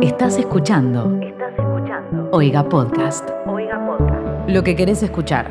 Estás 0.00 0.38
escuchando 0.38 1.18
Estás 1.20 1.52
escuchando. 1.58 2.28
Oiga 2.30 2.68
Podcast. 2.68 3.28
Oiga 3.46 3.84
Podcast. 3.84 4.48
Lo 4.48 4.62
que 4.62 4.76
querés 4.76 5.02
escuchar. 5.02 5.50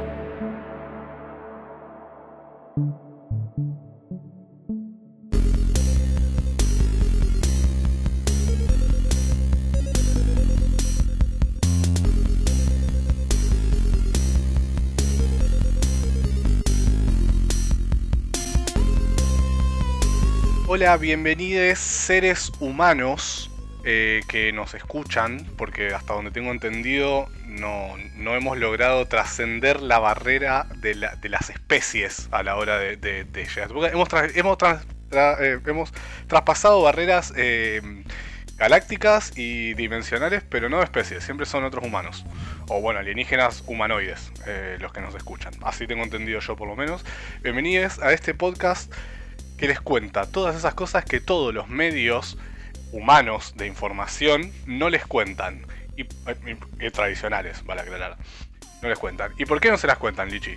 Hola, 20.69 20.95
bienvenidos 20.95 21.79
seres 21.79 22.49
humanos 22.61 23.51
eh, 23.89 24.19
que 24.27 24.51
nos 24.51 24.73
escuchan, 24.73 25.47
porque 25.57 25.93
hasta 25.93 26.13
donde 26.13 26.31
tengo 26.31 26.51
entendido 26.51 27.29
no, 27.45 27.95
no 28.15 28.35
hemos 28.35 28.57
logrado 28.57 29.05
trascender 29.05 29.81
la 29.81 29.97
barrera 29.97 30.67
de, 30.81 30.93
la- 30.95 31.15
de 31.15 31.29
las 31.29 31.49
especies 31.49 32.27
a 32.31 32.43
la 32.43 32.57
hora 32.57 32.77
de, 32.79 32.97
de-. 32.97 33.25
Porque 33.69 33.87
Hemos, 33.93 34.09
hemos, 34.35 34.57
eh, 35.11 35.59
hemos 35.65 35.93
traspasado 36.27 36.81
barreras 36.81 37.31
eh, 37.37 37.81
galácticas 38.57 39.31
y 39.37 39.73
dimensionales, 39.75 40.43
pero 40.49 40.67
no 40.67 40.79
de 40.79 40.83
especies, 40.83 41.23
siempre 41.23 41.45
son 41.45 41.63
otros 41.63 41.85
humanos. 41.85 42.25
O 42.67 42.81
bueno, 42.81 42.99
alienígenas 42.99 43.63
humanoides, 43.67 44.33
los 44.79 44.91
que 44.91 44.99
nos 44.99 45.15
escuchan. 45.15 45.53
Así 45.63 45.87
tengo 45.87 46.03
entendido 46.03 46.41
yo 46.41 46.57
por 46.57 46.67
lo 46.67 46.75
menos. 46.75 47.05
Bienvenidos 47.41 47.99
a 47.99 48.11
este 48.11 48.33
podcast 48.33 48.91
que 49.57 49.69
les 49.69 49.79
cuenta 49.79 50.25
todas 50.29 50.57
esas 50.57 50.73
cosas 50.73 51.05
que 51.05 51.21
todos 51.21 51.53
los 51.53 51.69
medios 51.69 52.37
humanos 52.91 53.53
de 53.55 53.67
información 53.67 54.51
no 54.65 54.89
les 54.89 55.05
cuentan. 55.05 55.61
Y, 55.95 56.01
eh, 56.03 56.57
y- 56.81 56.91
tradicionales, 56.91 57.63
vale 57.65 57.81
aclarar. 57.81 58.17
No 58.81 58.89
les 58.89 58.99
cuentan. 58.99 59.31
¿Y 59.37 59.45
por 59.45 59.59
qué 59.59 59.69
no 59.71 59.77
se 59.77 59.87
las 59.87 59.97
cuentan, 59.97 60.29
Lichi? 60.29 60.55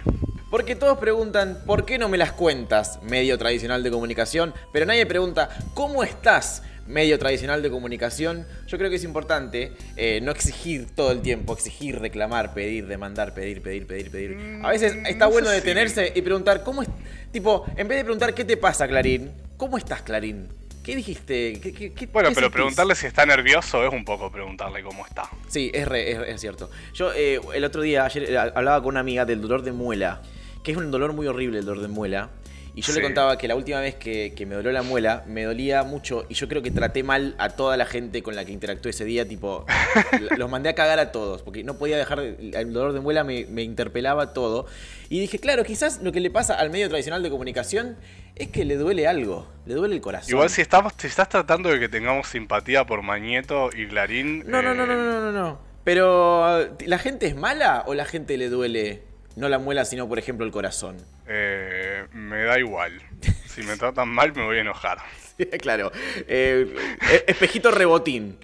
Porque 0.51 0.75
todos 0.77 0.99
preguntan, 0.99 1.59
¿por 1.65 1.87
qué 1.87 1.97
no 1.97 2.09
me 2.09 2.19
las 2.19 2.33
cuentas? 2.33 2.99
Medio 3.03 3.39
tradicional 3.39 3.83
de 3.83 3.91
comunicación. 3.91 4.53
Pero 4.73 4.85
nadie 4.85 5.07
pregunta, 5.07 5.49
¿cómo 5.75 6.03
estás? 6.05 6.63
Medio 6.87 7.19
tradicional 7.21 7.63
de 7.63 7.71
comunicación. 7.71 8.47
Yo 8.67 8.77
creo 8.77 8.91
que 8.91 8.97
es 8.97 9.05
importante 9.05 9.73
eh, 9.97 10.21
no 10.23 10.33
exigir 10.33 10.89
todo 10.95 11.13
el 11.13 11.23
tiempo, 11.23 11.53
exigir, 11.55 12.01
reclamar, 12.01 12.53
pedir, 12.53 12.87
demandar, 12.89 13.33
pedir, 13.33 13.63
pedir, 13.63 13.87
pedir, 13.87 14.11
pedir. 14.11 14.61
A 14.65 14.71
veces 14.71 14.97
Mm, 14.97 15.07
está 15.07 15.27
no 15.27 15.31
bueno 15.31 15.49
detenerse 15.51 16.13
y 16.15 16.21
preguntar, 16.21 16.65
¿cómo 16.65 16.83
es? 16.83 16.89
Tipo, 17.33 17.65
en 17.77 17.87
vez 17.89 17.99
de 17.99 18.05
preguntar, 18.05 18.35
¿qué 18.35 18.45
te 18.45 18.57
pasa, 18.57 18.89
Clarín? 18.89 19.31
¿Cómo 19.57 19.79
estás, 19.79 20.03
Clarín? 20.03 20.49
¿Qué 20.91 20.97
dijiste? 20.97 21.61
¿Qué, 21.63 21.73
qué- 21.73 21.93
qué- 21.93 22.07
Bueno, 22.07 22.31
pero 22.31 22.41
sentís? 22.47 22.53
preguntarle 22.53 22.95
si 22.97 23.07
está 23.07 23.25
nervioso 23.25 23.87
es 23.87 23.93
un 23.93 24.05
poco 24.05 24.31
preguntarle 24.31 24.83
cómo 24.83 25.07
está. 25.07 25.23
Sí, 25.49 25.71
es, 25.73 25.87
re- 25.87 26.11
es, 26.11 26.19
es 26.35 26.41
cierto. 26.41 26.69
Yo 26.95 27.13
eh, 27.15 27.41
el 27.55 27.65
otro 27.65 27.83
día, 27.83 28.05
ayer, 28.05 28.25
eh, 28.31 28.37
hablaba 28.39 28.79
con 28.83 28.89
una 28.95 29.01
amiga 29.01 29.25
del 29.25 29.41
dolor 29.41 29.63
de 29.63 29.73
muela, 29.73 30.21
que 30.65 30.73
es 30.73 30.77
un 30.77 30.91
dolor 30.91 31.13
muy 31.13 31.27
horrible 31.29 31.61
el 31.61 31.65
dolor 31.65 31.83
de 31.83 31.89
muela. 31.89 32.31
Y 32.75 32.83
yo 32.83 32.93
Sí. 32.93 32.99
le 32.99 33.05
contaba 33.05 33.37
que 33.37 33.49
la 33.49 33.57
última 33.57 33.81
vez 33.81 33.95
que, 33.97 34.33
que 34.37 34.47
me 34.47 34.55
dolió 34.55 34.71
la 34.73 34.83
muela, 34.83 35.25
me 35.27 35.45
dolía 35.45 35.83
mucho 35.83 36.25
y 36.29 36.35
yo 36.35 36.49
creo 36.49 36.63
que 36.63 36.71
traté 36.71 37.03
mal 37.03 37.35
a 37.39 37.51
toda 37.51 37.77
la 37.77 37.85
gente 37.87 38.23
con 38.23 38.37
la 38.37 38.45
que 38.45 38.53
interactué 38.53 38.91
ese 38.91 39.05
día, 39.05 39.27
tipo, 39.27 39.67
los 40.37 40.49
mandé 40.51 40.69
a 40.69 40.75
cagar 40.75 40.99
a 40.99 41.11
todos, 41.13 41.43
porque 41.43 41.65
no 41.65 41.75
podía 41.79 41.97
dejar, 41.97 42.21
de- 42.21 42.51
el 42.55 42.73
dolor 42.73 42.93
de 42.93 43.01
muela 43.01 43.25
me, 43.25 43.47
me 43.47 43.63
interpelaba 43.63 44.33
todo. 44.33 44.67
Y 45.09 45.19
dije, 45.21 45.39
claro, 45.41 45.65
quizás 45.65 46.01
lo 46.03 46.13
que 46.13 46.21
le 46.21 46.31
pasa 46.31 46.55
al 46.55 46.71
medio 46.71 46.89
tradicional 46.89 47.23
de 47.23 47.31
comunicación 47.31 47.97
es 48.37 48.49
que 48.49 48.65
le 48.65 48.77
duele 48.77 49.07
algo, 49.09 49.49
le 49.67 49.75
duele 49.75 49.97
el 49.97 50.01
corazón. 50.01 50.31
Igual 50.31 50.49
si 50.51 50.61
estamos, 50.63 50.93
si 50.97 51.09
estás 51.09 51.29
tratando 51.29 51.69
de 51.71 51.81
que 51.81 51.89
tengamos 51.89 52.29
simpatía 52.29 52.85
por 52.87 53.03
Mañeto 53.03 53.71
y 53.77 53.89
Clarín. 53.89 54.45
No, 54.47 54.63
no, 54.63 54.75
no, 54.75 54.85
eh, 54.85 54.87
no, 54.87 54.95
no, 54.97 55.21
no, 55.21 55.33
no. 55.33 55.59
Pero, 55.83 56.69
¿la 56.87 56.99
gente 56.99 57.27
es 57.27 57.35
mala 57.35 57.83
o 57.87 57.95
la 57.95 58.05
gente 58.05 58.37
le 58.37 58.49
duele 58.49 59.03
no 59.37 59.49
la 59.49 59.59
muela, 59.59 59.85
sino, 59.85 60.09
por 60.09 60.19
ejemplo, 60.19 60.45
el 60.47 60.53
corazón? 60.53 60.97
eh, 61.27 61.90
me 62.13 62.43
da 62.45 62.59
igual. 62.59 63.01
Si 63.47 63.63
me 63.63 63.77
tratan 63.77 64.09
mal 64.09 64.35
me 64.35 64.45
voy 64.45 64.59
a 64.59 64.61
enojar. 64.61 64.99
claro. 65.61 65.91
eh, 66.29 66.97
eh, 67.11 67.25
espejito 67.27 67.71
rebotín. 67.71 68.39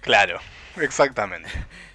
Claro, 0.00 0.40
exactamente. 0.76 1.48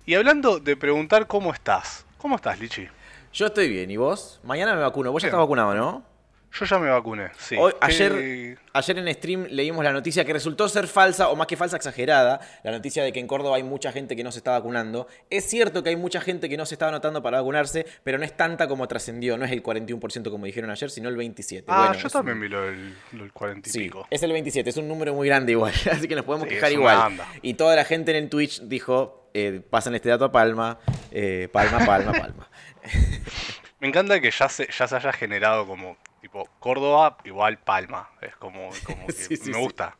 Y 0.06 0.13
hablando 0.16 0.59
de 0.59 0.78
preguntar 0.78 1.28
cómo 1.28 1.53
estás. 1.53 2.06
¿Cómo 2.17 2.35
estás, 2.35 2.59
Lichi? 2.59 2.88
Yo 3.33 3.47
estoy 3.47 3.67
bien, 3.69 3.89
¿y 3.91 3.97
vos? 3.97 4.39
Mañana 4.44 4.75
me 4.75 4.81
vacuno. 4.81 5.11
Vos 5.11 5.22
ya 5.22 5.28
estás 5.28 5.39
vacunado, 5.39 5.73
¿no? 5.73 6.15
Yo 6.58 6.66
ya 6.66 6.80
me 6.80 6.90
vacuné, 6.90 7.32
sí. 7.38 7.56
Hoy- 7.60 7.74
¿Qué- 7.74 7.78
ayer, 7.82 8.58
ayer 8.74 8.98
en 8.98 9.14
stream 9.14 9.48
leímos 9.50 9.84
la 9.84 9.92
noticia 9.92 10.24
que 10.24 10.32
resultó 10.32 10.70
ser 10.70 10.88
falsa, 10.88 11.28
o 11.30 11.36
más 11.36 11.48
que 11.48 11.58
falsa, 11.58 11.76
exagerada. 11.76 12.40
La 12.64 12.72
noticia 12.72 13.04
de 13.04 13.12
que 13.12 13.20
en 13.20 13.28
Córdoba 13.28 13.58
hay 13.58 13.64
mucha 13.64 13.92
gente 13.92 14.16
que 14.16 14.24
no 14.24 14.32
se 14.32 14.38
está 14.40 14.52
vacunando. 14.52 15.08
Es 15.30 15.44
cierto 15.50 15.84
que 15.84 15.90
hay 15.90 15.98
mucha 15.98 16.22
gente 16.22 16.48
que 16.48 16.56
no 16.56 16.66
se 16.66 16.76
está 16.76 16.88
anotando 16.88 17.22
para 17.22 17.40
vacunarse, 17.40 17.86
pero 18.04 18.18
no 18.18 18.24
es 18.24 18.38
tanta 18.38 18.68
como 18.70 18.88
trascendió. 18.88 19.38
No 19.38 19.44
es 19.44 19.52
el 19.52 19.62
41% 19.62 20.32
como 20.32 20.46
dijeron 20.46 20.70
ayer, 20.72 20.90
sino 20.90 21.10
el 21.10 21.18
27%. 21.18 21.66
Ah, 21.68 21.88
Bueno, 21.88 22.02
yo 22.02 22.10
también 22.10 22.38
un- 22.38 22.42
vi 22.44 22.48
lo 22.50 22.62
del, 22.62 22.96
lo 23.12 23.24
del 23.24 23.34
40 23.34 23.68
y 23.68 23.72
Sí, 23.74 23.80
pico. 23.80 24.08
es 24.10 24.24
el 24.24 24.32
27, 24.32 24.70
es 24.70 24.78
un 24.78 24.88
número 24.88 25.14
muy 25.14 25.28
grande 25.28 25.52
igual, 25.52 25.74
así 25.92 26.08
que 26.08 26.16
nos 26.16 26.24
podemos 26.24 26.48
Sí, 26.48 26.56
quejar 26.56 26.72
igual. 26.72 27.18
Y 27.42 27.56
toda 27.56 27.76
la 27.76 27.84
gente 27.84 28.12
en 28.12 28.18
el 28.24 28.30
Twitch 28.30 28.62
dijo, 28.62 29.30
eh, 29.34 29.62
pasan 29.70 29.94
este 29.96 30.08
dato 30.08 30.24
a 30.24 30.32
Palma, 30.32 30.80
eh, 31.12 31.50
Palma, 31.52 31.86
Palma, 31.86 32.14
Palma. 32.14 32.50
Me 33.82 33.90
encanta 33.90 34.20
que 34.22 34.32
ya 34.32 34.48
se, 34.50 34.68
ya 34.72 34.88
se 34.88 34.96
haya 34.96 35.12
generado 35.12 35.68
como 35.68 35.98
tipo 36.25 36.50
Córdoba 36.59 37.18
igual 37.24 37.59
Palma. 37.59 38.09
Es 38.19 38.36
como, 38.38 38.69
como 38.84 39.06
que 39.08 39.13
Sí, 39.13 39.38
sí, 39.38 39.52
me 39.52 39.58
gusta. 39.59 39.96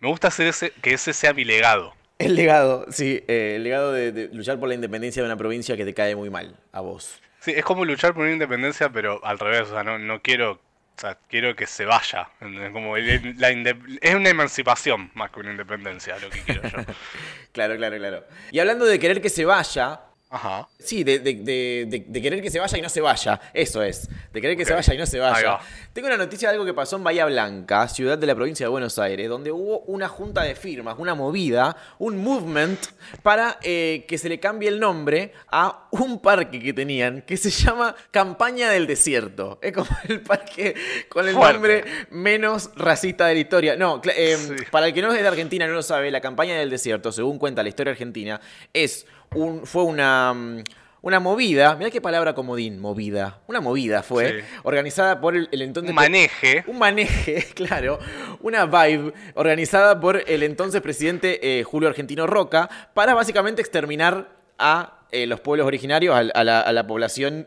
Me 0.00 0.08
gusta 0.08 0.28
hacer 0.28 0.46
ese, 0.46 0.70
que 0.82 0.94
ese 0.94 1.12
sea 1.12 1.34
mi 1.34 1.44
legado. 1.44 1.94
El 2.18 2.34
legado, 2.34 2.86
sí, 2.90 3.22
eh, 3.28 3.54
el 3.56 3.62
legado 3.64 3.92
de, 3.92 4.10
de 4.10 4.28
luchar 4.34 4.58
por 4.58 4.68
la 4.70 4.74
independencia 4.74 5.22
de 5.22 5.26
una 5.28 5.36
provincia 5.36 5.76
que 5.76 5.84
te 5.84 5.92
cae 5.92 6.16
muy 6.16 6.30
mal, 6.30 6.56
a 6.72 6.80
vos. 6.80 7.20
Sí, 7.40 7.52
es 7.54 7.62
como 7.62 7.84
luchar 7.84 8.14
por 8.14 8.22
una 8.22 8.32
independencia, 8.32 8.88
pero 8.88 9.22
al 9.22 9.38
revés. 9.38 9.68
O 9.68 9.72
sea, 9.74 9.82
no, 9.84 9.98
no 9.98 10.22
quiero. 10.22 10.52
O 10.52 10.98
sea, 10.98 11.18
quiero 11.28 11.54
que 11.54 11.66
se 11.66 11.84
vaya. 11.84 12.30
Como 12.72 12.96
el- 12.96 13.34
la 13.38 13.52
inde- 13.52 13.98
es 14.00 14.14
una 14.14 14.30
emancipación 14.30 15.10
más 15.12 15.30
que 15.30 15.40
una 15.40 15.50
independencia, 15.50 16.18
lo 16.18 16.30
que 16.30 16.40
quiero 16.40 16.62
yo. 16.62 16.78
Claro, 17.52 17.76
claro, 17.76 17.96
claro. 17.98 18.24
Y 18.50 18.58
hablando 18.60 18.84
de 18.86 18.98
querer 18.98 19.20
que 19.20 19.28
se 19.30 19.44
vaya, 19.44 20.00
Ajá. 20.28 20.66
Sí, 20.80 21.04
de, 21.04 21.20
de- 21.20 21.34
de- 21.34 21.86
de- 21.88 22.04
de 22.08 22.22
querer 22.22 22.42
que 22.42 22.50
se 22.50 22.58
vaya 22.58 22.76
y 22.76 22.82
no 22.82 22.88
se 22.88 23.00
vaya. 23.00 23.40
Eso 23.54 23.80
es. 23.82 24.08
De 24.32 24.40
querer 24.40 24.56
que 24.56 24.64
se 24.64 24.74
vaya 24.74 24.92
y 24.94 24.98
no 24.98 25.06
se 25.06 25.18
vaya. 25.20 25.48
va. 25.50 25.60
Tengo 25.92 26.08
una 26.08 26.16
noticia 26.16 26.48
de 26.48 26.54
algo 26.54 26.66
que 26.66 26.74
pasó 26.74 26.96
en 26.96 27.04
Bahía 27.04 27.24
Blanca, 27.26 27.86
ciudad 27.88 28.18
de 28.18 28.26
la 28.26 28.34
provincia 28.34 28.66
de 28.66 28.70
Buenos 28.70 28.98
Aires, 28.98 29.28
donde 29.28 29.52
hubo 29.52 29.78
una 29.82 30.08
junta 30.08 30.42
de 30.42 30.54
firmas, 30.56 30.96
una 30.98 31.14
movida, 31.14 31.76
un 31.98 32.18
movement 32.22 32.78
para 33.22 33.58
eh, 33.62 34.04
que 34.08 34.18
se 34.18 34.28
le 34.28 34.40
cambie 34.40 34.68
el 34.68 34.80
nombre 34.80 35.32
a 35.48 35.86
un 35.92 36.20
parque 36.20 36.58
que 36.60 36.72
tenían 36.72 37.22
que 37.22 37.36
se 37.36 37.50
llama 37.50 37.94
Campaña 38.10 38.68
del 38.70 38.86
Desierto. 38.88 39.58
Es 39.62 39.72
como 39.72 39.88
el 40.08 40.20
parque 40.22 40.74
con 41.08 41.26
el 41.28 41.34
Fuerte. 41.34 41.52
nombre 41.54 41.84
menos 42.10 42.70
racista 42.76 43.26
de 43.26 43.34
la 43.34 43.40
historia. 43.40 43.76
No, 43.76 44.02
eh, 44.14 44.36
Sí. 44.36 44.54
para 44.70 44.86
el 44.88 44.92
que 44.92 45.02
no 45.02 45.12
es 45.12 45.22
de 45.22 45.28
Argentina 45.28 45.64
y 45.64 45.68
no 45.68 45.74
lo 45.74 45.82
sabe, 45.82 46.10
la 46.10 46.20
campaña 46.20 46.56
del 46.58 46.68
desierto, 46.68 47.12
según 47.12 47.38
cuenta 47.38 47.62
la 47.62 47.68
historia 47.68 47.92
argentina, 47.92 48.40
es 48.74 49.06
un, 49.36 49.66
fue 49.66 49.84
una, 49.84 50.32
mm, 50.34 50.62
una 51.02 51.20
movida, 51.20 51.76
mirá 51.76 51.90
qué 51.90 52.00
palabra 52.00 52.34
comodín, 52.34 52.80
movida, 52.80 53.38
una 53.46 53.60
movida 53.60 54.02
fue, 54.02 54.40
Sí. 54.40 54.46
organizada 54.64 55.20
por 55.20 55.36
el, 55.36 55.48
el 55.52 55.62
entonces... 55.62 55.90
Un 55.90 55.94
maneje. 55.94 56.64
Un 56.66 56.78
maneje, 56.78 57.44
claro, 57.54 57.98
una 58.40 58.66
vibe 58.66 59.12
organizada 59.34 60.00
por 60.00 60.22
el 60.26 60.42
entonces 60.42 60.80
presidente 60.80 61.58
eh, 61.60 61.62
Julio 61.62 61.88
Argentino 61.88 62.26
Roca 62.26 62.68
para 62.94 63.14
básicamente 63.14 63.60
exterminar 63.62 64.28
a 64.58 65.00
eh, 65.12 65.26
los 65.26 65.38
pueblos 65.40 65.66
originarios, 65.66 66.14
a, 66.14 66.18
a 66.18 66.44
la, 66.44 66.60
a 66.60 66.72
la 66.72 66.86
población 66.86 67.46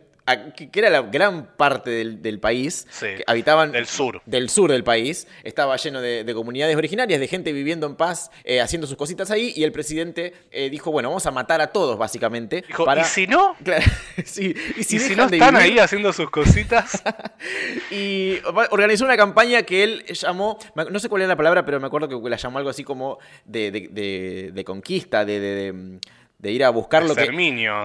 que, 0.56 0.70
era 0.74 0.90
la 0.90 1.02
gran 1.04 1.56
parte 1.58 1.90
del, 1.90 2.22
del 2.22 2.40
país, 2.40 2.88
Sí, 2.90 3.06
que 3.18 3.24
habitaban 3.28 3.72
del 3.72 3.86
sur. 3.88 4.22
del 4.26 4.50
sur 4.50 4.72
del 4.72 4.84
país, 4.84 5.28
estaba 5.44 5.76
lleno 5.78 6.02
de, 6.02 6.24
de 6.24 6.34
comunidades 6.34 6.76
originarias, 6.76 7.20
de 7.20 7.28
gente 7.28 7.52
viviendo 7.54 7.88
en 7.88 7.96
paz, 7.96 8.32
eh, 8.44 8.62
haciendo 8.62 8.88
sus 8.88 8.98
cositas 8.98 9.32
ahí, 9.32 9.54
y 9.56 9.64
el 9.64 9.72
presidente 9.72 10.34
eh, 10.52 10.70
dijo, 10.70 10.92
bueno, 10.92 11.10
vamos 11.10 11.26
a 11.26 11.32
matar 11.32 11.62
a 11.62 11.68
todos, 11.68 11.98
básicamente. 11.98 12.64
Dijo, 12.68 12.86
para... 12.86 13.02
¿y 13.02 13.06
si 13.06 13.28
no? 13.28 13.56
Claro, 13.64 13.86
sí, 14.26 14.56
y 14.78 14.84
si, 14.84 14.96
¿Y 14.98 15.00
si 15.00 15.16
no 15.16 15.26
están 15.26 15.54
vivir? 15.56 15.72
ahí 15.74 15.80
haciendo 15.80 16.12
sus 16.14 16.30
cositas? 16.30 17.02
Y 17.92 18.40
organizó 18.72 19.06
una 19.06 19.18
campaña 19.18 19.64
que 19.64 19.84
él 19.84 20.06
llamó, 20.08 20.58
no 20.90 21.00
sé 21.00 21.10
cuál 21.10 21.22
era 21.22 21.30
la 21.30 21.36
palabra, 21.38 21.66
pero 21.66 21.80
me 21.80 21.88
acuerdo 21.88 22.08
que 22.22 22.30
la 22.30 22.38
llamó 22.38 22.58
algo 22.58 22.70
así 22.70 22.84
como 22.84 23.18
de, 23.46 23.72
de- 23.72 23.88
de- 23.90 24.52
de 24.54 24.64
conquista, 24.64 25.26
de, 25.26 26.00
de- 26.40 26.52
ir 26.52 26.64
a 26.64 26.70
buscar 26.70 27.04
lo 27.04 27.14
que... 27.16 27.26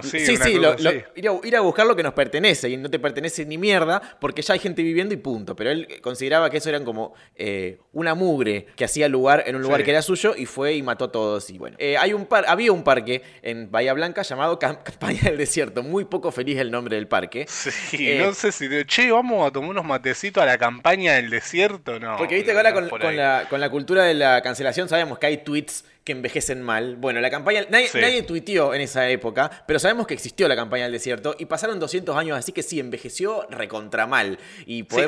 Sí. 0.02 0.20
Sí, 0.20 0.36
sí, 0.36 0.54
lo- 0.54 0.74
lo- 0.78 0.92
ir, 1.14 1.28
a, 1.28 1.46
ir 1.46 1.56
a 1.56 1.60
buscar 1.60 1.86
lo 1.86 1.94
que 1.94 2.02
nos 2.02 2.14
pertenece 2.14 2.68
y 2.70 2.76
no 2.76 2.88
te 2.88 2.98
pertenece 2.98 3.44
ni 3.44 3.58
mierda 3.58 4.00
porque 4.20 4.42
ya 4.42 4.54
hay 4.54 4.60
gente 4.60 4.82
viviendo 4.82 5.12
y 5.12 5.18
punto. 5.18 5.54
Pero 5.54 5.70
él 5.70 6.00
consideraba 6.00 6.48
que 6.50 6.56
eso 6.58 6.68
eran 6.70 6.84
como 6.84 7.14
eh, 7.34 7.78
una 7.92 8.14
mugre 8.14 8.66
que 8.76 8.84
hacía 8.84 9.08
lugar 9.08 9.44
en 9.46 9.56
un 9.56 9.62
lugar 9.62 9.80
Sí. 9.80 9.84
que 9.84 9.90
era 9.90 10.02
suyo 10.02 10.34
y 10.36 10.46
fue 10.46 10.74
y 10.74 10.82
mató 10.82 11.04
a 11.06 11.12
todos. 11.12 11.50
Y 11.50 11.58
bueno, 11.58 11.76
Eh, 11.78 11.96
hay 11.98 12.12
un 12.12 12.26
par, 12.26 12.44
había 12.48 12.72
un 12.72 12.82
parque 12.84 13.22
en 13.42 13.70
Bahía 13.70 13.92
Blanca 13.92 14.22
llamado 14.22 14.58
Cam- 14.58 14.82
Campaña 14.82 15.20
del 15.24 15.36
Desierto. 15.36 15.82
Muy 15.82 16.04
poco 16.04 16.30
feliz 16.32 16.58
el 16.58 16.70
nombre 16.70 16.96
del 16.96 17.08
parque. 17.08 17.46
Sí, 17.48 18.10
Eh, 18.12 18.22
no 18.24 18.32
sé 18.34 18.52
si. 18.52 18.68
de- 18.68 18.86
Che, 18.86 19.10
vamos 19.10 19.46
a 19.46 19.50
tomar 19.52 19.70
unos 19.70 19.84
matecitos 19.84 20.42
a 20.42 20.46
la 20.46 20.58
campaña 20.58 21.14
del 21.14 21.28
desierto, 21.30 21.98
no. 21.98 22.16
Porque 22.16 22.36
viste 22.36 22.52
que 22.52 22.56
ahora 22.56 22.72
con, 22.72 22.88
con 22.88 23.16
la, 23.16 23.46
con 23.50 23.60
la 23.60 23.68
cultura 23.70 24.04
de 24.04 24.14
la 24.14 24.40
cancelación 24.42 24.88
sabemos 24.88 25.18
que 25.18 25.26
hay 25.26 25.38
tweets 25.38 25.84
que 26.04 26.12
envejecen 26.12 26.62
mal. 26.62 26.96
Bueno, 26.96 27.20
la 27.20 27.30
campaña. 27.30 27.64
Nadie, 27.70 27.88
sí. 27.88 27.98
nadie, 27.98 28.22
tuiteó 28.22 28.74
en 28.74 28.82
esa 28.82 29.08
época, 29.08 29.50
pero 29.66 29.78
sabemos 29.78 30.06
que 30.06 30.14
existió 30.14 30.46
la 30.46 30.54
campaña 30.56 30.84
del 30.84 30.92
desierto 30.92 31.34
y 31.38 31.46
pasaron 31.46 31.80
200 31.80 32.16
años, 32.16 32.38
así 32.38 32.52
que 32.52 32.62
sí, 32.62 32.78
envejeció 32.78 33.46
recontra 33.50 34.06
mal. 34.06 34.38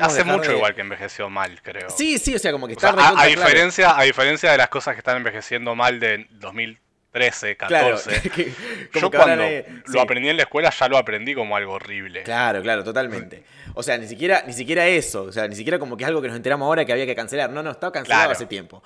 Hace 0.01 0.25
mucho 0.25 0.53
igual 0.53 0.75
que 0.75 0.81
envejeció 0.81 1.29
mal, 1.29 1.61
creo. 1.63 1.91
Sí, 1.91 2.19
sí, 2.19 2.35
o 2.35 2.39
sea, 2.39 2.51
como 2.53 2.67
que 2.67 2.73
está 2.73 2.93
sea, 2.93 3.09
a, 3.09 3.23
a, 3.23 3.27
diferencia, 3.27 3.99
a 3.99 4.03
diferencia 4.03 4.51
de 4.51 4.59
las 4.59 4.69
cosas 4.69 4.95
que 4.95 5.01
están 5.01 5.19
envejeciendo 5.19 5.75
mal 5.75 6.01
de 6.01 6.27
2000 6.31 6.81
13, 7.17 7.57
14. 7.57 8.55
Yo 9.01 9.11
cuando 9.11 9.43
lo 9.87 10.01
aprendí 10.03 10.29
en 10.29 10.37
la 10.37 10.43
escuela 10.43 10.69
ya 10.69 10.87
lo 10.87 10.99
aprendí 10.99 11.35
como 11.35 11.57
algo 11.57 11.73
horrible. 11.73 12.25
Claro, 12.25 12.61
claro, 12.61 12.85
totalmente. 12.85 13.43
O 13.73 13.83
sea, 13.83 13.97
ni 13.97 14.07
siquiera, 14.07 14.45
ni 14.47 14.53
siquiera 14.53 14.87
eso, 14.87 15.23
o 15.23 15.33
sea, 15.33 15.49
ni 15.49 15.57
siquiera 15.57 15.79
como 15.79 15.97
que 15.97 16.05
es 16.05 16.09
algo 16.09 16.21
que 16.21 16.29
nos 16.29 16.37
enteramos 16.37 16.67
ahora 16.67 16.85
que 16.85 16.93
había 16.93 17.07
que 17.07 17.15
cancelar. 17.15 17.49
No, 17.49 17.63
no, 17.63 17.71
estaba 17.71 17.91
cancelado 17.91 18.33
hace 18.33 18.45
tiempo. 18.45 18.83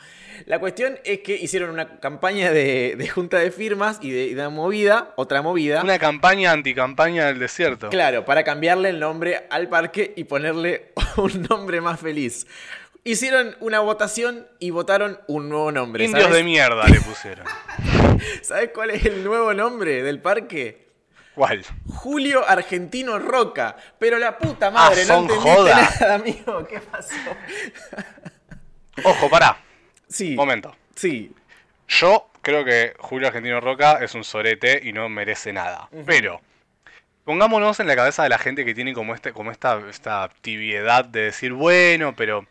La 0.47 0.61
cuestión 0.61 1.00
es 1.05 1.21
que 1.21 1.35
hicieron 1.35 1.71
una 1.71 1.99
campaña 1.99 2.53
de, 2.53 3.11
junta 3.12 3.38
de 3.38 3.50
firmas 3.50 3.99
y 4.00 4.11
de, 4.12 4.35
de, 4.37 4.49
movida, 4.49 5.12
otra 5.17 5.43
movida. 5.43 5.83
Una 5.83 5.99
campaña 5.99 6.53
anticampaña 6.53 7.26
del 7.26 7.41
desierto. 7.41 7.88
Claro, 7.88 8.25
para 8.25 8.44
cambiarle 8.44 8.91
el 8.91 9.00
nombre 9.00 9.49
al 9.50 9.69
parque 9.69 10.15
y 10.17 10.23
ponerle 10.23 10.93
un 11.17 11.49
nombre 11.50 11.81
más 11.81 11.99
feliz. 11.99 12.47
Hicieron 13.03 13.56
una 13.61 13.81
votación 13.81 14.47
y 14.61 14.71
votaron 14.71 15.19
un 15.26 15.49
nuevo 15.49 15.73
nombre. 15.73 16.05
Indios 16.05 16.31
de 16.31 16.44
mierda 16.44 16.87
le 16.87 17.00
pusieron. 17.00 17.44
¿Sabes 18.43 18.70
cuál 18.75 18.90
es 18.90 19.05
el 19.05 19.22
nuevo 19.25 19.52
nombre 19.55 20.02
del 20.02 20.20
parque? 20.20 20.88
¿Cuál? 21.34 21.64
Julio 21.88 22.46
Argentino 22.46 23.19
Roca. 23.19 23.76
Pero 23.99 24.19
la 24.19 24.37
puta 24.38 24.70
madre, 24.70 25.02
Ah, 25.02 25.05
no 25.08 25.14
son 25.14 25.22
entendiste 25.25 25.50
joda. 25.50 25.90
nada, 26.00 26.14
amigo. 26.17 26.67
¿Qué 26.67 26.81
pasó? 26.81 27.14
Ojo, 29.05 29.31
pará. 29.31 29.56
Sí. 30.08 30.34
Momento. 30.34 30.76
Sí. 30.94 31.32
Yo 31.88 32.28
creo 32.43 32.64
que 32.64 32.94
Julio 32.99 33.28
Argentino 33.28 33.61
Roca 33.61 33.99
es 34.02 34.14
un 34.14 34.25
sorete 34.25 34.81
y 34.82 34.93
no 34.93 35.08
merece 35.08 35.52
nada. 35.52 35.88
Pero 36.06 36.40
pongámonos 37.25 37.81
en 37.81 37.87
la 37.87 37.96
cabeza 37.96 38.23
de 38.25 38.28
la 38.28 38.38
gente 38.38 38.64
que 38.64 38.75
tiene 38.75 38.93
como 38.93 39.14
este, 39.14 39.32
como 39.32 39.50
esta, 39.50 39.81
esta 39.88 40.31
tibiedad 40.40 41.05
de 41.05 41.23
decir, 41.23 41.52
bueno, 41.52 42.14
pero 42.16 42.46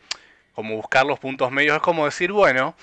como 0.53 0.75
buscar 0.75 1.05
los 1.05 1.19
puntos 1.19 1.51
medios, 1.51 1.75
es 1.75 1.81
como 1.81 2.05
decir, 2.05 2.31
bueno, 2.31 2.75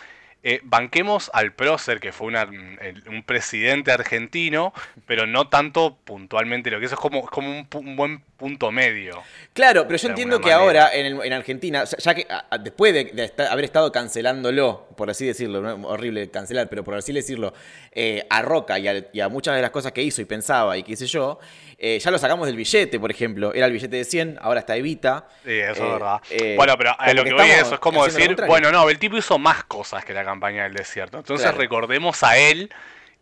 eh, 0.42 0.60
banquemos 0.62 1.30
al 1.34 1.52
prócer, 1.52 2.00
que 2.00 2.12
fue 2.12 2.28
un 2.28 3.22
presidente 3.24 3.90
argentino, 3.90 4.72
pero 5.06 5.26
no 5.26 5.48
tanto 5.48 5.96
puntualmente 6.04 6.70
lo 6.70 6.78
que 6.78 6.86
eso 6.86 6.94
es 6.94 7.00
como, 7.00 7.28
un 7.74 7.96
buen 7.96 8.22
punto 8.36 8.70
medio. 8.70 9.22
Claro, 9.54 9.86
pero 9.86 9.96
yo 9.96 10.08
entiendo 10.08 10.38
que 10.40 10.50
manera. 10.50 10.62
ahora 10.84 10.94
en, 10.94 11.06
el- 11.06 11.24
en 11.24 11.32
Argentina, 11.32 11.84
ya 11.84 12.14
que 12.14 12.26
a- 12.28 12.58
después 12.58 12.92
de, 12.92 13.32
haber 13.50 13.64
estado 13.64 13.90
cancelándolo, 13.90 14.88
por 14.96 15.08
así 15.10 15.26
decirlo, 15.26 15.60
¿no? 15.62 15.88
horrible 15.88 16.30
cancelar, 16.30 16.68
pero 16.68 16.84
por 16.84 16.94
así 16.94 17.12
decirlo, 17.12 17.54
eh, 17.92 18.26
a 18.28 18.42
Roca 18.42 18.78
y 18.78 18.88
a, 18.88 19.04
y 19.12 19.20
a 19.20 19.28
muchas 19.28 19.56
de 19.56 19.62
las 19.62 19.70
cosas 19.70 19.92
que 19.92 20.02
hizo 20.02 20.20
y 20.20 20.26
pensaba 20.26 20.76
y 20.76 20.82
qué 20.82 20.96
sé 20.96 21.06
yo, 21.06 21.38
eh, 21.78 21.98
ya 21.98 22.10
lo 22.10 22.18
sacamos 22.18 22.46
del 22.46 22.56
billete, 22.56 23.00
por 23.00 23.10
ejemplo. 23.10 23.54
Era 23.54 23.66
el 23.66 23.72
billete 23.72 23.96
de 23.96 24.04
100, 24.04 24.38
ahora 24.42 24.60
está 24.60 24.76
Evita. 24.76 25.26
Sí, 25.44 25.52
eso 25.58 25.82
Eh, 25.82 25.86
es 25.86 25.92
verdad. 25.92 26.20
eh, 26.30 26.54
bueno, 26.56 26.74
pero 26.76 26.94
a 26.98 27.12
lo 27.14 27.22
que 27.24 27.30
que 27.30 27.34
voy 27.34 27.46
es 27.50 27.62
eso, 27.62 27.74
es 27.74 27.80
como 27.80 28.04
decir, 28.04 28.36
bueno, 28.46 28.70
no, 28.70 28.88
el 28.90 28.98
tipo 28.98 29.16
hizo 29.16 29.38
más 29.38 29.64
cosas 29.64 30.04
que 30.04 30.12
la 30.12 30.24
campaña 30.24 30.64
del 30.64 30.74
desierto. 30.74 31.18
Entonces 31.18 31.44
Claro. 31.46 31.58
recordemos 31.58 32.22
a 32.22 32.36
él 32.38 32.70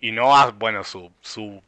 y 0.00 0.10
no 0.12 0.36
a, 0.36 0.50
bueno, 0.50 0.82
su, 0.84 1.10
su 1.20 1.62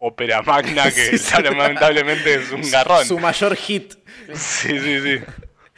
ópera 0.00 0.42
magna 0.42 0.90
que 0.90 1.18
Sí, 1.18 1.42
lamentablemente 1.42 2.34
es 2.34 2.50
un 2.50 2.68
garrón. 2.68 3.06
Su 3.06 3.18
mayor 3.18 3.54
hit. 3.54 3.94
Sí, 4.34 4.78
sí, 4.80 5.00
sí. 5.00 5.20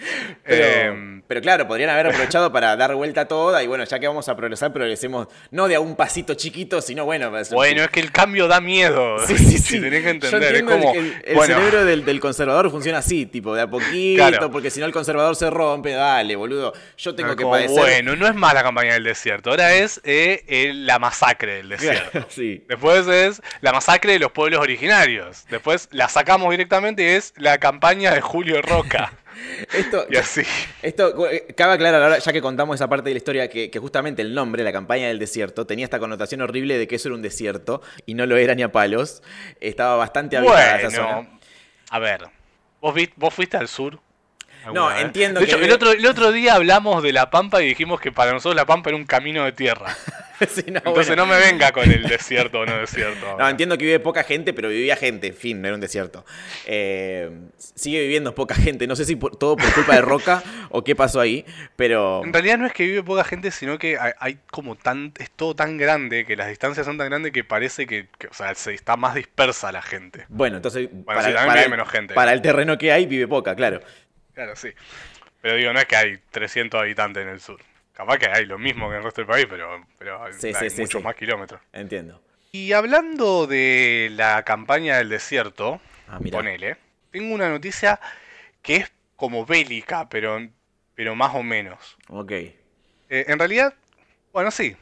Pero, 0.44 0.64
Em, 0.64 1.22
pero 1.28 1.40
claro, 1.40 1.66
podrían 1.66 1.88
haber 1.90 2.08
aprovechado 2.08 2.52
para 2.52 2.76
dar 2.76 2.94
vuelta 2.94 3.26
toda 3.26 3.62
y 3.62 3.66
bueno, 3.66 3.84
ya 3.84 3.98
que 3.98 4.06
vamos 4.06 4.28
a 4.28 4.36
progresar, 4.36 4.72
progresemos 4.72 5.28
no 5.50 5.66
de 5.68 5.76
a 5.76 5.80
un 5.80 5.96
pasito 5.96 6.34
chiquito, 6.34 6.82
sino 6.82 7.04
bueno. 7.06 7.30
pues, 7.30 7.50
bueno, 7.50 7.82
es 7.84 7.88
que 7.90 8.00
el 8.00 8.10
cambio 8.12 8.48
da 8.48 8.60
miedo. 8.60 9.18
Sí, 9.26 9.38
sí, 9.38 9.44
Si 9.56 9.58
sí. 9.58 9.80
tenés 9.80 10.02
que 10.02 10.10
entender, 10.10 10.54
es 10.54 10.60
el- 10.60 10.66
como. 10.66 10.92
el, 10.94 11.22
el 11.24 11.34
bueno, 11.34 11.54
cerebro 11.56 11.84
del, 11.86 12.04
del 12.04 12.20
conservador 12.20 12.70
funciona 12.70 12.98
así, 12.98 13.24
tipo, 13.26 13.54
de 13.54 13.62
a 13.62 13.66
poquito, 13.70 14.28
Claro. 14.28 14.50
porque 14.50 14.68
si 14.70 14.80
no 14.80 14.86
el 14.86 14.92
conservador 14.92 15.34
se 15.36 15.48
rompe, 15.48 15.92
dale, 15.92 16.36
boludo. 16.36 16.72
Yo 16.98 17.14
tengo 17.14 17.30
que 17.36 17.44
como, 17.44 17.54
padecer. 17.54 17.78
bueno, 17.78 18.16
no 18.16 18.26
es 18.26 18.34
más 18.34 18.52
la 18.52 18.62
campaña 18.62 18.92
del 18.94 19.04
desierto, 19.04 19.50
ahora 19.50 19.72
es 19.74 20.00
eh, 20.04 20.44
el- 20.48 20.86
la 20.86 20.98
masacre 20.98 21.54
del 21.56 21.68
desierto. 21.70 22.26
Sí. 22.28 22.64
Después 22.68 23.06
es 23.06 23.40
la 23.62 23.72
masacre 23.72 24.12
de 24.14 24.18
los 24.18 24.32
pueblos 24.32 24.60
originarios. 24.60 25.44
Después 25.48 25.88
la 25.92 26.08
sacamos 26.08 26.50
directamente 26.50 27.02
y 27.04 27.06
es 27.06 27.32
la 27.36 27.58
campaña 27.58 28.12
de 28.12 28.20
Julio 28.20 28.60
Roca. 28.60 29.12
Esto, 29.72 30.06
Y 30.10 30.16
así. 30.16 30.42
esto 30.82 31.14
cabe 31.56 31.74
aclarar 31.74 32.02
ahora, 32.02 32.18
ya 32.18 32.32
que 32.32 32.40
contamos 32.42 32.74
esa 32.76 32.88
parte 32.88 33.08
de 33.10 33.14
la 33.14 33.18
historia, 33.18 33.48
que, 33.48 33.70
que 33.70 33.78
justamente 33.78 34.22
el 34.22 34.34
nombre, 34.34 34.62
la 34.62 34.72
campaña 34.72 35.08
del 35.08 35.18
desierto, 35.18 35.66
tenía 35.66 35.84
esta 35.84 35.98
connotación 35.98 36.40
horrible 36.42 36.78
de 36.78 36.86
que 36.86 36.96
eso 36.96 37.08
era 37.08 37.14
un 37.16 37.22
desierto 37.22 37.82
y 38.06 38.14
no 38.14 38.26
lo 38.26 38.36
era 38.36 38.54
ni 38.54 38.62
a 38.62 38.72
palos. 38.72 39.22
Estaba 39.60 39.96
bastante 39.96 40.36
habitada 40.36 40.76
esa 40.80 40.90
zona. 40.90 41.14
Bueno, 41.14 41.40
a 41.90 41.98
ver. 41.98 42.24
¿Vos, 42.80 42.94
vi- 42.94 43.10
¿Vos 43.16 43.32
fuiste 43.32 43.56
al 43.56 43.68
sur? 43.68 43.98
No, 44.72 44.94
entiendo 44.96 45.40
De 45.40 45.46
que 45.46 45.52
hecho, 45.52 45.62
el 45.62 45.72
otro, 45.72 45.92
el 45.92 46.06
otro 46.06 46.32
día 46.32 46.54
hablamos 46.54 47.02
de 47.02 47.12
La 47.12 47.30
Pampa 47.30 47.62
y 47.62 47.66
dijimos 47.68 48.00
que 48.00 48.12
para 48.12 48.32
nosotros 48.32 48.54
La 48.56 48.66
Pampa 48.66 48.90
era 48.90 48.96
un 48.96 49.06
camino 49.06 49.44
de 49.44 49.52
tierra. 49.52 49.96
Sí, 50.48 50.64
no, 50.66 50.78
Entonces 50.78 51.06
bueno. 51.06 51.24
no 51.24 51.32
me 51.32 51.38
venga 51.38 51.70
con 51.70 51.88
el 51.88 52.02
desierto 52.02 52.60
o 52.60 52.66
no 52.66 52.76
desierto. 52.78 53.36
No, 53.38 53.48
entiendo 53.48 53.78
que 53.78 53.84
vive 53.84 54.00
poca 54.00 54.24
gente, 54.24 54.52
pero 54.52 54.70
vivía 54.70 54.96
gente, 54.96 55.28
en 55.28 55.36
fin, 55.36 55.62
no 55.62 55.68
era 55.68 55.76
un 55.76 55.80
desierto. 55.80 56.24
Eh, 56.66 57.30
sigue 57.58 58.00
viviendo 58.00 58.34
poca 58.34 58.56
gente, 58.56 58.88
no 58.88 58.96
sé 58.96 59.04
si 59.04 59.14
por- 59.14 59.36
todo 59.36 59.56
por 59.56 59.72
culpa 59.72 59.94
de 59.94 60.00
Roca 60.00 60.42
o 60.70 60.82
qué 60.82 60.96
pasó 60.96 61.20
ahí, 61.20 61.44
pero... 61.76 62.24
En 62.24 62.32
realidad 62.32 62.58
no 62.58 62.66
es 62.66 62.72
que 62.72 62.84
vive 62.84 63.04
poca 63.04 63.22
gente, 63.22 63.52
sino 63.52 63.78
que 63.78 63.96
hay, 63.96 64.14
hay 64.18 64.38
como 64.50 64.74
tan, 64.74 65.12
es 65.20 65.30
todo 65.30 65.54
tan 65.54 65.76
grande, 65.76 66.24
que 66.26 66.34
las 66.34 66.48
distancias 66.48 66.86
son 66.86 66.98
tan 66.98 67.08
grandes 67.08 67.30
que 67.30 67.44
parece 67.44 67.86
que, 67.86 68.08
que, 68.18 68.26
o 68.26 68.34
sea, 68.34 68.52
se 68.56 68.74
está 68.74 68.96
más 68.96 69.14
dispersa 69.14 69.70
la 69.70 69.82
gente. 69.82 70.24
Bueno, 70.28 70.56
entonces 70.56 70.88
para, 71.06 71.20
sí, 71.22 71.26
también 71.34 71.34
para 71.34 71.52
vive 71.52 71.64
el, 71.66 71.70
menos 71.70 71.88
gente. 71.88 72.14
para 72.14 72.32
el 72.32 72.42
terreno 72.42 72.78
que 72.78 72.90
hay 72.90 73.06
vive 73.06 73.28
poca, 73.28 73.54
claro. 73.54 73.80
Claro, 74.34 74.56
sí. 74.56 74.70
Pero 75.40 75.56
digo, 75.56 75.72
no 75.72 75.78
es 75.80 75.86
que 75.86 75.96
hay 75.96 76.18
300 76.30 76.80
habitantes 76.80 77.22
en 77.22 77.28
el 77.28 77.40
sur. 77.40 77.60
Capaz 77.92 78.18
que 78.18 78.26
hay 78.28 78.46
lo 78.46 78.58
mismo 78.58 78.86
que 78.88 78.92
en 78.94 78.98
el 78.98 79.04
resto 79.04 79.20
del 79.20 79.28
país, 79.28 79.46
pero, 79.48 79.84
pero 79.98 80.24
hay, 80.24 80.32
Sí, 80.34 80.48
hay 80.48 80.54
sí, 80.54 80.70
sí, 80.70 80.80
muchos 80.82 81.00
sí. 81.00 81.04
más 81.04 81.14
kilómetros. 81.14 81.60
Entiendo. 81.72 82.22
Y 82.52 82.72
hablando 82.72 83.46
de 83.46 84.10
la 84.12 84.42
campaña 84.44 84.98
del 84.98 85.08
desierto, 85.08 85.80
Ah, 86.08 86.18
ponele, 86.30 86.76
tengo 87.10 87.34
una 87.34 87.48
noticia 87.48 87.98
que 88.60 88.76
es 88.76 88.92
como 89.16 89.46
bélica, 89.46 90.08
pero, 90.08 90.38
pero 90.94 91.14
más 91.14 91.34
o 91.34 91.42
menos. 91.42 91.96
Ok. 92.08 92.30
Eh, 92.32 92.54
en 93.08 93.38
realidad, 93.38 93.74
bueno, 94.32 94.50
sí. 94.50 94.76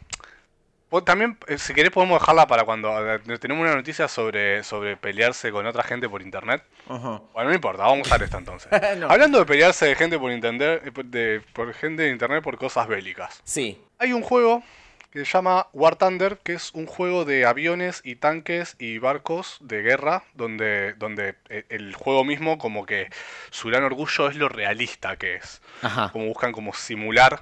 También, 1.04 1.38
eh, 1.46 1.56
si 1.56 1.72
querés, 1.72 1.92
podemos 1.92 2.20
dejarla 2.20 2.48
para 2.48 2.64
cuando 2.64 2.92
tenemos 3.38 3.62
una 3.62 3.76
noticia 3.76 4.08
sobre, 4.08 4.64
sobre 4.64 4.96
pelearse 4.96 5.52
con 5.52 5.64
otra 5.64 5.84
gente 5.84 6.08
por 6.08 6.20
internet. 6.20 6.64
Ajá. 6.88 7.22
Bueno, 7.32 7.50
no 7.50 7.54
importa, 7.54 7.84
vamos 7.84 7.98
a 7.98 8.02
usar 8.02 8.22
esta 8.22 8.38
entonces. 8.38 8.70
No. 8.98 9.08
Hablando 9.08 9.38
de 9.38 9.46
pelearse 9.46 9.86
de 9.86 9.94
gente 9.94 10.18
por 10.18 10.32
internet, 10.32 10.82
eh, 10.84 11.02
de, 11.04 11.42
por 11.52 11.72
gente 11.74 12.02
de 12.02 12.10
internet 12.10 12.42
por 12.42 12.58
cosas 12.58 12.88
bélicas. 12.88 13.40
Sí. 13.44 13.80
Hay 13.98 14.12
un 14.12 14.22
juego 14.22 14.64
que 15.12 15.20
se 15.20 15.24
llama 15.24 15.68
War 15.72 15.96
Thunder, 15.96 16.38
que 16.38 16.54
es 16.54 16.72
un 16.72 16.86
juego 16.86 17.24
de 17.24 17.44
aviones 17.44 18.00
y 18.04 18.16
tanques 18.16 18.76
y 18.78 18.98
barcos 18.98 19.58
de 19.60 19.82
guerra, 19.82 20.24
donde, 20.34 20.94
donde 20.94 21.34
eh, 21.48 21.64
el 21.68 21.94
juego 21.94 22.24
mismo 22.24 22.58
como 22.58 22.86
que 22.86 23.08
su 23.50 23.68
gran 23.68 23.84
orgullo 23.84 24.28
es 24.28 24.36
lo 24.36 24.48
realista 24.48 25.16
que 25.16 25.36
es. 25.36 25.62
Ajá. 25.82 26.10
Como 26.12 26.26
buscan 26.26 26.52
como 26.52 26.72
simular 26.72 27.38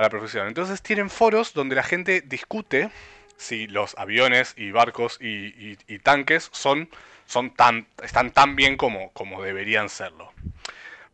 a 0.00 0.04
la 0.04 0.08
profesión. 0.10 0.48
Entonces 0.48 0.80
tienen 0.80 1.10
foros 1.10 1.52
donde 1.52 1.76
la 1.76 1.82
gente 1.82 2.22
discute 2.22 2.90
si 3.36 3.66
los 3.66 3.96
aviones 3.98 4.54
y 4.56 4.70
barcos 4.70 5.18
y, 5.20 5.26
y- 5.28 5.78
y 5.86 5.98
tanques 5.98 6.48
son, 6.52 6.88
son 7.26 7.50
tan, 7.54 7.86
están 8.02 8.30
tan 8.30 8.56
bien 8.56 8.78
como, 8.78 9.12
como 9.12 9.42
deberían 9.42 9.90
serlo. 9.90 10.32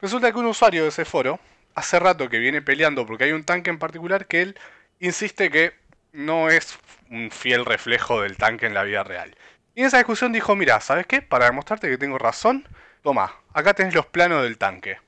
Resulta 0.00 0.30
que 0.30 0.38
un 0.38 0.46
usuario 0.46 0.84
de 0.84 0.90
ese 0.90 1.04
foro 1.04 1.40
hace 1.74 1.98
rato 1.98 2.28
que 2.28 2.38
viene 2.38 2.62
peleando 2.62 3.06
porque 3.06 3.24
hay 3.24 3.32
un 3.32 3.42
tanque 3.44 3.70
en 3.70 3.78
particular 3.78 4.26
que 4.26 4.42
él 4.42 4.58
insiste 5.00 5.50
que 5.50 5.74
no 6.12 6.48
es 6.48 6.78
un 7.10 7.30
fiel 7.32 7.64
reflejo 7.64 8.22
del 8.22 8.36
tanque 8.36 8.66
en 8.66 8.74
la 8.74 8.84
vida 8.84 9.02
real. 9.02 9.34
Y 9.74 9.80
en 9.80 9.86
esa 9.86 9.98
discusión 9.98 10.32
dijo, 10.32 10.54
mira, 10.54 10.80
¿sabes 10.80 11.06
qué? 11.06 11.22
Para 11.22 11.46
demostrarte 11.46 11.88
que 11.90 11.98
tengo 11.98 12.18
razón, 12.18 12.68
toma, 13.02 13.34
acá 13.52 13.74
tenés 13.74 13.94
los 13.94 14.06
planos 14.06 14.44
del 14.44 14.58
tanque. 14.58 14.98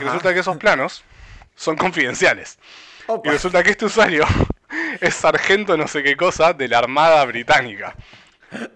Y 0.00 0.04
resulta 0.06 0.34
que 0.34 0.40
esos 0.40 0.56
planos 0.56 1.04
son 1.56 1.76
confidenciales. 1.76 2.58
Y 3.24 3.28
resulta 3.28 3.62
que 3.62 3.70
este 3.70 3.86
usuario 3.86 4.24
es 5.00 5.14
sargento 5.14 5.76
no 5.76 5.88
sé 5.88 6.02
qué 6.02 6.16
cosa 6.16 6.52
de 6.52 6.68
la 6.68 6.78
Armada 6.78 7.24
Británica. 7.24 7.96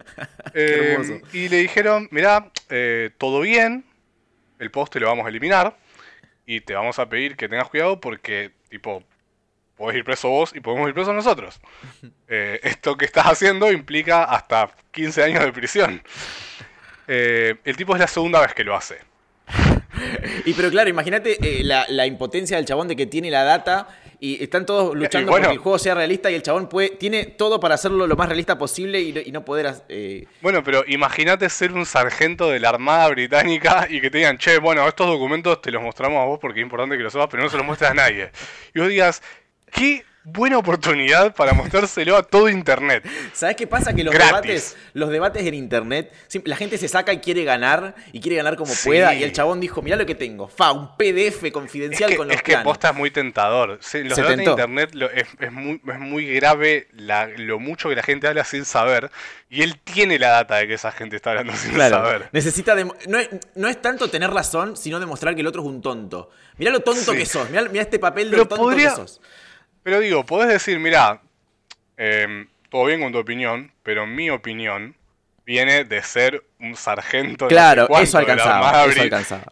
Eh, 0.53 1.23
y 1.33 1.49
le 1.49 1.59
dijeron, 1.59 2.09
mirá, 2.11 2.51
eh, 2.71 3.11
todo 3.19 3.41
bien, 3.41 3.85
el 4.59 4.71
post 4.73 4.93
te 4.93 4.99
lo 4.99 5.07
vamos 5.07 5.25
a 5.25 5.29
eliminar 5.29 5.77
y 6.45 6.61
te 6.61 6.75
vamos 6.75 6.99
a 6.99 7.09
pedir 7.09 7.37
que 7.37 7.49
tengas 7.49 7.69
cuidado 7.69 8.01
porque, 8.01 8.51
tipo, 8.69 9.05
podés 9.77 9.99
ir 9.99 10.05
preso 10.05 10.29
vos 10.29 10.53
y 10.55 10.61
podemos 10.61 10.89
ir 10.89 10.95
preso 10.95 11.13
nosotros. 11.13 11.61
Eh, 12.33 12.61
esto 12.63 12.97
que 12.97 13.07
estás 13.07 13.27
haciendo 13.27 13.73
implica 13.73 14.23
hasta 14.23 14.71
15 14.93 15.23
años 15.25 15.45
de 15.45 15.53
prisión. 15.53 16.03
El 17.09 17.77
tipo 17.77 17.95
es 17.95 18.01
la 18.01 18.07
segunda 18.07 18.41
vez 18.41 18.55
que 18.55 18.63
lo 18.63 18.77
hace. 18.77 19.01
Y 20.47 20.53
pero 20.55 20.71
claro, 20.71 20.89
imagínate 20.91 21.39
eh, 21.61 21.63
la, 21.65 21.85
la 21.89 22.07
impotencia 22.07 22.57
del 22.57 22.67
chabón 22.67 22.89
de 22.89 22.97
que 22.97 23.07
tiene 23.07 23.31
la 23.31 23.45
data 23.45 23.89
y 24.23 24.43
están 24.43 24.67
todos 24.67 24.95
luchando 24.95 25.31
bueno. 25.31 25.45
porque 25.45 25.55
el 25.57 25.63
juego 25.63 25.79
sea 25.79 25.95
realista 25.95 26.31
y 26.31 26.35
el 26.35 26.43
chabón 26.43 26.69
puede, 26.69 26.91
tiene 26.91 27.25
todo 27.25 27.59
para 27.59 27.75
hacerlo 27.77 28.07
lo 28.07 28.17
más 28.17 28.29
realista 28.29 28.59
posible 28.59 29.01
y, 29.01 29.13
no- 29.15 29.21
y 29.21 29.33
no 29.33 29.45
poder... 29.45 29.75
eh, 29.89 30.27
Bueno, 30.43 30.63
pero 30.63 30.85
imagínate 30.87 31.49
ser 31.49 31.73
un 31.73 31.87
sargento 31.87 32.51
de 32.51 32.61
la 32.61 32.69
Armada 32.69 33.09
Británica 33.09 33.87
y 33.89 34.01
que 34.01 34.11
te 34.11 34.19
digan, 34.19 34.37
che, 34.37 34.59
bueno, 34.59 34.87
estos 34.87 35.07
documentos 35.07 35.63
te 35.63 35.71
los 35.71 35.83
mostramos 35.83 36.21
a 36.21 36.27
vos 36.27 36.39
porque 36.39 36.61
es 36.61 36.65
importante 36.65 36.97
que 36.99 37.03
los 37.03 37.13
sepas, 37.13 37.29
pero 37.31 37.43
no 37.43 37.49
se 37.49 37.57
los 37.57 37.65
muestres 37.65 37.91
a 37.91 37.95
nadie. 37.95 38.31
Y 38.75 38.81
vos 38.81 38.89
digas, 38.89 39.23
qué 39.73 40.05
buena 40.23 40.59
oportunidad 40.59 41.35
para 41.35 41.53
mostrárselo 41.55 42.17
a 42.17 42.23
todo 42.23 42.49
Internet. 42.49 43.05
¿Sabes 43.33 43.57
qué 43.57 43.67
pasa? 43.67 43.93
Que 43.95 44.05
los 44.05 44.13
Gratis. 44.15 44.31
debates, 44.33 44.77
los 44.93 45.09
debates 45.11 45.47
en 45.47 45.55
internet, 45.55 46.13
la 46.45 46.57
gente 46.57 46.77
se 46.79 46.89
saca 46.89 47.13
y 47.13 47.19
quiere 47.21 47.45
ganar, 47.45 47.95
y 48.13 48.21
quiere 48.21 48.37
ganar 48.37 48.57
como 48.57 48.73
Sí. 48.75 48.89
pueda, 48.89 49.15
y 49.15 49.23
el 49.23 49.33
chabón 49.33 49.61
dijo, 49.61 49.81
mirá 49.83 49.97
lo 49.97 50.05
que 50.07 50.15
tengo, 50.15 50.47
fa, 50.49 50.73
un 50.73 50.97
PDF 50.97 51.47
Es 51.47 51.53
confidencial 51.53 52.11
que, 52.11 52.17
con 52.17 52.29
los 52.29 52.37
es 52.37 52.43
que 52.43 52.53
planos. 52.53 52.65
posta 52.65 52.91
es 52.91 52.97
muy 52.97 53.11
tentador. 53.11 53.71
Los 53.71 53.87
Se 53.87 54.03
debates 54.03 54.27
tentó. 54.27 54.43
en 54.43 54.51
Internet 54.51 54.91
lo- 54.95 55.11
es, 55.11 55.27
es 55.39 55.53
muy, 55.53 55.81
es 55.87 55.99
muy 55.99 56.27
grave 56.35 56.89
la- 56.93 57.27
lo 57.27 57.59
mucho 57.59 57.89
que 57.89 57.97
la 57.97 58.03
gente 58.03 58.29
habla 58.29 58.45
sin 58.45 58.65
saber. 58.65 59.11
Y 59.49 59.63
él 59.63 59.79
tiene 59.83 60.19
la 60.19 60.29
data 60.29 60.57
de 60.57 60.69
que 60.69 60.75
esa 60.75 60.93
gente 60.93 61.17
está 61.17 61.31
hablando 61.31 61.55
sin 61.57 61.73
Claro, 61.73 61.97
saber. 61.97 62.29
necesita 62.33 62.75
no, 62.75 63.19
es, 63.19 63.29
no 63.55 63.69
es 63.69 63.81
tanto 63.83 64.09
tener 64.11 64.31
razón, 64.31 64.77
sino 64.77 65.01
demostrar 65.01 65.35
que 65.35 65.41
el 65.41 65.47
otro 65.47 65.63
es 65.63 65.69
un 65.69 65.81
tonto. 65.83 66.31
Mirá 66.59 66.71
lo 66.71 66.81
tonto 66.81 67.13
Sí. 67.13 67.19
que 67.19 67.27
sos, 67.27 67.49
mirá, 67.51 67.63
mirá 67.65 67.83
este 67.83 67.99
papel 67.99 68.31
de 68.31 68.37
lo 68.37 68.47
tonto 68.47 68.63
podría- 68.65 68.91
que 68.91 68.97
sos. 68.97 69.21
Pero 69.83 70.01
digo, 70.01 70.25
podés 70.25 70.49
decir, 70.49 70.79
mira, 70.79 71.21
todo 72.69 72.85
bien 72.85 73.01
con 73.01 73.13
tu 73.13 73.19
opinión, 73.19 73.73
pero 73.83 74.07
mi 74.07 74.31
opinión 74.31 74.95
viene 75.45 75.85
de 75.85 76.03
ser 76.03 76.45
un 76.61 76.77
sargento. 76.77 77.49
Claro, 77.49 77.89
eso 77.99 78.19
de 78.19 78.25
la 78.25 78.33
alcanzaba, 78.33 78.85
eso 78.87 79.03
alcanzaba. 79.03 79.43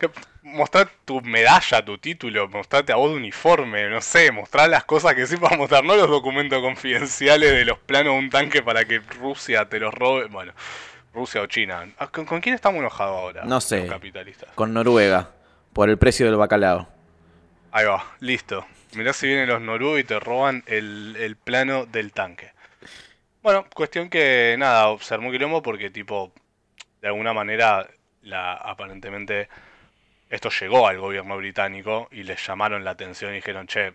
Mostrar 0.43 0.89
tu 1.05 1.21
medalla, 1.21 1.85
tu 1.85 1.99
título, 1.99 2.49
mostrarte 2.49 2.93
a 2.93 2.97
vos 2.97 3.11
de 3.11 3.17
uniforme, 3.17 3.91
no 3.91 4.01
sé, 4.01 4.33
mostrar 4.33 4.71
las 4.71 4.85
cosas 4.85 5.15
que 5.15 5.27
sí 5.27 5.37
para 5.37 5.57
mostrar, 5.59 5.85
no 5.85 5.95
los 5.95 6.09
documentos 6.09 6.63
confidenciales 6.63 7.53
de 7.53 7.67
los 7.67 7.79
planos 7.79 8.15
de 8.15 8.19
un 8.19 8.31
tanque 8.31 8.63
para 8.63 8.87
que 8.87 9.01
Rusia 9.01 9.69
te 9.69 9.79
los 9.79 9.93
robe. 9.93 10.27
Bueno, 10.27 10.53
Rusia 11.13 11.43
o 11.43 11.47
China. 11.47 11.87
Ah, 11.99 12.07
¿Con, 12.07 12.25
con 12.25 12.41
quién 12.41 12.55
estamos 12.55 12.79
enojados 12.79 13.19
ahora? 13.19 13.45
No 13.45 13.61
sé. 13.61 13.81
Los 13.81 13.91
capitalistas. 13.91 14.49
Con 14.55 14.73
Noruega, 14.73 15.33
por 15.75 15.91
el 15.91 15.99
precio 15.99 16.25
del 16.25 16.37
bacalao. 16.37 16.89
Ahí 17.73 17.85
va, 17.85 18.05
listo. 18.21 18.65
Mirá 18.95 19.13
si 19.13 19.27
vienen 19.27 19.49
los 19.49 19.61
noruegos 19.61 20.01
y 20.01 20.05
te 20.05 20.19
roban 20.19 20.65
el, 20.67 21.17
el 21.19 21.37
plano 21.37 21.87
del 21.87 22.13
tanque. 22.13 22.53
Bueno, 23.43 23.67
cuestión 23.75 24.11
que 24.11 24.57
nada, 24.59 24.97
se 25.01 25.15
armó 25.15 25.31
quilombo 25.31 25.63
porque 25.63 25.91
tipo, 25.91 26.33
de 27.01 27.09
alguna 27.09 27.33
manera, 27.33 27.89
la, 28.23 28.55
aparentemente 28.55 29.49
esto 30.31 30.51
llegó 30.51 30.87
al 30.87 30.99
gobierno 30.99 31.37
británico 31.37 32.09
y 32.11 32.23
les 32.23 32.45
llamaron 32.47 32.85
la 32.85 32.91
atención 32.91 33.33
y 33.33 33.37
dijeron, 33.37 33.67
che, 33.67 33.95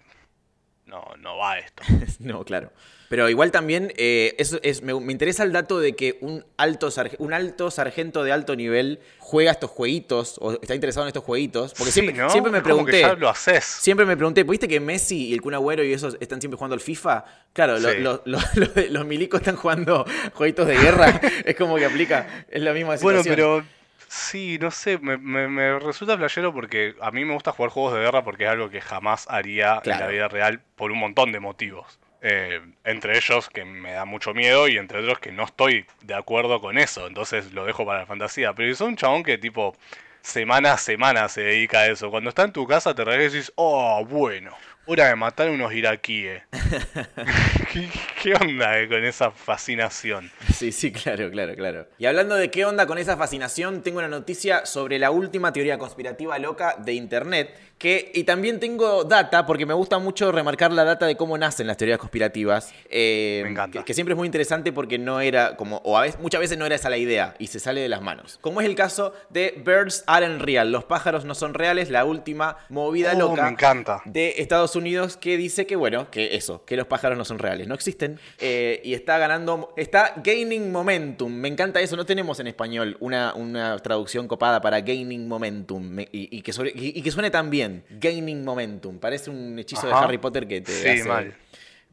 no, 0.86 1.06
no 1.20 1.38
va 1.38 1.60
esto. 1.60 1.84
no, 2.20 2.44
claro. 2.44 2.72
Pero 3.14 3.30
igual 3.30 3.52
también 3.52 3.94
eh, 3.98 4.34
es- 4.40 4.58
es- 4.64 4.82
me, 4.82 5.00
me 5.00 5.12
interesa 5.12 5.44
el 5.44 5.52
dato 5.52 5.80
de 5.80 5.96
que 5.96 6.18
un 6.22 6.44
alto, 6.58 6.90
un 7.20 7.32
alto 7.32 7.70
sargento 7.70 8.24
de 8.24 8.32
alto 8.32 8.56
nivel 8.56 9.02
juega 9.20 9.52
estos 9.52 9.70
jueguitos 9.70 10.40
o 10.42 10.54
está 10.54 10.74
interesado 10.74 11.06
en 11.06 11.10
estos 11.10 11.24
jueguitos. 11.24 11.76
Porque 11.78 11.92
Sí, 11.92 12.02
siempre, 12.02 12.16
¿no? 12.24 12.32
siempre 12.32 12.52
me 12.52 12.58
Es 12.58 12.64
como 12.64 12.78
que 12.84 12.92
pregunté. 12.94 13.02
ya 13.02 13.14
lo 13.14 13.30
haces. 13.30 13.64
Siempre 13.66 14.08
me 14.08 14.18
pregunté, 14.18 14.42
¿viste 14.42 14.68
que 14.68 14.80
Messi 14.80 15.28
y 15.28 15.34
el 15.36 15.44
Kun 15.44 15.54
Agüero 15.54 15.84
y 15.84 15.94
esos 15.94 16.18
están 16.22 16.42
siempre 16.42 16.58
jugando 16.58 16.74
al 16.74 16.80
FIFA? 16.82 17.24
Claro, 17.54 17.78
lo- 17.78 17.92
Sí. 17.92 18.00
lo- 18.00 18.24
lo- 18.26 18.40
lo 18.56 18.66
de- 18.66 18.90
los 18.90 19.06
milicos 19.06 19.42
están 19.42 19.58
jugando 19.58 20.06
jueguitos 20.34 20.66
de 20.66 20.76
guerra. 20.76 21.22
es 21.46 21.56
como 21.56 21.76
que 21.76 21.86
aplica, 21.86 22.46
es 22.50 22.64
la 22.64 22.74
misma 22.74 22.96
Bueno, 22.96 23.22
situación. 23.22 23.36
pero 23.36 23.64
sí, 24.08 24.58
no 24.60 24.72
sé, 24.72 24.98
me, 24.98 25.20
me- 25.20 25.48
me 25.50 25.78
resulta 25.78 26.18
playero 26.18 26.52
porque 26.52 26.96
a 27.00 27.12
mí 27.12 27.26
me 27.26 27.36
gusta 27.36 27.52
jugar 27.52 27.70
juegos 27.70 27.94
de 27.94 28.00
guerra 28.00 28.24
porque 28.24 28.46
es 28.46 28.50
algo 28.50 28.72
que 28.72 28.82
jamás 28.82 29.28
haría 29.30 29.84
en 29.86 30.00
la 30.00 30.08
vida 30.08 30.28
real 30.30 30.62
por 30.76 30.92
un 30.92 30.98
montón 30.98 31.32
de 31.32 31.40
motivos. 31.40 32.00
Eh, 32.26 32.62
entre 32.86 33.18
ellos 33.18 33.50
que 33.50 33.66
me 33.66 33.92
da 33.92 34.06
mucho 34.06 34.34
miedo 34.34 34.70
y 34.70 34.78
entre 34.78 35.00
otros 35.00 35.20
que 35.20 35.34
no 35.34 35.44
estoy 35.44 35.86
de 36.04 36.16
acuerdo 36.16 36.62
con 36.62 36.78
eso, 36.78 37.06
entonces 37.06 37.52
lo 37.52 37.66
dejo 37.66 37.86
para 37.86 38.00
la 38.00 38.06
fantasía. 38.06 38.54
Pero 38.54 38.74
sos 38.76 38.88
un 38.88 38.96
chabón 38.96 39.24
que 39.24 39.38
tipo 39.38 39.76
semana 40.22 40.74
a 40.74 40.78
semana 40.78 41.28
se 41.28 41.42
dedica 41.42 41.80
a 41.80 41.88
eso, 41.88 42.10
cuando 42.10 42.30
está 42.30 42.44
en 42.44 42.54
tu 42.54 42.66
casa 42.66 42.96
te 42.96 43.04
regresas 43.04 43.34
y 43.34 43.38
dices, 43.40 43.54
oh, 43.58 44.06
bueno, 44.06 44.56
hora 44.86 45.08
de 45.08 45.16
matar 45.16 45.50
unos 45.50 45.74
iraquíes. 45.74 46.44
¿Qué, 47.72 47.90
qué 48.22 48.34
onda 48.34 48.80
eh, 48.80 48.88
con 48.88 49.04
esa 49.04 49.32
fascinación? 49.32 50.32
Sí, 50.54 50.72
sí, 50.72 50.92
claro, 50.92 51.30
claro, 51.32 51.56
claro. 51.56 51.88
Y 51.98 52.06
hablando 52.06 52.36
de 52.36 52.50
qué 52.52 52.66
onda 52.66 52.86
con 52.86 52.98
esa 52.98 53.18
fascinación, 53.18 53.82
tengo 53.82 54.00
una 54.00 54.08
noticia 54.08 54.66
sobre 54.66 55.00
la 55.00 55.12
última 55.12 55.52
teoría 55.54 55.78
conspirativa 55.78 56.38
loca 56.40 56.76
de 56.78 56.94
Internet. 56.94 57.58
Que, 57.78 58.12
y 58.14 58.24
también 58.24 58.62
tengo 58.62 59.04
data, 59.04 59.46
porque 59.46 59.66
me 59.66 59.74
gusta 59.74 60.00
mucho 60.00 60.32
remarcar 60.32 60.72
la 60.72 60.86
data 60.86 61.06
de 61.06 61.18
cómo 61.18 61.38
nacen 61.38 61.68
las 61.68 61.76
teorías 61.76 61.98
conspirativas. 62.00 62.74
eh, 62.90 63.42
Me 63.44 63.50
encanta. 63.52 63.80
Que, 63.80 63.86
que 63.86 63.94
siempre 63.94 64.14
es 64.14 64.18
muy 64.18 64.26
interesante 64.26 64.72
porque 64.72 64.98
no 64.98 65.20
era 65.20 65.58
como, 65.58 65.78
o 65.84 65.98
a 65.98 66.02
veces, 66.04 66.18
muchas 66.22 66.40
veces 66.40 66.58
no 66.58 66.66
era 66.66 66.76
esa 66.76 66.90
la 66.90 66.96
idea 66.98 67.36
y 67.40 67.48
se 67.48 67.60
sale 67.60 67.82
de 67.82 67.90
las 67.90 68.02
manos. 68.02 68.38
Como 68.42 68.62
es 68.62 68.68
el 68.68 68.76
caso 68.76 69.14
de 69.30 69.62
Birds 69.66 70.06
Aren't 70.08 70.42
Real, 70.42 70.72
los 70.72 70.86
pájaros 70.86 71.26
no 71.26 71.36
son 71.36 71.54
reales, 71.54 71.90
la 71.90 72.06
última 72.06 72.56
movida 72.70 73.14
Oh, 73.16 73.20
loca 73.20 73.44
me 73.44 73.50
encanta. 73.50 74.02
de 74.06 74.36
Estados 74.38 74.73
Unidos 74.76 75.18
que 75.18 75.38
dice 75.38 75.66
que, 75.66 75.76
bueno, 75.76 76.10
que 76.12 76.36
eso, 76.36 76.64
que 76.66 76.76
los 76.78 76.88
pájaros 76.88 77.18
no 77.18 77.26
son 77.26 77.40
reales, 77.40 77.68
no 77.68 77.76
existen. 77.76 78.20
eh, 78.40 78.82
y 78.84 78.94
está 78.94 79.18
ganando, 79.18 79.74
está 79.78 80.14
gaining 80.24 80.72
momentum. 80.72 81.32
Me 81.34 81.48
encanta 81.48 81.82
eso, 81.82 81.96
no 81.96 82.06
tenemos 82.06 82.40
en 82.40 82.48
español 82.48 82.98
una, 83.00 83.34
una 83.34 83.78
traducción 83.80 84.28
copada 84.28 84.62
para 84.62 84.82
gaining 84.82 85.28
momentum 85.28 85.84
me- 85.84 86.08
y, 86.12 86.38
y 86.38 86.42
que 86.42 86.54
sobre- 86.54 86.72
y- 86.76 86.98
y 86.98 87.02
que 87.02 87.12
suene 87.12 87.30
tan 87.32 87.50
bien. 87.50 87.84
Gaining 87.90 88.44
momentum. 88.44 89.00
Parece 89.00 89.30
un 89.30 89.58
hechizo 89.60 89.88
de. 89.88 89.94
Harry 89.94 90.18
Potter 90.18 90.48
que 90.48 90.62
te 90.62 90.72
Sí, 90.72 90.88
hace 90.90 91.04
mal. 91.06 91.36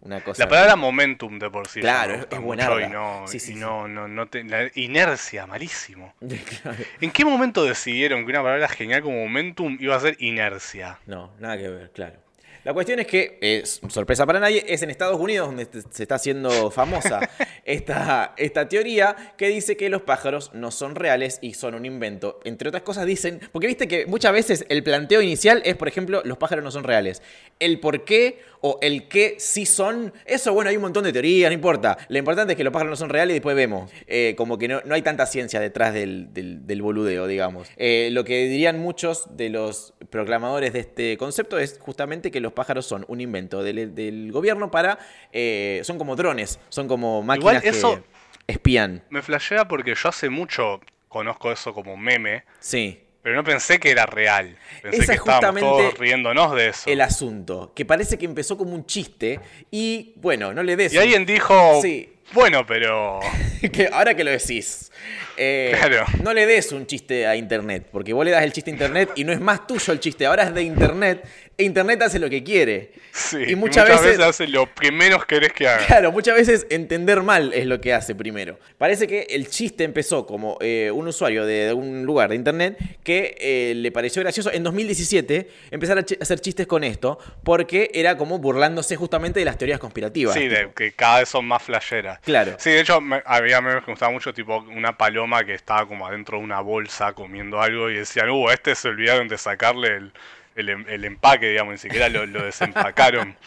una 0.03 0.23
cosa. 0.25 0.43
La 0.45 0.49
palabra 0.49 0.77
momentum 0.77 1.39
de 1.39 1.51
por 1.51 1.69
sí. 1.69 1.81
Claro, 1.81 2.27
es- 2.31 2.41
buenarda. 2.41 2.87
Y 2.87 2.89
no, 2.91 3.25
Sí, 3.27 3.39
sí, 3.39 3.53
y 3.53 3.55
sí. 3.55 3.61
no, 3.61 3.87
no, 3.87 4.09
no 4.09 4.27
te- 4.29 4.43
la 4.45 4.71
inercia, 4.75 5.47
malísimo. 5.47 6.15
Claro. 6.63 6.79
¿En 7.01 7.11
qué 7.11 7.25
momento 7.25 7.65
decidieron 7.65 8.25
que 8.25 8.31
una 8.31 8.43
palabra 8.43 8.69
genial 8.69 9.03
como 9.03 9.19
momentum 9.21 9.77
iba 9.81 9.95
a 9.97 10.01
ser 10.01 10.17
inercia? 10.21 10.99
No, 11.07 11.31
nada 11.39 11.59
que 11.59 11.69
ver, 11.69 11.91
claro. 11.93 12.17
La 12.65 12.75
cuestión 12.75 13.01
es 13.01 13.07
que, 13.07 13.39
es 13.41 13.81
sorpresa 13.89 14.27
para 14.27 14.39
nadie, 14.39 14.65
es 14.69 14.83
en 14.83 14.91
Estados 14.91 15.19
Unidos 15.19 15.47
donde 15.49 15.67
se 15.91 16.03
está 16.03 16.17
haciendo 16.17 16.71
famosa 16.71 17.21
esta, 17.65 18.35
esta 18.37 18.69
teoría 18.69 19.17
que 19.39 19.49
dice 19.49 19.77
que 19.77 19.89
los 19.89 20.03
pájaros 20.03 20.51
no 20.53 20.71
son 20.71 20.95
reales 20.95 21.39
y 21.41 21.55
son 21.55 21.75
un 21.75 21.87
invento. 21.87 22.39
Entre 22.45 22.69
otras 22.69 22.83
cosas 22.83 23.07
dicen, 23.07 23.41
porque 23.53 23.67
viste 23.67 23.89
que 23.89 24.07
muchas 24.07 24.33
veces 24.33 24.67
el 24.69 24.83
planteo 24.83 25.23
inicial 25.23 25.63
es, 25.65 25.77
por 25.77 25.89
ejemplo, 25.89 26.21
los 26.25 26.37
pájaros 26.39 26.63
no 26.65 26.71
son 26.71 26.85
reales. 26.85 27.23
El 27.59 27.81
por 27.81 28.05
qué 28.05 28.41
o 28.63 28.79
el 28.83 29.09
qué 29.09 29.37
sí 29.39 29.65
son, 29.65 30.13
eso 30.27 30.53
bueno, 30.53 30.69
hay 30.69 30.77
un 30.77 30.83
montón 30.83 31.05
de 31.05 31.13
teorías, 31.15 31.49
no 31.51 31.55
importa. 31.55 31.97
Lo 32.09 32.19
importante 32.19 32.53
es 32.53 32.57
que 32.59 32.65
los 32.65 32.73
pájaros 32.75 32.91
no 32.91 32.97
son 32.97 33.09
reales 33.09 33.33
y 33.33 33.39
después 33.39 33.57
vemos. 33.57 33.91
Eh, 34.07 34.35
como 34.37 34.59
que 34.59 34.69
no, 34.69 34.83
no 34.85 34.95
hay 34.95 35.01
tanta 35.03 35.25
ciencia 35.25 35.61
detrás 35.61 35.95
del, 35.95 36.33
del- 36.35 36.67
del 36.67 36.83
boludeo, 36.83 37.27
digamos. 37.27 37.69
Eh, 37.79 38.11
lo 38.13 38.23
que 38.25 38.45
dirían 38.49 38.79
muchos 38.79 39.35
de 39.37 39.49
los 39.49 39.95
proclamadores 40.11 40.73
de 40.75 40.81
este 40.81 41.17
concepto 41.17 41.59
es 41.59 41.79
justamente 41.81 42.31
que 42.31 42.41
los 42.41 42.50
pájaros 42.53 42.87
son 42.87 43.05
un 43.09 43.21
invento 43.21 43.63
del, 43.63 43.95
del 43.95 44.31
gobierno 44.33 44.71
para... 44.71 44.99
eh, 45.33 45.81
son 45.85 45.99
como 45.99 46.17
drones, 46.17 46.59
son 46.69 46.89
como 46.89 47.23
máquinas 47.23 47.65
eso- 47.65 48.03
que 48.47 48.53
espían. 48.53 49.03
Me 49.11 49.23
flashea 49.23 49.67
porque 49.69 49.95
yo 49.95 50.09
hace 50.09 50.29
mucho 50.29 50.81
conozco 51.09 51.51
eso 51.53 51.73
como 51.75 51.97
meme, 51.97 52.45
Sí. 52.61 53.01
pero 53.23 53.35
no 53.37 53.45
pensé 53.45 53.79
que 53.81 53.91
era 53.91 54.07
real. 54.07 54.57
Pensé 54.83 55.03
Esa 55.03 55.13
que 55.13 55.19
estábamos 55.19 55.61
justamente 55.61 55.61
todos 55.69 55.99
riéndonos 55.99 56.55
de 56.55 56.69
eso. 56.69 56.91
El 56.91 57.01
asunto, 57.01 57.73
que 57.75 57.85
parece 57.85 58.17
que 58.19 58.25
empezó 58.27 58.57
como 58.57 58.75
un 58.75 58.87
chiste 58.87 59.41
y 59.71 60.13
bueno, 60.17 60.53
no 60.53 60.63
le 60.63 60.77
des... 60.77 60.93
Y 60.93 60.97
un- 60.97 61.03
alguien 61.03 61.27
dijo, 61.27 61.81
Sí. 61.83 62.13
bueno, 62.33 62.65
pero... 62.67 63.19
que 63.73 63.89
ahora 63.93 64.15
que 64.15 64.23
lo 64.25 64.31
decís, 64.31 64.91
eh, 65.37 65.73
Claro. 65.79 66.07
no 66.23 66.33
le 66.33 66.47
des 66.47 66.71
un 66.73 66.87
chiste 66.87 67.27
a 67.27 67.35
Internet, 67.37 67.89
porque 67.91 68.13
vos 68.13 68.25
le 68.25 68.31
das 68.31 68.43
el 68.45 68.53
chiste 68.53 68.71
a 68.71 68.75
Internet 68.75 69.11
y 69.17 69.25
no 69.25 69.33
es 69.33 69.41
más 69.41 69.67
tuyo 69.67 69.93
el 69.93 70.01
chiste, 70.01 70.27
ahora 70.27 70.45
es 70.45 70.55
de 70.55 70.63
Internet, 70.63 71.25
Internet 71.63 72.03
hace 72.03 72.19
lo 72.19 72.29
que 72.31 72.43
quiere. 72.43 72.93
Sí, 73.13 73.39
y 73.49 73.57
muchas, 73.57 73.89
veces, 73.89 74.21
hace 74.21 74.47
lo 74.47 74.73
que 74.73 74.93
menos 74.93 75.27
querés 75.27 75.53
que 75.53 75.67
haga. 75.69 75.85
claro, 75.87 76.13
muchas 76.13 76.37
veces 76.37 76.67
entender 76.71 77.23
mal 77.23 77.53
es 77.53 77.67
lo 77.67 77.81
que 77.81 77.93
hace 77.93 78.15
primero. 78.15 78.59
Parece 78.79 79.07
que 79.07 79.23
el 79.31 79.49
chiste 79.49 79.85
empezó 79.85 80.27
como 80.27 80.59
eh, 80.61 80.91
un 80.95 81.09
usuario 81.09 81.45
de 81.45 81.73
un 81.73 82.05
lugar 82.05 82.31
de 82.31 82.37
Internet 82.37 82.79
que 83.03 83.37
eh, 83.41 83.75
le 83.75 83.91
pareció 83.93 84.23
gracioso 84.23 84.53
en 84.53 84.63
2017 84.63 85.49
empezar 85.71 85.99
a 85.99 86.03
ch- 86.03 86.19
hacer 86.21 86.41
chistes 86.41 86.67
con 86.67 86.85
esto, 86.85 87.19
porque 87.43 87.91
era 87.95 88.17
como 88.17 88.39
burlándose 88.39 88.95
justamente 88.97 89.41
de 89.41 89.45
las 89.45 89.59
teorías 89.59 89.81
conspirativas. 89.81 90.35
Sí, 90.35 90.47
de 90.49 90.71
que 90.75 90.93
cada 90.93 91.21
vez 91.21 91.29
son 91.29 91.47
más 91.47 91.63
flasheras. 91.63 92.21
Claro. 92.21 92.57
Sí, 92.59 92.71
de 92.71 92.81
hecho, 92.81 93.01
me- 93.01 93.23
había 93.27 93.61
memes 93.61 93.81
que 93.83 93.89
me 93.89 93.93
gustaba 93.95 94.13
mucho, 94.13 94.33
tipo 94.33 94.59
una 94.75 94.97
paloma 94.97 95.45
que 95.45 95.55
estaba 95.55 95.87
como 95.87 96.07
adentro 96.07 96.39
de 96.39 96.45
una 96.45 96.61
bolsa 96.61 97.13
comiendo 97.13 97.61
algo 97.61 97.91
y 97.91 97.97
decían, 97.97 98.31
uh, 98.31 98.51
este 98.51 98.75
se 98.75 98.89
olvidaron 98.89 99.27
de 99.29 99.37
sacarle 99.39 99.89
el, 99.97 100.13
el 100.57 100.69
em- 100.69 100.85
el 100.89 101.05
empaque, 101.05 101.49
digamos, 101.51 101.73
ni 101.73 101.79
siquiera 101.79 102.09
lo, 102.09 102.27
lo 102.27 102.45
desempacaron. 102.45 103.37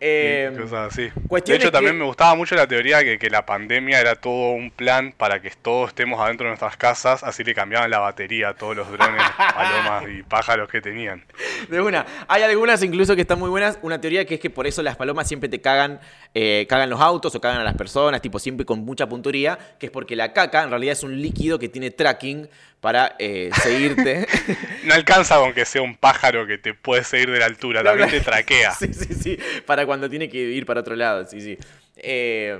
Eh, 0.00 0.52
cosas 0.60 0.92
así. 0.92 1.10
De 1.46 1.54
hecho, 1.56 1.72
también 1.72 1.94
que- 1.94 2.00
me 2.00 2.04
gustaba 2.04 2.34
mucho 2.34 2.54
la 2.54 2.66
teoría 2.66 3.02
que, 3.02 3.18
que 3.18 3.30
la 3.30 3.44
pandemia 3.46 4.00
era 4.00 4.14
todo 4.16 4.52
un 4.52 4.70
plan 4.70 5.12
para 5.16 5.40
que 5.40 5.50
todos 5.50 5.88
estemos 5.88 6.20
adentro 6.20 6.44
de 6.44 6.50
nuestras 6.50 6.76
casas, 6.76 7.22
así 7.24 7.42
le 7.44 7.54
cambiaban 7.54 7.90
la 7.90 7.98
batería 7.98 8.50
a 8.50 8.54
todos 8.54 8.76
los 8.76 8.90
drones, 8.90 9.22
palomas 9.54 10.04
y 10.08 10.22
pájaros 10.22 10.68
que 10.68 10.80
tenían. 10.80 11.24
De 11.68 11.80
una. 11.80 12.04
Hay 12.28 12.42
algunas 12.42 12.82
incluso 12.82 13.14
que 13.14 13.22
están 13.22 13.38
muy 13.38 13.48
buenas. 13.48 13.78
Una 13.82 14.00
teoría 14.00 14.24
que 14.24 14.34
es 14.34 14.40
que 14.40 14.50
por 14.50 14.66
eso 14.66 14.82
las 14.82 14.96
palomas 14.96 15.26
siempre 15.28 15.48
te 15.48 15.60
cagan, 15.60 16.00
eh, 16.34 16.66
cagan 16.68 16.90
los 16.90 17.00
autos 17.00 17.34
o 17.34 17.40
cagan 17.40 17.60
a 17.60 17.64
las 17.64 17.74
personas, 17.74 18.20
tipo 18.22 18.38
siempre 18.38 18.66
con 18.66 18.80
mucha 18.84 19.08
punturía, 19.08 19.58
que 19.78 19.86
es 19.86 19.92
porque 19.92 20.16
la 20.16 20.32
caca 20.32 20.62
en 20.62 20.70
realidad 20.70 20.92
es 20.92 21.02
un 21.02 21.20
líquido 21.20 21.58
que 21.58 21.68
tiene 21.68 21.90
tracking 21.90 22.48
para 22.82 23.14
eh, 23.18 23.50
seguirte. 23.62 24.26
No 24.82 24.94
alcanza 24.94 25.36
con 25.36 25.52
que 25.52 25.64
sea 25.64 25.80
un 25.80 25.96
pájaro 25.96 26.44
que 26.44 26.58
te 26.58 26.74
puede 26.74 27.04
seguir 27.04 27.30
de 27.30 27.38
la 27.38 27.46
altura, 27.46 27.84
también 27.84 28.10
te 28.10 28.20
traquea. 28.20 28.72
Sí, 28.78 28.92
sí, 28.92 29.14
sí. 29.14 29.38
Para 29.64 29.86
cuando 29.86 30.10
tiene 30.10 30.28
que 30.28 30.38
ir 30.38 30.66
para 30.66 30.80
otro 30.80 30.96
lado, 30.96 31.24
sí, 31.24 31.40
sí. 31.40 31.56
Eh, 31.96 32.58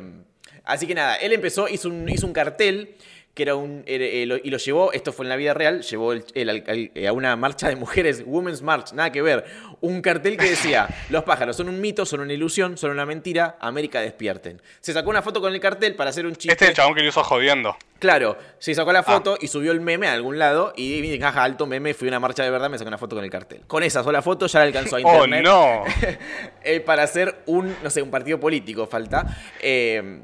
así 0.64 0.86
que 0.86 0.94
nada, 0.94 1.16
él 1.16 1.32
empezó, 1.32 1.68
hizo 1.68 1.88
un, 1.88 2.08
hizo 2.08 2.24
un 2.28 2.32
cartel 2.32 2.94
que 3.34 3.42
era 3.44 3.54
un. 3.54 3.82
eh, 3.86 4.24
lo- 4.26 4.36
y 4.36 4.50
lo 4.50 4.58
llevó, 4.58 4.92
esto 4.92 5.12
fue 5.12 5.24
en 5.24 5.30
la 5.30 5.36
vida 5.36 5.54
real, 5.54 5.82
llevó 5.82 6.12
el- 6.12 6.24
eh, 6.34 7.08
a 7.08 7.12
una 7.12 7.34
marcha 7.36 7.68
de 7.68 7.76
mujeres, 7.76 8.22
Women's 8.26 8.60
March, 8.62 8.92
nada 8.92 9.10
que 9.10 9.22
ver. 9.22 9.44
Un 9.80 10.02
cartel 10.02 10.36
que 10.36 10.50
decía: 10.50 10.86
Los 11.10 11.24
pájaros 11.24 11.56
son 11.56 11.68
un 11.68 11.80
mito, 11.80 12.04
son 12.04 12.20
una 12.20 12.32
ilusión, 12.32 12.76
son 12.76 12.90
una 12.90 13.06
mentira, 13.06 13.56
América 13.60 14.00
despierten. 14.00 14.60
Se 14.80 14.92
sacó 14.92 15.08
una 15.10 15.22
foto 15.22 15.40
con 15.40 15.52
el 15.54 15.60
cartel 15.60 15.94
para 15.94 16.10
hacer 16.10 16.26
un 16.26 16.32
chiste. 16.36 16.52
Este 16.52 16.64
es 16.66 16.70
el 16.70 16.76
chabón 16.76 16.94
que 16.94 17.02
lo 17.02 17.08
hizo 17.08 17.24
jodiendo. 17.24 17.76
Claro, 17.98 18.36
se 18.58 18.74
sacó 18.74 18.92
la 18.92 19.04
foto 19.04 19.38
y 19.40 19.46
subió 19.46 19.70
el 19.70 19.80
meme 19.80 20.08
a 20.08 20.12
algún 20.12 20.36
lado 20.36 20.72
y 20.76 21.00
dije, 21.00 21.20
jaja, 21.20 21.44
alto 21.44 21.66
meme, 21.66 21.94
fui 21.94 22.08
a 22.08 22.10
una 22.10 22.18
marcha 22.18 22.42
de 22.42 22.50
verdad, 22.50 22.68
me 22.68 22.76
sacó 22.76 22.88
una 22.88 22.98
foto 22.98 23.14
con 23.14 23.24
el 23.24 23.30
cartel. 23.30 23.60
Con 23.68 23.84
esa 23.84 24.02
sola 24.02 24.20
foto 24.22 24.48
ya 24.48 24.58
la 24.58 24.64
alcanzó 24.64 24.96
a 24.96 25.00
¡Oh, 25.04 25.24
internet. 25.24 25.44
no! 25.44 25.84
eh, 26.64 26.80
para 26.80 27.04
hacer 27.04 27.42
un, 27.46 27.74
no 27.82 27.90
sé, 27.90 28.02
un 28.02 28.10
partido 28.10 28.40
político 28.40 28.88
falta. 28.88 29.24
Eh, 29.60 30.20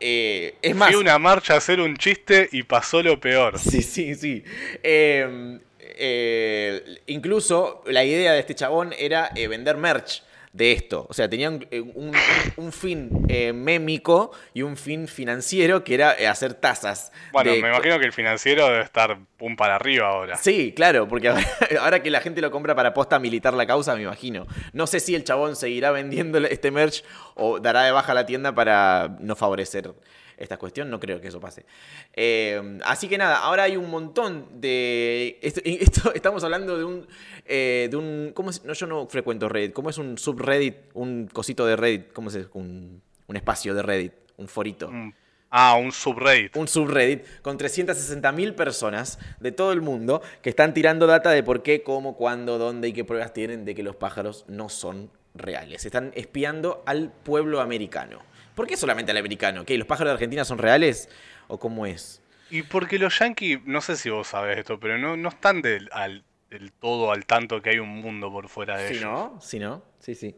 eh, 0.00 0.54
es 0.62 0.74
más. 0.74 0.90
Fui 0.90 1.00
una 1.00 1.18
marcha 1.18 1.54
a 1.54 1.58
hacer 1.58 1.80
un 1.80 1.96
chiste 1.96 2.48
y 2.52 2.62
pasó 2.62 3.02
lo 3.02 3.20
peor. 3.20 3.58
Sí, 3.70 3.82
sí, 3.82 4.14
sí. 4.14 4.42
Eh, 4.82 5.58
eh, 5.78 6.82
incluso 7.06 7.82
la 7.86 8.04
idea 8.04 8.32
de 8.32 8.40
este 8.40 8.54
chabón 8.54 8.94
era 8.98 9.30
eh, 9.36 9.48
vender 9.48 9.76
merch 9.76 10.22
de 10.52 10.72
esto. 10.72 11.06
O 11.08 11.14
sea, 11.14 11.28
tenían 11.30 11.66
eh, 11.70 11.80
un, 11.80 12.08
un- 12.08 12.14
un 12.56 12.72
fin 12.72 13.10
eh, 13.28 13.52
mémico 13.52 14.32
y 14.52 14.62
un 14.62 14.76
fin 14.76 15.06
financiero 15.06 15.84
que 15.84 15.94
era 15.94 16.14
eh, 16.18 16.26
hacer 16.26 16.54
tasas. 16.54 17.12
Bueno, 17.32 17.52
de- 17.52 17.62
me 17.62 17.68
imagino 17.68 17.98
que 18.00 18.06
el 18.06 18.12
financiero 18.12 18.66
debe 18.66 18.82
estar 18.82 19.18
pum 19.36 19.54
para 19.54 19.76
arriba 19.76 20.08
ahora. 20.08 20.36
Sí, 20.36 20.72
claro, 20.74 21.06
porque 21.06 21.28
ahora, 21.28 21.46
ahora 21.80 22.02
que 22.02 22.10
la 22.10 22.20
gente 22.20 22.40
lo 22.40 22.50
compra 22.50 22.74
para 22.74 22.92
posta 22.94 23.18
militar 23.20 23.54
la 23.54 23.66
causa, 23.66 23.94
me 23.94 24.02
imagino. 24.02 24.46
No 24.72 24.86
sé 24.86 24.98
si 25.00 25.14
el 25.14 25.22
chabón 25.24 25.54
seguirá 25.56 25.92
vendiendo 25.92 26.38
este 26.38 26.70
merch 26.70 27.04
o 27.36 27.60
dará 27.60 27.82
de 27.84 27.92
baja 27.92 28.12
la 28.12 28.26
tienda 28.26 28.52
para 28.54 29.16
no 29.20 29.36
favorecer 29.36 29.92
esta 30.40 30.56
cuestión. 30.56 30.90
No 30.90 30.98
creo 30.98 31.20
que 31.20 31.28
eso 31.28 31.38
pase. 31.38 31.64
Eh, 32.12 32.78
así 32.84 33.08
que 33.08 33.16
nada, 33.18 33.38
ahora 33.38 33.62
hay 33.64 33.76
un 33.76 33.88
montón 33.90 34.60
de... 34.60 35.38
Esto, 35.42 35.60
esto- 35.64 36.12
estamos 36.14 36.42
hablando 36.42 36.76
de 36.76 36.84
un... 36.84 37.06
eh, 37.44 37.88
de 37.90 37.96
un 37.96 38.32
¿cómo 38.34 38.50
es? 38.50 38.64
No, 38.64 38.72
yo 38.72 38.86
no 38.86 39.06
frecuento 39.06 39.48
Reddit. 39.48 39.72
¿Cómo 39.72 39.90
es 39.90 39.98
un 39.98 40.18
subreddit? 40.18 40.76
Un 40.94 41.28
cosito 41.32 41.64
de 41.66 41.76
Reddit. 41.76 42.12
¿Cómo 42.12 42.30
es? 42.30 42.38
Un, 42.54 43.02
un 43.26 43.36
espacio 43.36 43.74
de 43.74 43.82
Reddit. 43.82 44.12
Un 44.36 44.48
forito. 44.48 44.90
Mm. 44.90 45.12
Ah, 45.52 45.74
un 45.74 45.90
subreddit. 45.90 46.56
un 46.56 46.68
subreddit 46.68 47.24
con 47.42 47.58
360.000 47.58 48.54
personas 48.54 49.18
de 49.40 49.50
todo 49.50 49.72
el 49.72 49.80
mundo 49.82 50.22
que 50.42 50.50
están 50.50 50.72
tirando 50.72 51.08
data 51.08 51.30
de 51.32 51.42
por 51.42 51.62
qué, 51.64 51.82
cómo, 51.82 52.16
cuándo, 52.16 52.56
dónde 52.56 52.86
y 52.88 52.92
qué 52.92 53.04
pruebas 53.04 53.32
tienen 53.32 53.64
de 53.64 53.74
que 53.74 53.82
los 53.82 53.96
pájaros 53.96 54.44
no 54.46 54.68
son 54.68 55.10
reales. 55.34 55.84
Están 55.84 56.12
espiando 56.14 56.84
al 56.86 57.10
pueblo 57.10 57.60
americano. 57.60 58.20
¿Por 58.54 58.66
qué 58.66 58.76
solamente 58.76 59.10
al 59.12 59.18
americano? 59.18 59.64
¿Qué? 59.64 59.76
¿Los 59.78 59.86
pájaros 59.86 60.10
de 60.10 60.14
Argentina 60.14 60.44
son 60.44 60.58
reales? 60.58 61.08
¿O 61.48 61.58
cómo 61.58 61.86
es? 61.86 62.22
Y 62.50 62.62
porque 62.62 62.98
los 62.98 63.18
yankees, 63.18 63.60
no 63.64 63.80
sé 63.80 63.96
si 63.96 64.10
vos 64.10 64.28
sabés 64.28 64.58
esto, 64.58 64.78
pero 64.80 64.98
no, 64.98 65.16
no 65.16 65.28
están 65.28 65.62
del, 65.62 65.88
al- 65.92 66.24
del 66.50 66.72
todo 66.72 67.12
al 67.12 67.24
tanto 67.26 67.62
que 67.62 67.70
hay 67.70 67.78
un 67.78 67.88
mundo 68.00 68.30
por 68.30 68.48
fuera 68.48 68.76
de 68.76 68.88
¿Sí, 68.88 68.94
ellos. 68.94 69.04
no? 69.04 69.38
¿Sí, 69.40 69.58
no? 69.60 69.82
Sí, 70.00 70.14
sí. 70.14 70.36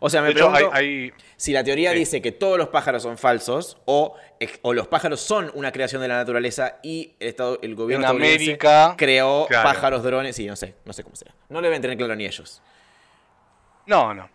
O 0.00 0.10
sea, 0.10 0.20
me 0.20 0.28
De 0.28 0.32
hecho, 0.34 0.48
hay, 0.48 0.54
pregunto 0.54 0.76
hay- 0.76 1.12
si 1.36 1.52
la 1.52 1.62
teoría 1.64 1.92
Sí. 1.92 1.98
dice 1.98 2.22
que 2.22 2.32
todos 2.32 2.58
los 2.58 2.68
pájaros 2.68 3.02
son 3.02 3.16
falsos 3.16 3.78
o, 3.86 4.16
o 4.62 4.72
los 4.74 4.88
pájaros 4.88 5.20
son 5.20 5.50
una 5.54 5.70
creación 5.72 6.02
de 6.02 6.08
la 6.08 6.16
naturaleza 6.16 6.78
y 6.82 7.14
el, 7.20 7.28
estado, 7.28 7.58
el 7.62 7.74
gobierno 7.74 8.06
En 8.06 8.10
América, 8.16 8.94
creó 8.98 9.46
claro. 9.46 9.68
pájaros, 9.68 10.02
drones 10.02 10.38
y 10.38 10.46
no 10.46 10.56
sé, 10.56 10.74
no 10.84 10.92
sé 10.92 11.02
cómo 11.04 11.16
será. 11.16 11.34
No 11.48 11.60
lo 11.60 11.66
deben 11.66 11.80
tener 11.82 11.96
claro 11.96 12.14
ni 12.16 12.26
ellos. 12.26 12.60
No, 13.86 14.12
no. 14.14 14.28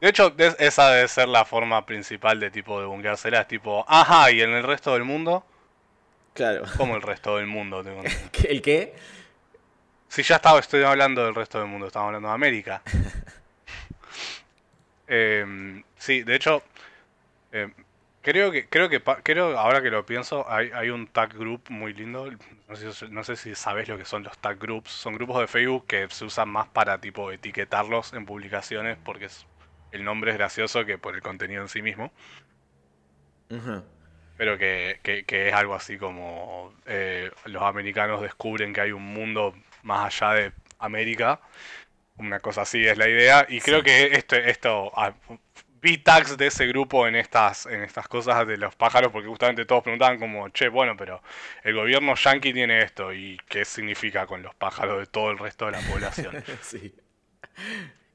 De 0.00 0.08
hecho, 0.08 0.34
es- 0.38 0.56
esa 0.58 0.90
debe 0.90 1.08
ser 1.08 1.28
la 1.28 1.44
forma 1.44 1.84
principal 1.86 2.40
de 2.40 2.50
tipo 2.50 2.80
de 2.80 2.86
bunkeársela. 2.86 3.42
Es 3.42 3.48
tipo, 3.48 3.84
ajá, 3.88 4.30
y 4.30 4.40
en 4.40 4.50
el 4.50 4.62
resto 4.62 4.94
del 4.94 5.04
mundo, 5.04 5.44
Claro. 6.34 6.62
como 6.76 6.96
el 6.96 7.02
resto 7.02 7.36
del 7.36 7.46
mundo. 7.46 7.82
Tengo 7.84 7.98
entendido. 8.02 8.30
¿Qué- 8.32 8.48
¿El 8.48 8.62
qué? 8.62 8.94
Si 10.08 10.22
ya 10.22 10.36
estaba, 10.36 10.58
estoy 10.58 10.82
hablando 10.82 11.24
del 11.24 11.34
resto 11.34 11.58
del 11.58 11.68
mundo, 11.68 11.86
estamos 11.86 12.06
hablando 12.08 12.28
de 12.28 12.34
América. 12.34 12.82
Em, 15.12 15.82
sí, 15.98 16.22
de 16.22 16.36
hecho, 16.36 16.62
em, 17.52 17.72
creo 18.22 18.50
que, 18.52 18.68
creo 18.68 18.88
que, 18.88 19.02
creo, 19.02 19.58
ahora 19.58 19.82
que 19.82 19.90
lo 19.90 20.06
pienso, 20.06 20.48
hay, 20.48 20.70
hay 20.72 20.90
un 20.90 21.06
tag 21.08 21.34
group 21.36 21.62
muy 21.68 21.92
lindo. 21.92 22.30
No 22.68 22.76
sé, 22.76 22.92
si- 22.92 23.08
no 23.08 23.24
sé 23.24 23.34
si 23.36 23.54
sabes 23.56 23.88
lo 23.88 23.98
que 23.98 24.04
son 24.04 24.22
los 24.22 24.38
tag 24.38 24.58
groups. 24.58 24.90
Son 24.92 25.14
grupos 25.14 25.40
de 25.40 25.48
Facebook 25.48 25.86
que 25.88 26.06
se 26.10 26.24
usan 26.24 26.48
más 26.48 26.68
para 26.68 26.98
tipo 27.00 27.32
etiquetarlos 27.32 28.12
en 28.12 28.24
publicaciones 28.24 28.98
porque 29.04 29.24
es- 29.26 29.46
el 29.92 30.04
nombre 30.04 30.32
es 30.32 30.38
gracioso 30.38 30.84
que 30.86 30.98
por 30.98 31.14
el 31.14 31.22
contenido 31.22 31.62
en 31.62 31.68
sí 31.68 31.82
mismo. 31.82 32.12
Pero 34.36 34.56
que, 34.58 35.00
que- 35.02 35.24
que 35.24 35.48
es 35.48 35.54
algo 35.54 35.74
así 35.74 35.98
como 35.98 36.74
eh, 36.86 37.30
los 37.44 37.62
americanos 37.62 38.22
descubren 38.22 38.72
que 38.72 38.80
hay 38.80 38.92
un 38.92 39.04
mundo 39.04 39.54
más 39.82 40.06
allá 40.22 40.34
de 40.34 40.52
América. 40.78 41.40
Una 42.18 42.40
cosa 42.40 42.62
así 42.62 42.86
es 42.86 42.98
la 42.98 43.08
idea. 43.08 43.46
Y 43.48 43.60
creo 43.60 43.80
Sí. 43.80 43.84
que 43.84 44.04
esto, 44.14 44.36
esto 44.36 44.92
ah, 44.96 45.14
vi 45.82 45.98
tags 45.98 46.36
de 46.38 46.48
ese 46.48 46.66
grupo 46.68 47.08
en 47.08 47.16
estas, 47.16 47.66
en 47.66 47.82
estas 47.82 48.08
cosas 48.08 48.46
de 48.46 48.58
los 48.58 48.74
pájaros, 48.76 49.12
porque 49.12 49.28
justamente 49.28 49.66
todos 49.66 49.82
preguntaban 49.84 50.18
como, 50.18 50.48
che, 50.50 50.68
bueno, 50.68 50.96
pero 50.96 51.22
el 51.64 51.74
gobierno 51.74 52.14
yanqui 52.16 52.52
tiene 52.54 52.80
esto, 52.82 53.12
¿y 53.14 53.38
qué 53.48 53.64
significa 53.64 54.26
con 54.26 54.42
los 54.42 54.54
pájaros 54.56 55.00
de 55.00 55.06
todo 55.06 55.30
el 55.32 55.38
resto 55.38 55.66
de 55.66 55.72
la 55.72 55.82
población? 55.82 56.38
sí. 56.62 56.94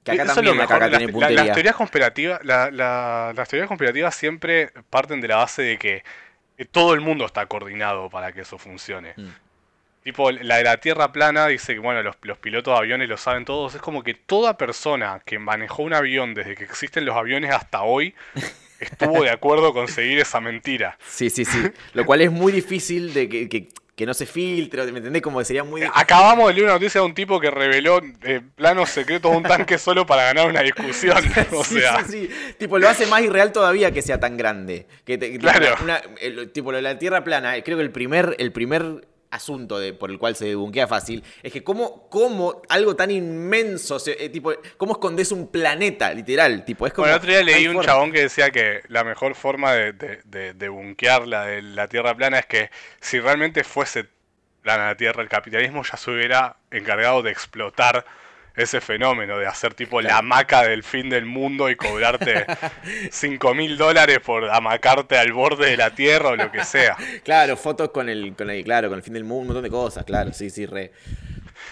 Que 0.05 0.11
acá 0.11 0.21
Eso 0.23 0.31
es 0.31 0.35
también 0.35 0.55
lo 0.55 0.61
la 0.61 0.67
caca 0.67 0.85
mejor. 0.85 0.97
tiene 0.97 1.05
Las, 1.05 1.11
la- 1.11 1.11
puntería. 1.27 1.43
las 1.45 1.53
teorías 1.55 1.75
conspirativas, 1.75 2.39
la- 2.45 2.71
la- 2.71 3.33
las 3.35 3.49
teorías 3.49 3.67
conspirativas 3.67 4.15
siempre 4.15 4.69
parten 4.89 5.19
de 5.19 5.27
la 5.27 5.35
base 5.37 5.61
de 5.63 5.77
que 5.77 6.03
eh, 6.57 6.65
todo 6.65 6.93
el 6.93 7.01
mundo 7.01 7.25
está 7.25 7.45
coordinado 7.47 8.09
para 8.09 8.31
que 8.31 8.41
eso 8.41 8.57
funcione. 8.57 9.13
Mm. 9.17 9.27
Tipo, 10.03 10.29
la 10.31 10.57
de 10.57 10.63
la 10.63 10.77
Tierra 10.77 11.11
plana 11.11 11.47
dice 11.47 11.73
que, 11.73 11.79
bueno, 11.79 12.03
los, 12.03 12.15
los 12.21 12.37
pilotos 12.37 12.71
de 12.75 12.77
aviones 12.77 13.09
lo 13.09 13.17
saben 13.17 13.43
todos. 13.43 13.73
Es 13.73 13.81
como 13.81 14.03
que 14.03 14.13
toda 14.13 14.55
persona 14.55 15.19
que 15.25 15.39
manejó 15.39 15.81
un 15.81 15.95
avión 15.95 16.35
desde 16.35 16.53
que 16.55 16.63
existen 16.63 17.05
los 17.05 17.15
aviones 17.17 17.51
hasta 17.51 17.81
hoy 17.81 18.13
estuvo 18.79 19.23
de 19.23 19.31
acuerdo 19.31 19.73
con 19.73 19.87
seguir 19.87 20.19
esa 20.19 20.39
mentira. 20.39 20.97
Sí, 21.07 21.31
sí, 21.31 21.43
sí. 21.43 21.59
Lo 21.93 22.05
cual 22.05 22.21
es 22.21 22.31
muy 22.31 22.51
difícil 22.51 23.13
de 23.15 23.27
que, 23.27 23.49
que- 23.49 23.67
que 23.95 24.05
no 24.05 24.13
se 24.13 24.25
filtre, 24.25 24.83
¿me 24.91 24.97
entendés? 24.97 25.21
Como 25.21 25.39
que 25.39 25.45
sería 25.45 25.63
muy... 25.63 25.79
di- 25.81 25.87
Acabamos 25.93 26.47
de 26.49 26.53
leer 26.53 26.65
una 26.65 26.73
noticia 26.73 26.99
de 26.99 27.07
un 27.07 27.13
tipo 27.13 27.39
que 27.39 27.49
reveló 27.49 28.01
eh, 28.23 28.41
planos 28.55 28.89
secretos 28.89 29.31
de 29.31 29.37
un 29.37 29.43
tanque 29.43 29.77
solo 29.77 30.05
para 30.05 30.23
ganar 30.25 30.47
una 30.49 30.61
discusión. 30.61 31.17
O 31.53 31.63
Sí, 31.63 31.79
sea, 31.79 32.03
sí, 32.03 32.27
sí. 32.27 32.29
Tipo, 32.57 32.77
lo 32.77 32.89
hace 32.89 33.05
más 33.07 33.21
irreal 33.21 33.51
todavía 33.53 33.91
que 33.91 34.01
sea 34.01 34.19
tan 34.19 34.35
grande. 34.35 34.85
Que 35.05 35.17
te- 35.17 35.37
Claro. 35.39 35.75
una- 35.81 36.01
el- 36.19 36.51
tipo, 36.51 36.71
lo 36.71 36.77
de 36.77 36.81
la 36.83 36.99
Tierra 36.99 37.23
plana, 37.23 37.55
eh, 37.55 37.63
creo 37.63 37.77
que 37.77 37.83
el 37.83 37.91
primer, 37.91 38.35
el 38.37 38.51
primer 38.51 39.07
asunto 39.31 39.79
de, 39.79 39.93
por 39.93 40.11
el 40.11 40.17
cual 40.17 40.35
se 40.35 40.55
bunkea 40.55 40.87
fácil 40.87 41.23
es 41.43 41.51
que 41.51 41.63
cómo, 41.63 42.07
cómo 42.09 42.61
algo 42.69 42.95
tan 42.95 43.11
inmenso, 43.11 43.99
se- 43.99 44.23
eh, 44.23 44.29
tipo, 44.29 44.53
cómo 44.77 44.93
escondes 44.93 45.31
un 45.31 45.47
planeta, 45.47 46.13
literal. 46.13 46.63
Tipo, 46.65 46.87
es 46.87 46.93
como, 46.93 47.03
Bueno, 47.03 47.15
el 47.15 47.19
otro 47.21 47.31
día 47.31 47.43
leí 47.43 47.67
un 47.67 47.73
forma. 47.75 47.85
chabón 47.85 48.11
que 48.11 48.21
decía 48.21 48.49
que 48.51 48.81
la 48.87 49.03
mejor 49.03 49.35
forma 49.35 49.73
de, 49.73 49.93
de, 49.93 50.19
de, 50.25 50.53
de 50.53 50.69
bunkear 50.69 51.27
la 51.27 51.45
de 51.45 51.61
la 51.61 51.87
Tierra 51.87 52.15
plana 52.15 52.39
es 52.39 52.45
que 52.45 52.69
si 53.01 53.19
realmente 53.19 53.63
fuese 53.63 54.05
plana 54.61 54.87
la 54.87 54.95
Tierra, 54.97 55.21
el 55.21 55.29
capitalismo 55.29 55.83
ya 55.83 55.97
se 55.97 56.11
hubiera 56.11 56.57
encargado 56.71 57.21
de 57.21 57.31
explotar 57.31 58.05
ese 58.55 58.81
fenómeno, 58.81 59.37
de 59.37 59.47
hacer 59.47 59.73
tipo 59.73 60.01
la 60.01 60.17
hamaca 60.17 60.63
del 60.63 60.83
fin 60.83 61.09
del 61.09 61.25
mundo 61.25 61.69
y 61.69 61.75
cobrarte 61.75 62.45
5 63.11 63.53
mil 63.53 63.77
dólares 63.77 64.19
por 64.19 64.49
amacarte 64.49 65.17
al 65.17 65.33
borde 65.33 65.71
de 65.71 65.77
la 65.77 65.91
Tierra 65.91 66.29
o 66.29 66.35
lo 66.35 66.51
que 66.51 66.63
sea. 66.63 66.97
Claro, 67.23 67.57
fotos 67.57 67.89
con 67.89 68.09
el, 68.09 68.35
con 68.35 68.49
el, 68.49 68.63
claro, 68.63 68.89
con 68.89 68.97
el 68.97 69.03
fin 69.03 69.13
del 69.13 69.23
mundo, 69.23 69.41
un 69.41 69.47
montón 69.47 69.63
de 69.63 69.69
cosas, 69.69 70.05
claro, 70.05 70.31
sí, 70.33 70.49
sí, 70.49 70.65
re. 70.65 70.91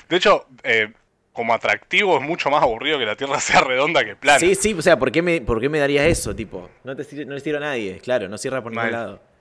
De 0.09 0.17
hecho, 0.17 0.45
eh, 0.63 0.91
como 1.31 1.53
atractivo 1.53 2.17
es 2.17 2.23
mucho 2.23 2.49
más 2.49 2.63
aburrido 2.63 2.97
que 2.97 3.05
la 3.05 3.15
Tierra 3.15 3.39
sea 3.39 3.61
redonda 3.61 4.03
que 4.03 4.15
plana. 4.15 4.39
Sí, 4.39 4.55
sí, 4.55 4.73
o 4.73 4.81
sea, 4.81 4.97
¿por 4.97 5.11
qué 5.11 5.21
me, 5.21 5.41
por 5.41 5.59
qué 5.59 5.69
me 5.69 5.79
darías 5.79 6.05
eso? 6.05 6.35
Tipo, 6.35 6.69
no 6.83 6.95
te 6.95 7.25
no 7.25 7.33
le 7.33 7.39
sirve 7.39 7.57
a 7.57 7.61
nadie, 7.61 7.99
claro, 7.99 8.27
no 8.29 8.37
cierra 8.37 8.61
por 8.61 8.71
ningún 8.71 8.91
lado. 8.91 9.32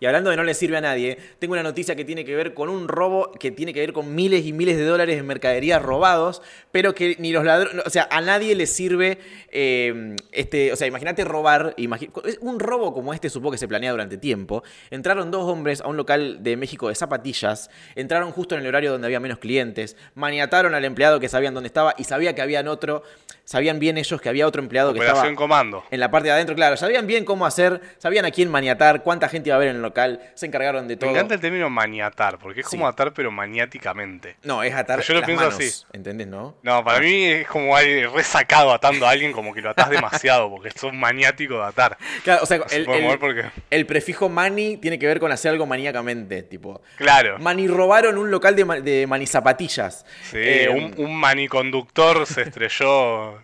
Y 0.00 0.06
hablando 0.06 0.30
de 0.30 0.36
no 0.36 0.42
le 0.44 0.54
sirve 0.54 0.76
a 0.76 0.80
nadie, 0.80 1.16
tengo 1.38 1.52
una 1.54 1.62
noticia 1.62 1.94
que 1.96 2.04
tiene 2.04 2.24
que 2.24 2.34
ver 2.36 2.52
con 2.52 2.68
un 2.68 2.88
robo 2.88 3.30
que 3.32 3.50
tiene 3.50 3.72
que 3.72 3.80
ver 3.80 3.92
con 3.92 4.14
miles 4.14 4.44
y 4.44 4.52
miles 4.52 4.76
de 4.76 4.84
dólares 4.84 5.18
en 5.18 5.26
mercaderías 5.26 5.80
robados, 5.80 6.42
pero 6.72 6.94
que 6.94 7.16
ni 7.18 7.32
los 7.32 7.44
ladrones, 7.44 7.82
o 7.86 7.90
sea, 7.90 8.08
a 8.10 8.20
nadie 8.20 8.54
le 8.54 8.66
sirve 8.66 9.18
eh, 9.50 10.16
este, 10.32 10.72
o 10.72 10.76
sea, 10.76 10.86
imagínate 10.86 11.24
robar, 11.24 11.74
imagi- 11.76 12.10
un 12.40 12.58
robo 12.60 12.92
como 12.92 13.14
este 13.14 13.30
supongo 13.30 13.52
que 13.52 13.58
se 13.58 13.68
planea 13.68 13.92
durante 13.92 14.18
tiempo. 14.18 14.62
Entraron 14.90 15.30
dos 15.30 15.44
hombres 15.50 15.80
a 15.80 15.88
un 15.88 15.96
local 15.96 16.42
de 16.42 16.56
México 16.56 16.88
de 16.88 16.94
zapatillas, 16.94 17.70
entraron 17.94 18.32
justo 18.32 18.54
en 18.56 18.62
el 18.62 18.66
horario 18.66 18.90
donde 18.92 19.06
había 19.06 19.20
menos 19.20 19.38
clientes, 19.38 19.96
maniataron 20.14 20.74
al 20.74 20.84
empleado 20.84 21.20
que 21.20 21.28
sabían 21.28 21.54
dónde 21.54 21.68
estaba 21.68 21.94
y 21.96 22.04
sabía 22.04 22.34
que 22.34 22.42
habían 22.42 22.68
otro, 22.68 23.02
sabían 23.44 23.78
bien 23.78 23.96
ellos 23.96 24.20
que 24.20 24.28
había 24.28 24.46
otro 24.46 24.60
empleado 24.62 24.92
que 24.92 24.98
estaba 25.00 25.34
Comando. 25.34 25.84
en 25.90 26.00
la 26.00 26.10
parte 26.10 26.28
de 26.28 26.34
adentro, 26.34 26.54
claro, 26.54 26.76
sabían 26.76 27.06
bien 27.06 27.24
cómo 27.24 27.46
hacer, 27.46 27.80
sabían 27.98 28.24
a 28.24 28.30
quién 28.30 28.50
maniatar, 28.50 29.02
cuánta 29.02 29.28
gente 29.28 29.48
iba 29.50 29.54
a 29.54 29.58
haber 29.58 29.68
en 29.68 29.76
el 29.76 29.83
local, 29.84 30.20
se 30.34 30.46
encargaron 30.46 30.88
de 30.88 30.94
Me 30.96 30.98
todo. 30.98 31.10
encanta 31.10 31.34
el 31.34 31.40
término 31.40 31.70
maniatar, 31.70 32.38
porque 32.38 32.60
es 32.62 32.66
Sí. 32.66 32.76
como 32.76 32.88
atar 32.88 33.12
pero 33.14 33.30
maniáticamente. 33.30 34.36
No, 34.42 34.62
es 34.64 34.74
atar 34.74 35.00
Yo 35.02 35.14
lo 35.14 35.20
las 35.20 35.26
pienso 35.26 35.44
manos, 35.44 35.58
así. 35.60 35.84
¿entendés, 35.92 36.26
no? 36.26 36.56
No, 36.62 36.82
para 36.84 36.98
mí 37.00 37.24
es 37.26 37.46
como 37.46 37.76
resacado 38.12 38.72
atando 38.72 39.06
a 39.06 39.10
alguien 39.10 39.30
como 39.32 39.54
que 39.54 39.60
lo 39.60 39.70
atás 39.70 39.90
demasiado, 39.90 40.50
porque 40.50 40.70
sos 40.72 40.92
maniático 40.92 41.58
de 41.58 41.64
atar. 41.64 41.96
Claro, 42.24 42.42
o 42.42 42.46
sea, 42.46 42.58
No 42.58 42.64
el, 42.70 42.84
puede 42.84 42.98
el- 42.98 43.04
mover 43.04 43.18
porque- 43.20 43.44
el 43.70 43.86
prefijo 43.86 44.28
mani 44.28 44.76
tiene 44.78 44.98
que 44.98 45.06
ver 45.06 45.20
con 45.20 45.30
hacer 45.30 45.50
algo 45.52 45.66
maníacamente, 45.66 46.42
tipo. 46.42 46.82
Claro. 46.96 47.38
Mani 47.38 47.68
robaron 47.68 48.18
un 48.18 48.30
local 48.30 48.56
de, 48.56 48.64
de 48.82 49.06
manizapatillas. 49.06 50.04
Sí, 50.22 50.38
Eh, 50.38 50.68
un, 50.68 50.94
un 50.96 51.14
maniconductor 51.14 52.26
se 52.26 52.42
estrelló 52.42 53.38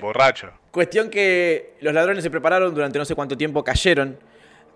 borracho. 0.00 0.50
Cuestión 0.70 1.10
que 1.10 1.74
los 1.80 1.92
ladrones 1.92 2.22
se 2.24 2.30
prepararon 2.30 2.74
durante 2.74 2.98
no 2.98 3.04
sé 3.04 3.14
cuánto 3.14 3.36
tiempo, 3.36 3.62
cayeron 3.62 4.18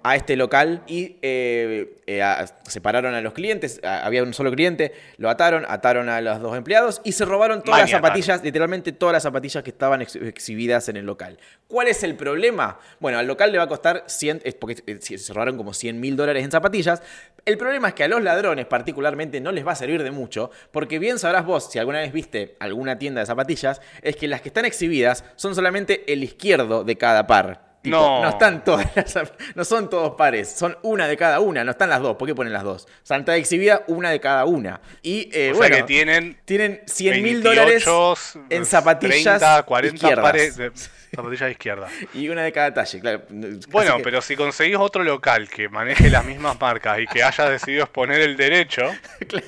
a 0.09 0.16
este 0.16 0.37
local 0.37 0.83
y 0.87 1.16
eh, 1.23 1.97
eh, 2.07 2.23
a- 2.23 2.47
separaron 2.64 3.14
a 3.14 3.21
los 3.21 3.33
clientes. 3.33 3.81
a- 3.83 4.07
había 4.07 4.23
un 4.23 4.33
solo 4.35 4.51
cliente, 4.53 4.92
lo 5.19 5.29
ataron, 5.31 5.64
ataron 5.69 6.09
a 6.09 6.21
los 6.21 6.40
dos 6.40 6.57
empleados 6.57 7.01
y 7.05 7.12
se 7.12 7.25
robaron 7.25 7.62
todas 7.62 7.81
las 7.81 7.90
zapatillas, 8.03 8.45
literalmente 8.45 8.92
todas 8.92 9.12
las 9.14 9.23
zapatillas 9.25 9.64
que 9.64 9.71
estaban 9.71 10.03
ex- 10.03 10.16
exhibidas 10.16 10.88
en 10.88 10.97
el 10.97 11.07
local. 11.07 11.38
¿Cuál 11.66 11.88
es 11.88 12.03
el 12.05 12.14
problema? 12.14 12.79
Bueno, 13.01 13.19
al 13.19 13.27
local 13.27 13.51
le 13.51 13.59
va 13.59 13.64
a 13.64 13.69
costar 13.69 14.05
100, 14.07 14.42
es 14.45 14.55
porque 14.55 14.77
eh, 14.87 14.99
se 15.01 15.19
se 15.19 15.33
robaron 15.33 15.57
como 15.57 15.75
100 15.75 15.99
mil 15.99 16.14
dólares 16.16 16.45
en 16.45 16.51
zapatillas. 16.51 17.03
El 17.45 17.59
problema 17.59 17.88
es 17.88 17.95
que 17.95 18.05
a 18.05 18.09
los 18.09 18.23
ladrones 18.23 18.66
particularmente 18.66 19.40
no 19.40 19.51
les 19.53 19.66
va 19.66 19.73
a 19.73 19.77
servir 19.77 20.03
de 20.03 20.11
mucho, 20.12 20.51
porque 20.71 20.99
bien 20.99 21.19
sabrás 21.19 21.45
vos, 21.45 21.71
si 21.71 21.79
alguna 21.79 21.99
vez 22.01 22.12
viste 22.12 22.57
alguna 22.61 22.99
tienda 22.99 23.21
de 23.21 23.27
zapatillas, 23.27 23.81
es 24.03 24.16
que 24.16 24.29
las 24.29 24.40
que 24.40 24.49
están 24.51 24.64
exhibidas 24.64 25.25
son 25.37 25.55
solamente 25.55 26.12
el 26.12 26.23
izquierdo 26.23 26.85
de 26.85 26.97
cada 26.97 27.27
par. 27.27 27.65
Tipo, 27.87 27.96
No. 28.22 28.29
están 28.29 28.64
todas 28.64 28.87
las 28.96 29.16
no 29.55 29.64
son 29.64 29.88
todos 29.88 30.14
pares, 30.16 30.51
son 30.51 30.77
una 30.83 31.07
de 31.07 31.16
cada 31.16 31.38
una, 31.40 31.62
no 31.62 31.70
están 31.70 31.88
las 31.88 32.01
dos. 32.03 32.16
¿Por 32.16 32.27
qué 32.27 32.35
ponen 32.35 32.53
las 32.53 32.64
dos? 32.64 32.87
Está 33.09 33.37
exhibida 33.37 33.83
una 33.87 34.11
de 34.11 34.18
cada 34.20 34.44
una. 34.44 34.81
Y 35.03 35.31
eh, 35.33 35.53
o 35.53 35.57
bueno, 35.57 35.75
sea 35.77 35.83
que 35.83 35.87
tienen 35.87 36.37
tienen 36.44 36.81
100 36.87 37.22
mil 37.22 37.42
28, 37.42 37.90
dólares 37.90 38.38
en 38.51 38.64
zapatillas 38.66 39.38
30, 39.40 39.62
40 39.62 39.94
izquierdas. 39.96 40.22
pares 40.25 40.57
de 40.57 40.72
zapatillas 41.14 41.51
izquierdas. 41.51 41.92
Y 42.12 42.29
una 42.29 42.42
de 42.42 42.53
cada 42.53 42.75
talle, 42.75 43.01
claro. 43.01 43.22
Bueno, 43.68 43.96
que- 43.99 44.03
pero 44.03 44.20
si 44.20 44.35
conseguís 44.37 44.77
otro 44.79 45.05
local 45.05 45.49
que 45.49 45.68
maneje 45.68 46.11
las 46.11 46.25
mismas 46.25 46.61
marcas 46.61 46.99
y 46.99 47.07
que 47.07 47.22
haya 47.22 47.49
decidido 47.49 47.85
exponer 47.85 48.20
el 48.20 48.37
derecho, 48.37 48.83
Claro. 49.29 49.46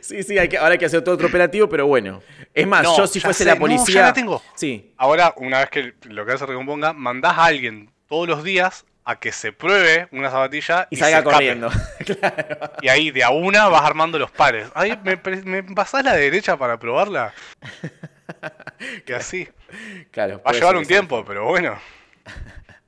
Sí, 0.00 0.22
sí, 0.22 0.38
hay 0.38 0.48
que, 0.48 0.58
ahora 0.58 0.72
hay 0.72 0.78
que 0.78 0.84
hacer 0.86 1.02
todo 1.02 1.14
otro 1.14 1.28
operativo, 1.28 1.68
pero 1.68 1.86
bueno. 1.86 2.22
Es 2.54 2.66
más, 2.66 2.82
No, 2.82 2.96
yo 2.96 3.06
si 3.06 3.20
fuese 3.20 3.44
sé, 3.44 3.44
la 3.46 3.54
no, 3.54 3.60
policía. 3.60 3.94
ya 3.94 4.02
la 4.02 4.12
tengo. 4.12 4.42
Sí. 4.54 4.92
ahora 4.98 5.32
una 5.36 5.60
vez 5.60 5.70
que 5.70 5.80
el 5.80 5.94
local 6.04 6.38
se 6.38 6.46
recomponga, 6.46 6.92
mandás 6.92 7.38
a 7.38 7.44
alguien 7.46 7.90
todos 8.08 8.28
los 8.28 8.44
días 8.44 8.84
a 9.04 9.18
que 9.18 9.32
se 9.32 9.52
pruebe 9.52 10.06
una 10.12 10.30
zapatilla 10.30 10.86
Y, 10.90 10.96
y, 10.96 10.98
salga 10.98 11.18
se 11.18 11.24
corriendo. 11.24 11.70
claro. 12.04 12.72
Y 12.82 12.88
ahí 12.88 13.10
de 13.10 13.24
a 13.24 13.30
una 13.30 13.68
vas 13.68 13.82
armando 13.82 14.18
los 14.18 14.30
pares. 14.30 14.68
Ay, 14.74 14.96
¿me, 15.02 15.16
me 15.44 15.62
pasás 15.64 16.04
la 16.04 16.14
derecha 16.14 16.56
para 16.56 16.78
probarla? 16.78 17.32
Que 19.04 19.14
así. 19.14 19.48
claro 20.10 20.40
Va 20.44 20.50
a 20.50 20.54
llevar 20.54 20.76
un 20.76 20.82
que 20.82 20.88
tiempo, 20.88 21.24
pero 21.24 21.44
bueno. 21.46 21.78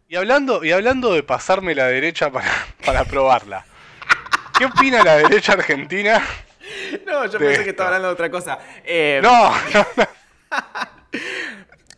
Y 0.09 0.17
hablando, 0.17 0.65
y 0.65 0.73
hablando 0.73 1.13
de 1.15 1.23
pasarme 1.23 1.75
la 1.75 1.87
derecha 1.87 2.31
para, 2.31 2.51
para 2.85 3.05
probarla. 3.05 3.65
¿Qué 4.59 4.67
opina 4.67 5.03
la 5.03 5.17
derecha 5.17 5.53
argentina? 5.53 6.23
No, 7.07 7.27
yo 7.27 7.39
pensé 7.39 7.65
que 7.65 7.71
estaba 7.71 7.89
hablando 7.89 8.09
de 8.09 8.15
otra 8.15 8.31
cosa. 8.31 8.59
Eh, 8.85 9.21
No, 9.23 9.51
no, 9.73 9.87
no. 9.97 10.09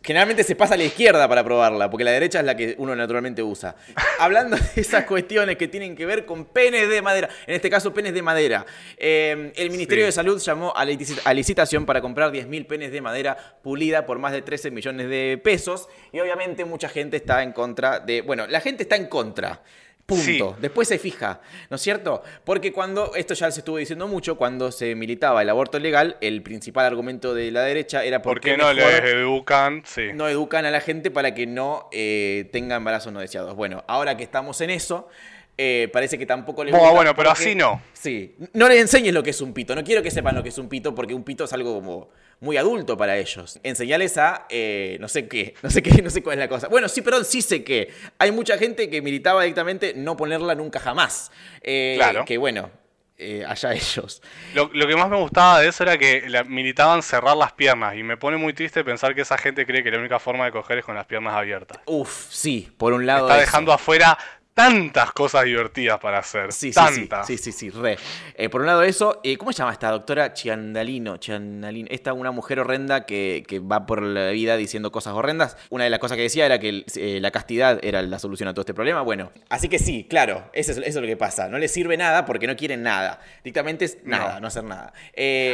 Generalmente 0.03 0.45
se 0.45 0.55
pasa 0.55 0.75
a 0.75 0.77
la 0.77 0.85
izquierda 0.85 1.27
para 1.27 1.43
probarla, 1.43 1.89
porque 1.89 2.05
la 2.05 2.11
derecha 2.11 2.39
es 2.39 2.45
la 2.45 2.55
que 2.55 2.75
uno 2.77 2.95
naturalmente 2.95 3.43
usa. 3.43 3.75
Hablando 4.19 4.55
de 4.55 4.63
esas 4.81 5.03
cuestiones 5.03 5.57
que 5.57 5.67
tienen 5.67 5.97
que 5.97 6.05
ver 6.05 6.25
con 6.25 6.45
penes 6.45 6.87
de 6.87 7.01
madera, 7.01 7.27
en 7.45 7.55
este 7.55 7.69
caso 7.69 7.93
penes 7.93 8.13
de 8.13 8.21
madera, 8.21 8.65
eh, 8.97 9.51
el 9.57 9.69
Ministerio 9.69 10.05
Sí. 10.05 10.05
de 10.05 10.11
Salud 10.13 10.39
llamó 10.39 10.71
a, 10.77 10.83
a 11.25 11.33
licitación 11.33 11.85
para 11.85 11.99
comprar 11.99 12.31
10.000 12.31 12.67
penes 12.67 12.93
de 12.93 13.01
madera 13.01 13.35
pulida 13.61 14.05
por 14.05 14.17
más 14.17 14.31
de 14.31 14.41
13 14.41 14.71
millones 14.71 15.09
de 15.09 15.41
pesos, 15.43 15.89
y 16.13 16.21
obviamente 16.21 16.63
mucha 16.63 16.87
gente 16.87 17.17
está 17.17 17.43
en 17.43 17.51
contra 17.51 17.99
de... 17.99 18.21
Bueno, 18.21 18.47
la 18.47 18.61
gente 18.61 18.83
está 18.83 18.95
en 18.95 19.07
contra. 19.07 19.61
Punto. 20.07 20.23
Sí. 20.23 20.61
Después 20.61 20.87
se 20.87 20.97
fija, 20.99 21.41
¿no 21.69 21.75
es 21.75 21.81
cierto? 21.81 22.23
Porque 22.45 22.71
cuando, 22.71 23.13
esto 23.13 23.33
ya 23.33 23.51
se 23.51 23.59
estuvo 23.59 23.75
diciendo 23.75 24.07
mucho, 24.07 24.37
cuando 24.37 24.71
se 24.71 24.95
militaba 24.95 25.41
el 25.41 25.49
aborto 25.49 25.79
legal, 25.79 26.15
el 26.21 26.41
principal 26.41 26.85
argumento 26.85 27.33
de 27.33 27.51
la 27.51 27.61
derecha 27.63 28.05
era 28.05 28.21
¿Por 28.21 28.35
porque 28.35 28.51
qué 28.51 28.57
no 28.57 28.71
les 28.71 29.03
educan? 29.03 29.83
Sí. 29.85 30.03
no 30.13 30.29
educan 30.29 30.65
a 30.65 30.71
la 30.71 30.79
gente 30.79 31.11
para 31.11 31.33
que 31.35 31.45
no 31.45 31.89
eh, 31.91 32.47
tenga 32.53 32.77
embarazos 32.77 33.11
no 33.11 33.19
deseados. 33.19 33.53
Bueno, 33.57 33.83
ahora 33.85 34.15
que 34.15 34.23
estamos 34.23 34.61
en 34.61 34.69
eso, 34.69 35.09
eh, 35.57 35.89
parece 35.91 36.17
que 36.17 36.25
tampoco 36.25 36.63
les 36.63 36.73
gusta 36.73 36.91
bueno, 36.91 37.13
pero 37.13 37.29
porque- 37.31 37.43
así 37.43 37.55
no. 37.55 37.81
Sí, 37.91 38.33
no 38.53 38.69
les 38.69 38.79
enseñes 38.79 39.13
lo 39.13 39.21
que 39.23 39.31
es 39.31 39.41
un 39.41 39.51
pito. 39.53 39.75
No 39.75 39.83
quiero 39.83 40.01
que 40.01 40.09
sepan 40.11 40.35
lo 40.35 40.41
que 40.41 40.49
es 40.49 40.57
un 40.57 40.69
pito 40.69 40.95
porque 40.95 41.13
un 41.13 41.23
pito 41.23 41.43
es 41.43 41.51
algo 41.51 41.73
como 41.73 42.09
muy 42.39 42.57
adulto 42.57 42.97
para 42.97 43.17
ellos. 43.17 43.59
Enseñales 43.63 44.17
a 44.17 44.45
eh, 44.49 44.97
no 44.99 45.07
sé 45.07 45.27
qué, 45.27 45.55
no 45.63 45.69
sé 45.69 45.81
qué, 45.81 46.01
no 46.01 46.09
sé 46.09 46.21
cuál 46.21 46.35
es 46.35 46.39
la 46.39 46.47
cosa. 46.49 46.67
Bueno, 46.67 46.87
sí, 46.87 47.01
perdón, 47.01 47.25
sí 47.25 47.41
sé 47.41 47.63
que 47.63 47.91
hay 48.19 48.31
mucha 48.31 48.57
gente 48.57 48.89
que 48.89 49.01
militaba 49.01 49.43
directamente 49.43 49.93
no 49.95 50.15
ponerla 50.17 50.55
nunca 50.55 50.79
jamás. 50.79 51.31
Eh, 51.61 51.95
Claro. 51.97 52.25
Que 52.25 52.37
bueno, 52.37 52.69
eh, 53.17 53.43
allá 53.47 53.73
ellos. 53.73 54.21
Lo, 54.53 54.69
lo 54.73 54.87
que 54.87 54.95
más 54.95 55.09
me 55.09 55.17
gustaba 55.17 55.59
de 55.61 55.69
eso 55.69 55.81
era 55.83 55.97
que 55.97 56.29
la- 56.29 56.43
militaban 56.43 57.01
cerrar 57.01 57.35
las 57.35 57.53
piernas. 57.53 57.95
Y 57.95 58.03
me 58.03 58.17
pone 58.17 58.37
muy 58.37 58.53
triste 58.53 58.83
pensar 58.83 59.15
que 59.15 59.21
esa 59.21 59.37
gente 59.39 59.65
cree 59.65 59.83
que 59.83 59.89
la 59.89 59.97
única 59.97 60.19
forma 60.19 60.45
de 60.45 60.51
coger 60.51 60.77
es 60.77 60.85
con 60.85 60.93
las 60.95 61.07
piernas 61.07 61.33
abiertas. 61.33 61.79
Uf, 61.85 62.27
sí, 62.29 62.71
por 62.77 62.93
un 62.93 63.05
lado. 63.07 63.27
Está 63.27 63.37
eso. 63.41 63.45
dejando 63.47 63.73
afuera 63.73 64.17
tantas 64.57 65.11
cosas 65.11 65.43
divertidas 65.45 65.99
para 65.99 66.17
hacer. 66.17 66.51
Sí, 66.51 66.71
tantas. 66.71 67.27
sí, 67.27 67.37
sí, 67.37 67.51
sí, 67.51 67.69
sí, 67.69 67.69
re. 67.69 67.95
Eh, 68.33 68.49
por 68.49 68.61
un 68.61 68.67
lado 68.67 68.81
eso, 68.81 69.21
eh, 69.23 69.37
¿cómo 69.37 69.53
se 69.53 69.59
llama 69.59 69.71
esta 69.71 69.91
doctora 69.91 70.33
Chiandalino? 70.33 71.17
Chiandalino, 71.17 71.87
esta 71.91 72.11
una 72.13 72.31
mujer 72.31 72.59
horrenda 72.59 73.05
que, 73.05 73.43
que 73.47 73.59
va 73.59 73.85
por 73.85 74.01
la 74.01 74.31
vida 74.31 74.57
diciendo 74.57 74.91
cosas 74.91 75.13
horrendas. 75.13 75.57
Una 75.69 75.83
de 75.83 75.91
las 75.91 75.99
cosas 75.99 76.17
que 76.17 76.23
decía 76.23 76.47
era 76.47 76.57
que 76.57 76.83
eh, 76.95 77.19
la 77.21 77.29
castidad 77.29 77.79
era 77.83 78.01
la 78.01 78.17
solución 78.17 78.49
a 78.49 78.53
todo 78.55 78.61
este 78.61 78.73
problema. 78.73 79.03
Bueno, 79.03 79.31
así 79.49 79.69
que 79.69 79.77
sí, 79.77 80.07
claro, 80.09 80.49
eso 80.53 80.71
es, 80.71 80.79
eso 80.79 80.87
es 80.87 80.95
lo 80.95 81.05
que 81.05 81.17
pasa. 81.17 81.47
No 81.49 81.59
les 81.59 81.71
sirve 81.71 81.95
nada 81.95 82.25
porque 82.25 82.47
no 82.47 82.55
quieren 82.55 82.81
nada. 82.81 83.19
Dictamente 83.43 83.85
es 83.85 83.99
nada, 84.05 84.35
no, 84.35 84.39
No. 84.41 84.47
hacer 84.47 84.63
nada. 84.63 84.91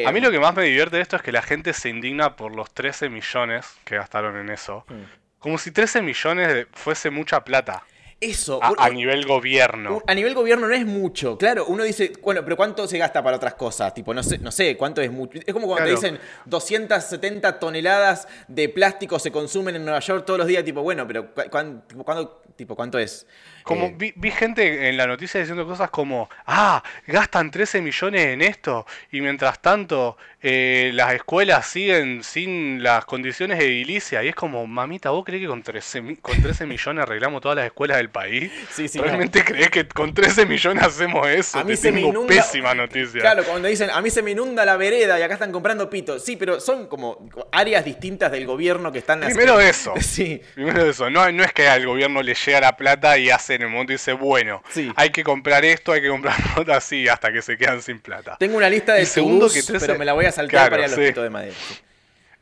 A 0.08 0.12
mí 0.14 0.22
lo 0.22 0.32
que 0.32 0.40
más 0.40 0.56
me 0.56 0.64
divierte 0.64 0.96
de 0.96 1.02
esto 1.02 1.18
es 1.18 1.22
que 1.22 1.34
la 1.34 1.42
gente 1.42 1.74
se 1.74 1.90
indigna 1.90 2.38
por 2.38 2.56
los 2.56 2.74
13 2.74 3.10
millones 3.10 3.66
que 3.84 3.98
gastaron 3.98 4.38
en 4.38 4.50
eso. 4.50 4.86
Hmm. 4.88 5.04
Como 5.40 5.58
si 5.58 5.72
13 5.72 6.02
millones 6.02 6.68
fuese 6.72 7.10
mucha 7.10 7.44
plata 7.44 7.84
Eso, 8.30 8.60
a, 8.64 8.72
un- 8.72 8.76
a 8.80 8.90
nivel 8.90 9.26
gobierno. 9.26 9.98
Un- 9.98 10.04
A 10.08 10.14
nivel 10.14 10.34
gobierno 10.34 10.68
no 10.68 10.74
es 10.74 10.86
mucho, 10.86 11.38
claro. 11.38 11.66
Uno 11.68 11.84
dice, 11.84 12.14
bueno, 12.22 12.42
pero 12.44 12.56
¿cuánto 12.56 12.88
se 12.88 12.98
gasta 12.98 13.22
para 13.24 13.38
otras 13.38 13.56
cosas? 13.56 13.94
Tipo, 13.94 14.14
no 14.14 14.24
sé, 14.24 14.38
no 14.38 14.52
sé 14.52 14.78
cuánto 14.78 15.02
es 15.02 15.12
mucho. 15.12 15.40
Es 15.46 15.54
como 15.54 15.68
cuando 15.68 15.86
Claro. 15.86 16.00
te 16.00 16.08
dicen 16.12 16.20
270 16.46 17.60
toneladas 17.60 18.28
de 18.48 18.70
plástico 18.70 19.20
se 19.20 19.32
consumen 19.32 19.76
en 19.76 19.84
Nueva 19.84 20.00
York 20.00 20.26
todos 20.26 20.38
los 20.40 20.48
días. 20.48 20.64
Tipo, 20.64 20.82
bueno, 20.82 21.08
pero 21.08 21.34
¿cu- 21.34 21.42
cuán- 21.50 21.84
tipo, 21.88 22.04
¿cuándo, 22.04 22.42
tipo, 22.56 22.76
¿cuánto 22.76 22.98
es? 23.00 23.26
Como 23.64 23.86
Eh, 23.88 23.96
vi, 23.98 24.14
vi 24.16 24.32
gente 24.32 24.90
en 24.90 24.98
la 24.98 25.08
noticia 25.08 25.40
diciendo 25.40 25.66
cosas 25.66 25.90
como, 25.90 26.30
ah, 26.46 26.84
gastan 27.08 27.50
13 27.52 27.82
millones 27.82 28.26
en 28.28 28.42
esto 28.42 28.86
y 29.12 29.22
mientras 29.22 29.62
tanto 29.62 30.18
eh, 30.42 30.92
las 30.94 31.14
escuelas 31.14 31.66
siguen 31.68 32.22
sin 32.24 32.84
las 32.84 33.06
condiciones 33.06 33.60
edilicias 33.62 34.24
y 34.24 34.28
es 34.28 34.36
como, 34.36 34.68
mamita, 34.68 35.10
¿vos 35.12 35.24
crees 35.24 35.42
que 35.42 35.48
con 35.48 35.64
13, 35.64 36.02
mi- 36.02 36.16
con 36.18 36.42
13 36.42 36.66
millones 36.66 37.04
arreglamos 37.04 37.42
todas 37.42 37.56
las 37.56 37.66
escuelas 37.66 37.98
del 37.98 38.10
país? 38.10 38.52
Sí, 38.74 38.88
sí, 38.88 39.00
¿Realmente 39.00 39.44
crees 39.46 39.70
que 39.70 39.88
con 39.88 40.14
13 40.14 40.46
millones 40.46 40.84
hacemos 40.84 41.28
eso? 41.28 41.60
A 41.60 41.64
mí 41.64 41.72
Te 41.72 41.78
se 41.78 41.92
me 41.92 42.02
inunda- 42.02 42.28
pésima 42.28 42.74
noticia. 42.76 43.22
Claro, 43.22 43.44
cuando 43.46 43.68
dicen, 43.70 43.90
a 43.90 44.02
mí 44.02 44.10
se 44.10 44.22
me 44.22 44.32
inunda 44.32 44.66
la 44.66 44.76
vereda 44.78 45.18
y 45.20 45.22
acá 45.22 45.36
están 45.36 45.52
comprando 45.54 45.90
pito. 45.90 46.20
Sí, 46.20 46.36
pero 46.36 46.60
son 46.60 46.88
como 46.88 47.30
áreas 47.52 47.86
distintas 47.86 48.32
del 48.32 48.46
gobierno 48.46 48.92
que 48.92 49.00
están 49.00 49.22
Primero 49.22 49.60
eso. 49.62 49.94
Sí. 50.02 50.42
Primero 50.56 50.86
eso, 50.86 51.10
no, 51.10 51.32
no 51.32 51.44
es 51.44 51.54
que 51.54 51.68
al 51.68 51.86
gobierno 51.86 52.22
le 52.22 52.34
llega 52.36 52.60
la 52.60 52.76
plata 52.76 53.18
y 53.18 53.30
hace 53.30 53.53
en 53.56 53.64
el 53.64 53.70
momento 53.70 53.92
dice, 53.94 54.14
bueno, 54.14 54.62
Sí. 54.70 54.92
hay 54.96 55.10
que 55.12 55.24
comprar 55.24 55.64
esto, 55.66 55.92
hay 55.92 56.02
que 56.02 56.10
comprar 56.10 56.36
lo 56.56 56.62
otro 56.62 56.74
así 56.74 57.08
hasta 57.08 57.32
que 57.32 57.42
se 57.42 57.58
quedan 57.58 57.82
sin 57.82 58.00
plata. 58.00 58.38
Tengo 58.40 58.58
una 58.58 58.70
lista 58.70 58.94
de 58.94 59.04
Y 59.04 59.06
segundo 59.06 59.48
to-dos, 59.48 59.54
que 59.54 59.64
13 59.64 59.86
pero 59.88 60.00
me 60.00 60.06
la 60.06 60.14
voy 60.14 60.26
a 60.26 60.32
saltar 60.32 60.52
Claro, 60.52 60.70
para 60.72 60.82
ir 60.84 60.86
a 60.94 60.96
los 60.96 61.08
sí. 61.16 61.22
de 61.22 61.30
madera. 61.30 61.56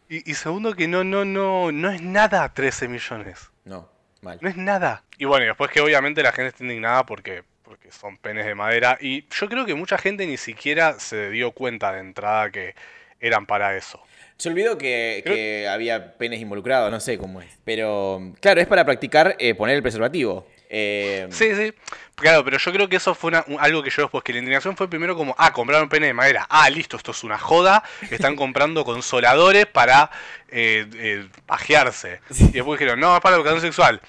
Y, 0.10 0.30
y 0.30 0.34
segundo 0.34 0.74
que 0.76 0.88
no, 0.88 1.04
no, 1.04 1.24
no, 1.26 1.72
no 1.72 1.90
es 1.92 2.02
nada 2.02 2.54
13 2.54 2.88
millones. 2.88 3.50
No. 3.64 3.90
Mal. 4.22 4.38
No 4.42 4.50
es 4.50 4.56
nada. 4.58 5.04
Y 5.18 5.26
bueno, 5.26 5.46
y 5.46 5.48
después 5.48 5.72
que 5.72 5.82
obviamente 5.82 6.22
la 6.22 6.32
gente 6.32 6.50
está 6.50 6.64
indignada 6.64 7.06
porque, 7.06 7.44
porque 7.64 7.92
son 7.92 8.18
penes 8.18 8.46
de 8.46 8.54
madera. 8.54 8.98
Y 9.02 9.26
yo 9.30 9.48
creo 9.50 9.66
que 9.66 9.74
mucha 9.74 9.98
gente 9.98 10.28
ni 10.28 10.38
siquiera 10.38 11.00
se 11.00 11.30
dio 11.32 11.52
cuenta 11.54 11.92
de 11.94 12.00
entrada 12.02 12.52
que 12.52 12.76
eran 13.20 13.46
para 13.46 13.76
eso. 13.78 14.00
Se 14.38 14.50
olvidó 14.50 14.78
que, 14.78 15.22
que 15.26 15.68
había 15.68 16.18
penes 16.18 16.40
involucrados, 16.42 16.92
no 16.92 17.00
sé 17.00 17.18
cómo 17.18 17.42
es. 17.42 17.50
Pero, 17.64 18.34
claro, 18.42 18.60
es 18.60 18.68
para 18.68 18.84
practicar 18.86 19.36
eh, 19.40 19.54
poner 19.56 19.76
el 19.76 19.82
preservativo. 19.84 20.48
Eh, 20.74 21.28
Sí, 21.32 21.54
sí. 21.54 21.74
Claro, 22.16 22.46
pero 22.46 22.58
yo 22.58 22.72
creo 22.72 22.88
que 22.88 22.96
eso 22.96 23.14
fue 23.14 23.30
una- 23.30 23.44
un- 23.48 23.60
algo 23.60 23.84
que 23.84 23.90
yo 23.90 24.04
después, 24.04 24.24
que 24.24 24.32
la 24.32 24.40
indignación 24.40 24.78
fue 24.78 24.88
primero 24.90 25.16
como, 25.18 25.36
ah, 25.38 25.52
compraron 25.52 25.90
pene 25.90 26.08
de 26.08 26.14
madera. 26.14 26.46
Ah, 26.50 26.70
listo, 26.70 26.96
esto 26.96 27.12
es 27.12 27.24
una 27.24 27.38
joda. 27.38 27.84
Están 28.10 28.36
comprando 28.38 28.86
consoladores 28.86 29.66
para 29.66 30.10
eh, 30.50 30.88
eh, 30.96 31.28
pajearse. 31.46 32.22
Y 32.40 32.52
después 32.52 32.80
dijeron, 32.80 33.00
no, 33.00 33.16
es 33.16 33.22
para 33.22 33.36
educación 33.36 33.62
sexual. 33.62 34.02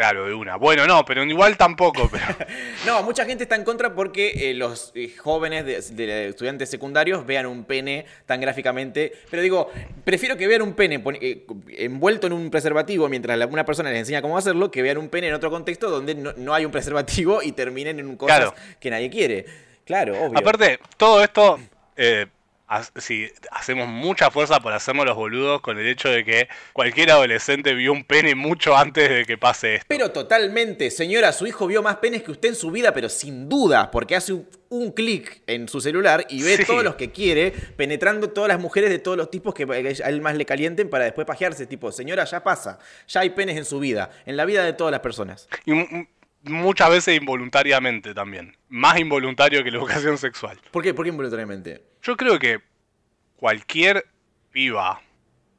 Claro, 0.00 0.26
de 0.28 0.32
una. 0.32 0.56
Bueno, 0.56 0.86
no, 0.86 1.04
pero 1.04 1.22
igual 1.24 1.58
tampoco. 1.58 2.08
Pero... 2.10 2.24
No, 2.86 3.02
mucha 3.02 3.26
gente 3.26 3.42
está 3.42 3.54
en 3.56 3.64
contra 3.64 3.94
porque 3.94 4.50
eh, 4.50 4.54
los 4.54 4.92
eh, 4.94 5.14
jóvenes 5.18 5.66
de, 5.66 5.82
de 6.06 6.28
estudiantes 6.28 6.70
secundarios 6.70 7.26
vean 7.26 7.44
un 7.44 7.64
pene 7.64 8.06
tan 8.24 8.40
gráficamente. 8.40 9.12
Pero 9.30 9.42
digo, 9.42 9.70
prefiero 10.02 10.38
que 10.38 10.46
vean 10.46 10.62
un 10.62 10.72
pene 10.72 11.02
eh, 11.20 11.44
envuelto 11.76 12.26
en 12.28 12.32
un 12.32 12.50
preservativo 12.50 13.10
mientras 13.10 13.36
la- 13.36 13.46
una 13.46 13.66
persona 13.66 13.90
les 13.90 13.98
enseña 13.98 14.22
cómo 14.22 14.38
hacerlo, 14.38 14.70
que 14.70 14.80
vean 14.80 14.96
un 14.96 15.10
pene 15.10 15.28
en 15.28 15.34
otro 15.34 15.50
contexto 15.50 15.90
donde 15.90 16.14
no, 16.14 16.32
no 16.34 16.54
hay 16.54 16.64
un 16.64 16.72
preservativo 16.72 17.42
y 17.42 17.52
terminen 17.52 17.98
en 18.00 18.16
cosas 18.16 18.38
Claro. 18.38 18.54
que 18.80 18.88
nadie 18.88 19.10
quiere. 19.10 19.44
Claro, 19.84 20.14
obvio. 20.18 20.38
Aparte, 20.38 20.78
todo 20.96 21.22
esto, 21.22 21.58
eh, 21.96 22.26
si 22.96 23.28
hacemos 23.50 23.88
mucha 23.88 24.30
fuerza 24.30 24.60
por 24.60 24.72
hacernos 24.72 25.04
los 25.06 25.16
boludos 25.16 25.60
con 25.60 25.78
el 25.78 25.86
hecho 25.88 26.08
de 26.08 26.24
que 26.24 26.48
cualquier 26.72 27.10
adolescente 27.10 27.74
vio 27.74 27.92
un 27.92 28.04
pene 28.04 28.34
mucho 28.34 28.76
antes 28.76 29.08
de 29.08 29.24
que 29.24 29.36
pase 29.36 29.74
esto. 29.76 29.86
Pero 29.88 30.10
totalmente, 30.12 30.90
señora, 30.90 31.32
su 31.32 31.46
hijo 31.46 31.66
vio 31.66 31.82
más 31.82 31.96
penes 31.96 32.22
que 32.22 32.30
usted 32.30 32.50
en 32.50 32.54
su 32.54 32.70
vida, 32.70 32.94
pero 32.94 33.08
sin 33.08 33.48
duda, 33.48 33.90
porque 33.90 34.14
hace 34.16 34.32
un, 34.32 34.48
un 34.68 34.92
clic 34.92 35.42
en 35.48 35.66
su 35.68 35.80
celular 35.80 36.26
y 36.28 36.42
ve 36.42 36.56
Sí. 36.58 36.64
todos 36.64 36.84
los 36.84 36.94
que 36.94 37.10
quiere, 37.10 37.50
penetrando 37.76 38.30
todas 38.30 38.48
las 38.48 38.60
mujeres 38.60 38.90
de 38.90 38.98
todos 39.00 39.16
los 39.16 39.30
tipos 39.30 39.52
que 39.54 39.64
a 39.64 40.08
él 40.08 40.20
más 40.20 40.36
le 40.36 40.44
calienten 40.46 40.88
para 40.88 41.04
después 41.04 41.26
pajearse. 41.26 41.66
Tipo, 41.66 41.90
señora, 41.90 42.24
ya 42.24 42.42
pasa, 42.44 42.78
ya 43.08 43.20
hay 43.20 43.30
penes 43.30 43.56
en 43.56 43.64
su 43.64 43.80
vida, 43.80 44.10
en 44.26 44.36
la 44.36 44.44
vida 44.44 44.64
de 44.64 44.72
todas 44.72 44.92
las 44.92 45.00
personas. 45.00 45.48
Y 45.66 45.72
muchas 46.42 46.90
veces 46.90 47.20
involuntariamente 47.20 48.14
también. 48.14 48.56
Más 48.68 48.98
involuntario 48.98 49.62
que 49.64 49.70
la 49.70 49.78
educación 49.78 50.18
sexual. 50.18 50.58
¿Por 50.70 50.82
qué? 50.82 50.94
¿Por 50.94 51.04
qué 51.04 51.10
involuntariamente? 51.10 51.82
Yo 52.02 52.16
creo 52.16 52.38
que 52.38 52.60
cualquier 53.36 54.06
piba 54.52 55.00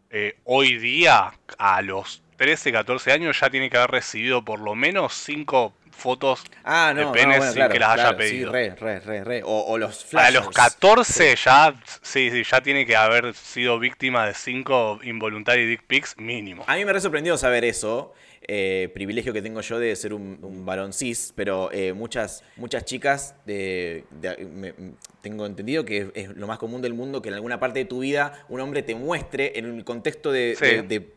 eh, 0.10 0.38
hoy 0.44 0.78
día, 0.78 1.34
a 1.58 1.82
los 1.82 2.22
13, 2.38 2.72
14 2.72 3.12
años, 3.12 3.40
ya 3.40 3.50
tiene 3.50 3.70
que 3.70 3.78
haber 3.78 3.92
recibido 3.92 4.44
por 4.44 4.60
lo 4.60 4.76
menos 4.76 5.14
5 5.14 5.74
fotos 5.92 6.44
Ah, 6.64 6.94
de 6.96 7.04
no, 7.04 7.12
penes 7.12 7.38
bueno, 7.38 7.52
sin 7.52 7.56
claro, 7.60 7.74
que 7.74 7.80
las 7.80 7.90
haya 7.92 8.18
pedido. 8.18 8.50
Sí, 8.50 8.54
re, 8.54 8.76
re, 8.76 9.00
re, 9.02 9.24
re. 9.24 9.44
O, 9.44 9.66
o 9.68 9.78
los 9.78 10.04
A 10.04 10.08
flashers. 10.08 10.34
los 10.46 10.50
14 10.56 11.36
ya, 11.36 11.76
sí, 12.02 12.32
sí, 12.32 12.44
ya 12.44 12.62
tiene 12.62 12.86
que 12.88 12.96
haber 12.96 13.34
sido 13.36 13.78
víctima 13.78 14.26
de 14.26 14.34
5 14.34 15.02
involuntary 15.04 15.66
dick 15.68 15.84
pics 15.84 16.18
mínimo. 16.18 16.64
A 16.68 16.76
mí 16.76 16.86
me 16.86 16.92
ha 16.92 17.00
sorprendido 17.00 17.38
saber 17.38 17.64
eso. 17.66 18.14
Eh, 18.48 18.90
privilegio 18.94 19.34
que 19.34 19.42
tengo 19.42 19.62
yo 19.62 19.78
de 19.80 19.96
ser 19.96 20.14
un, 20.14 20.40
un 20.42 20.66
varón 20.66 20.94
cis, 20.94 21.32
pero 21.36 21.72
eh, 21.72 21.94
muchas, 21.94 22.44
muchas 22.58 22.86
chicas 22.86 23.36
de, 23.46 24.04
de- 24.20 24.46
me- 24.46 24.74
me- 24.74 24.94
tengo 25.22 25.46
entendido 25.46 25.86
que 25.86 25.98
es, 25.98 26.08
es 26.16 26.30
lo 26.36 26.48
más 26.48 26.58
común 26.58 26.82
del 26.82 26.94
mundo 26.94 27.22
que 27.22 27.30
en 27.30 27.36
alguna 27.36 27.60
parte 27.60 27.80
de 27.80 27.86
tu 27.86 28.00
vida 28.00 28.46
un 28.50 28.60
hombre 28.60 28.82
te 28.84 28.96
muestre 28.96 29.58
en 29.60 29.66
un 29.68 29.82
contexto 29.84 30.32
de, 30.32 30.56
Sí. 30.58 30.66
de- 30.88 31.12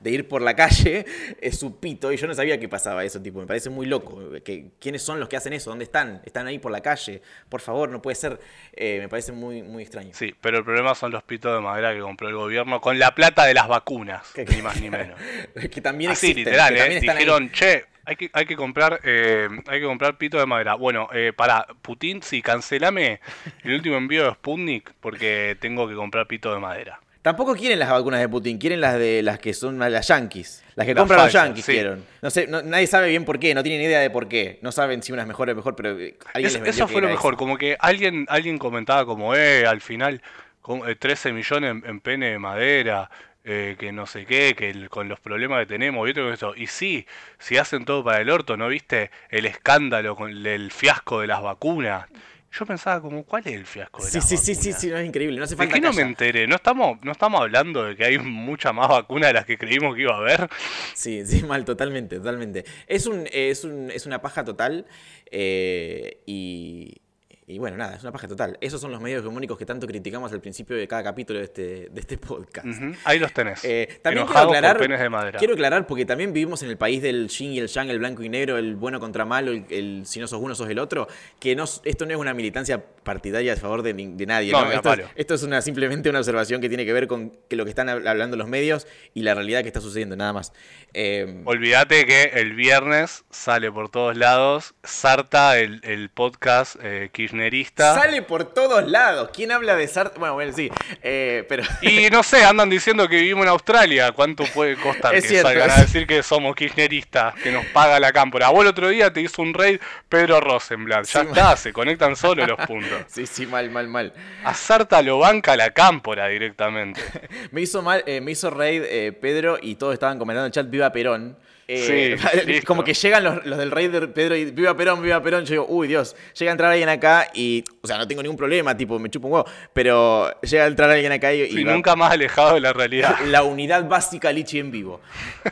de- 0.00 0.10
ir 0.10 0.28
por 0.28 0.42
la 0.42 0.54
calle 0.56 1.04
es 1.40 1.58
su 1.58 1.78
pito 1.78 2.12
y 2.12 2.16
yo 2.16 2.26
no 2.26 2.34
sabía 2.34 2.58
que 2.58 2.68
pasaba 2.68 3.04
eso, 3.04 3.20
tipo, 3.22 3.40
me 3.40 3.46
parece 3.46 3.70
muy 3.70 3.86
loco. 3.86 4.20
Que, 4.44 4.70
¿Quiénes 4.80 5.02
son 5.02 5.20
los 5.20 5.28
que 5.28 5.36
hacen 5.36 5.52
eso? 5.52 5.70
¿Dónde 5.70 5.84
están? 5.84 6.20
¿Están 6.24 6.46
ahí 6.46 6.58
por 6.58 6.72
la 6.72 6.80
calle? 6.80 7.22
Por 7.48 7.60
favor, 7.60 7.88
no 7.88 8.00
puede 8.02 8.14
ser. 8.14 8.38
Eh, 8.72 8.98
me 9.00 9.08
parece 9.08 9.32
muy, 9.32 9.62
muy 9.62 9.82
extraño. 9.82 10.10
Sí, 10.12 10.34
pero 10.40 10.58
el 10.58 10.64
problema 10.64 10.94
son 10.94 11.10
los 11.12 11.22
pitos 11.22 11.54
de 11.54 11.60
madera 11.60 11.92
que 11.94 12.00
compró 12.00 12.28
el 12.28 12.34
gobierno 12.36 12.80
con 12.80 12.98
la 12.98 13.14
plata 13.14 13.44
de 13.44 13.54
las 13.54 13.68
vacunas, 13.68 14.32
Que- 14.32 14.44
ni 14.44 14.62
más 14.62 14.80
ni 14.80 14.90
menos. 14.90 15.18
que 15.70 15.80
también 15.80 16.10
Así, 16.12 16.28
existen, 16.30 16.44
literal, 16.52 16.74
que 16.74 16.80
¿eh? 16.80 16.82
ahí. 16.82 17.00
Dijeron, 17.00 17.50
che, 17.52 17.84
hay 18.04 18.16
que, 18.16 18.30
hay 18.32 18.46
que 18.46 18.56
comprar 18.56 19.00
eh, 19.04 19.48
hay 19.66 19.80
que 19.80 19.86
comprar 19.86 20.16
pito 20.16 20.38
de 20.38 20.46
madera. 20.46 20.74
Bueno, 20.74 21.08
eh, 21.12 21.32
para 21.36 21.66
Putin, 21.82 22.22
sí, 22.22 22.40
cancelame 22.40 23.20
el 23.64 23.74
último 23.74 23.96
envío 23.96 24.24
de 24.24 24.30
Sputnik 24.32 24.92
porque 25.00 25.56
tengo 25.60 25.86
que 25.88 25.94
comprar 25.94 26.26
pito 26.26 26.52
de 26.54 26.58
madera. 26.58 27.00
Tampoco 27.28 27.54
quieren 27.54 27.78
las 27.78 27.90
vacunas 27.90 28.20
de 28.20 28.28
Putin, 28.30 28.56
quieren 28.56 28.80
las 28.80 28.98
de 28.98 29.22
las 29.22 29.38
que 29.38 29.52
son 29.52 29.78
las 29.78 30.08
yankees. 30.08 30.64
Las 30.76 30.86
que 30.86 30.94
Las 30.94 31.02
compran 31.02 31.24
los 31.24 31.32
yankees 31.34 31.62
sí. 31.62 31.72
quieren. 31.72 32.02
No 32.22 32.30
sé, 32.30 32.46
no- 32.46 32.62
nadie 32.62 32.86
sabe 32.86 33.10
bien 33.10 33.26
por 33.26 33.38
qué, 33.38 33.54
no 33.54 33.62
tienen 33.62 33.82
idea 33.82 34.00
de 34.00 34.08
por 34.08 34.28
qué. 34.28 34.58
No 34.62 34.72
saben 34.72 35.02
si 35.02 35.12
una 35.12 35.20
es 35.20 35.28
mejor 35.28 35.50
o 35.50 35.54
mejor, 35.54 35.76
pero 35.76 35.90
eh, 36.00 36.16
alguien 36.32 36.46
Es- 36.56 36.60
les 36.62 36.68
eso 36.76 36.88
fue 36.88 37.02
lo 37.02 37.08
mejor, 37.10 37.36
como 37.36 37.58
que 37.58 37.76
alguien 37.80 38.24
alguien 38.30 38.56
comentaba 38.56 39.04
como, 39.04 39.34
eh, 39.34 39.66
al 39.66 39.82
final, 39.82 40.22
con, 40.62 40.88
eh, 40.88 40.94
13 40.94 41.34
millones 41.34 41.70
en, 41.70 41.82
en 41.86 42.00
pene 42.00 42.30
de 42.30 42.38
madera, 42.38 43.10
eh, 43.44 43.76
que 43.78 43.92
no 43.92 44.06
sé 44.06 44.24
qué, 44.24 44.54
que 44.56 44.70
el- 44.70 44.88
con 44.88 45.10
los 45.10 45.20
problemas 45.20 45.60
que 45.60 45.66
tenemos 45.66 46.08
y 46.08 46.12
otro 46.12 46.32
esto. 46.32 46.54
Y 46.56 46.66
sí, 46.66 47.06
si 47.38 47.58
hacen 47.58 47.84
todo 47.84 48.02
para 48.02 48.22
el 48.22 48.30
orto, 48.30 48.56
¿no 48.56 48.68
viste 48.68 49.10
el 49.28 49.44
escándalo 49.44 50.16
con 50.16 50.30
el 50.46 50.70
fiasco 50.72 51.20
de 51.20 51.26
las 51.26 51.42
vacunas? 51.42 52.06
Yo 52.50 52.64
pensaba 52.64 53.00
como, 53.00 53.24
¿cuál 53.24 53.42
es 53.46 53.54
el 53.54 53.66
fiasco 53.66 54.02
de 54.02 54.10
Sí, 54.10 54.18
las 54.18 54.28
sí, 54.28 54.36
sí, 54.36 54.54
sí, 54.54 54.72
sí, 54.72 54.88
no 54.88 54.96
es 54.96 55.06
increíble. 55.06 55.38
No 55.38 55.44
hace 55.44 55.54
¿De 55.54 55.58
falta 55.58 55.74
qué 55.74 55.80
no 55.80 55.92
me 55.92 56.02
enteré? 56.02 56.46
¿No 56.46 56.56
estamos, 56.56 56.98
¿No 57.02 57.12
estamos 57.12 57.40
hablando 57.42 57.84
de 57.84 57.94
que 57.94 58.04
hay 58.04 58.18
mucha 58.18 58.72
más 58.72 58.88
vacuna 58.88 59.26
de 59.28 59.34
las 59.34 59.44
que 59.44 59.58
creímos 59.58 59.94
que 59.94 60.02
iba 60.02 60.14
a 60.14 60.18
haber? 60.18 60.48
Sí, 60.94 61.26
sí, 61.26 61.42
mal, 61.46 61.64
totalmente, 61.64 62.16
totalmente. 62.16 62.64
Es, 62.86 63.06
un, 63.06 63.28
es, 63.30 63.64
un, 63.64 63.90
es 63.90 64.06
una 64.06 64.22
paja 64.22 64.44
total 64.44 64.86
eh, 65.30 66.22
y, 66.26 67.02
y 67.48 67.58
bueno, 67.58 67.78
nada, 67.78 67.96
es 67.96 68.02
una 68.02 68.12
paja 68.12 68.28
total. 68.28 68.58
Esos 68.60 68.78
son 68.78 68.92
los 68.92 69.00
medios 69.00 69.22
hegemónicos 69.22 69.56
que 69.56 69.64
tanto 69.64 69.86
criticamos 69.86 70.30
al 70.32 70.40
principio 70.42 70.76
de 70.76 70.86
cada 70.86 71.02
capítulo 71.02 71.38
de 71.38 71.46
este, 71.46 71.88
de 71.90 72.00
este 72.00 72.18
podcast. 72.18 72.66
Ahí 73.04 73.18
los 73.18 73.32
tenés. 73.32 73.64
Eh, 73.64 74.00
también 74.02 74.26
quiero 74.26 74.42
aclarar, 74.42 74.78
de 74.78 75.08
madera. 75.08 75.38
quiero 75.38 75.54
aclarar 75.54 75.86
porque 75.86 76.04
también 76.04 76.34
vivimos 76.34 76.62
en 76.62 76.68
el 76.68 76.76
país 76.76 77.00
del 77.00 77.28
yin 77.28 77.52
y 77.52 77.58
el 77.58 77.68
yang, 77.68 77.88
el 77.88 78.00
blanco 78.00 78.22
y 78.22 78.28
negro, 78.28 78.58
el 78.58 78.76
bueno 78.76 79.00
contra 79.00 79.24
malo, 79.24 79.52
el, 79.52 79.64
el 79.70 80.02
si 80.04 80.20
no 80.20 80.26
sos 80.26 80.42
uno 80.42 80.54
sos 80.54 80.68
el 80.68 80.78
otro, 80.78 81.08
que 81.40 81.56
no, 81.56 81.64
esto 81.64 82.04
no 82.04 82.12
es 82.12 82.18
una 82.18 82.34
militancia 82.34 82.84
partidaria 83.08 83.54
a 83.54 83.56
favor 83.56 83.82
de, 83.82 83.94
nadie. 84.26 84.52
No, 84.52 84.64
¿no? 84.64 84.70
Esto, 84.72 84.92
es, 84.92 85.00
esto 85.16 85.34
es 85.34 85.42
una, 85.42 85.62
simplemente 85.62 86.10
una 86.10 86.18
observación 86.18 86.60
que 86.60 86.68
tiene 86.68 86.84
que 86.84 86.92
ver 86.92 87.06
con 87.08 87.32
que 87.48 87.56
lo 87.56 87.64
que 87.64 87.70
están 87.70 87.88
hab- 87.88 88.06
hablando 88.06 88.36
los 88.36 88.48
medios 88.48 88.86
y 89.14 89.22
la 89.22 89.34
realidad 89.34 89.62
que 89.62 89.68
está 89.68 89.80
sucediendo, 89.80 90.14
nada 90.14 90.32
más. 90.34 90.52
Eh, 90.94 91.42
Olvídate 91.46 92.04
que 92.06 92.24
el 92.34 92.52
viernes 92.54 93.24
sale 93.30 93.72
por 93.72 93.88
todos 93.90 94.16
lados, 94.16 94.74
Sarta, 94.84 95.58
el, 95.58 95.80
el 95.84 96.10
podcast 96.10 96.76
eh, 96.82 97.08
kirchnerista. 97.12 97.94
sale 97.94 98.20
por 98.22 98.52
todos 98.52 98.86
lados. 98.88 99.30
¿Quién 99.34 99.52
habla 99.52 99.74
de 99.74 99.88
Sartre? 99.88 100.18
Bueno, 100.18 100.34
bueno, 100.34 100.52
sí, 100.54 100.70
eh, 101.02 101.44
pero... 101.48 101.62
Y 101.82 102.10
no 102.10 102.22
sé, 102.22 102.44
andan 102.44 102.68
diciendo 102.70 103.08
que 103.08 103.16
vivimos 103.16 103.44
en 103.44 103.48
Australia. 103.50 104.12
¿Cuánto 104.12 104.44
puede 104.52 104.76
costar 104.76 105.14
Es 105.14 105.22
que 105.24 105.28
cierto, 105.30 105.48
salgan 105.48 105.70
es- 105.70 105.76
a 105.76 105.80
decir 105.80 106.06
que 106.06 106.22
somos 106.22 106.54
kirchneristas, 106.54 107.34
que 107.36 107.50
nos 107.52 107.64
paga 107.66 107.98
la 108.00 108.12
cámpora? 108.12 108.48
Vos 108.50 108.62
el 108.62 108.68
otro 108.68 108.88
día 108.88 109.12
te 109.12 109.20
hizo 109.22 109.40
un 109.42 109.54
raid 109.54 109.80
Pedro 110.08 110.40
Rosenblatt. 110.40 111.06
Ya 111.06 111.20
Sí, 111.22 111.26
está, 111.28 111.56
se 111.56 111.72
conectan 111.72 112.16
solo 112.16 112.46
los 112.46 112.58
puntos. 112.66 112.97
Sí, 113.08 113.26
sí, 113.26 113.46
mal, 113.46 113.70
mal, 113.70 113.88
mal. 113.88 114.12
A 114.44 114.54
Sarta 114.54 115.00
lo 115.02 115.18
banca 115.18 115.56
la 115.56 115.70
cámpora 115.70 116.28
directamente. 116.28 117.00
Me 117.52 117.60
hizo 117.62 117.82
mal, 117.82 118.02
eh, 118.06 118.20
me 118.20 118.32
hizo 118.32 118.50
raid 118.50 118.82
eh, 118.84 119.12
Pedro 119.12 119.58
y 119.60 119.74
todos 119.76 119.94
estaban 119.94 120.18
comentando 120.18 120.44
en 120.46 120.50
el 120.50 120.52
chat 120.52 120.68
Viva 120.70 120.90
Perón. 120.92 121.36
Eh, 121.70 122.16
Sí, 122.46 122.62
como 122.66 122.82
que 122.82 122.94
llegan 122.94 123.22
los, 123.24 123.44
los 123.44 123.58
del 123.58 123.70
raid 123.70 123.90
de 123.90 124.08
Pedro 124.08 124.34
y 124.36 124.46
Viva 124.46 124.74
Perón, 124.76 125.02
Viva 125.02 125.22
Perón. 125.22 125.44
Yo 125.44 125.50
digo, 125.52 125.66
uy 125.68 125.86
Dios, 125.86 126.16
llega 126.38 126.50
a 126.50 126.52
entrar 126.52 126.70
alguien 126.72 126.88
acá 126.88 127.28
y, 127.34 127.62
o 127.82 127.86
sea, 127.86 127.98
no 127.98 128.08
tengo 128.08 128.22
ningún 128.22 128.38
problema, 128.38 128.74
tipo, 128.76 128.98
me 128.98 129.10
chupo 129.10 129.26
un 129.28 129.34
huevo, 129.34 129.46
pero 129.74 130.30
llega 130.40 130.64
a 130.64 130.66
entrar 130.66 130.88
alguien 130.90 131.12
acá 131.12 131.32
y, 131.34 131.42
y 131.42 131.64
va- 131.64 131.72
nunca 131.74 131.94
más 131.94 132.12
alejado 132.12 132.54
de 132.54 132.60
la 132.60 132.72
realidad. 132.72 133.16
la 133.26 133.42
unidad 133.42 133.86
básica 133.86 134.32
Lichi 134.32 134.58
en 134.60 134.70
vivo. 134.70 135.00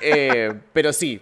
Eh, 0.00 0.54
pero 0.72 0.92
sí, 0.94 1.20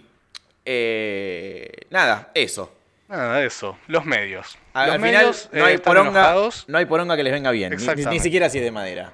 eh, 0.63 1.69
nada, 1.89 2.31
eso. 2.33 2.73
Nada 3.07 3.43
eso. 3.43 3.77
Los 3.87 4.05
medios. 4.05 4.57
Al, 4.75 4.87
los 4.87 4.95
al 4.95 5.01
final 5.01 5.13
medios, 5.25 5.49
no 5.51 5.59
eh, 5.59 5.63
hay 5.71 5.77
poronga, 5.79 6.09
enojados. 6.11 6.65
no 6.67 6.77
hay 6.77 6.85
poronga 6.85 7.15
que 7.15 7.23
les 7.23 7.33
venga 7.33 7.49
bien, 7.51 7.75
ni- 7.75 8.05
ni, 8.05 8.19
siquiera 8.19 8.49
si 8.49 8.59
es 8.59 8.63
de 8.63 8.71
madera. 8.71 9.11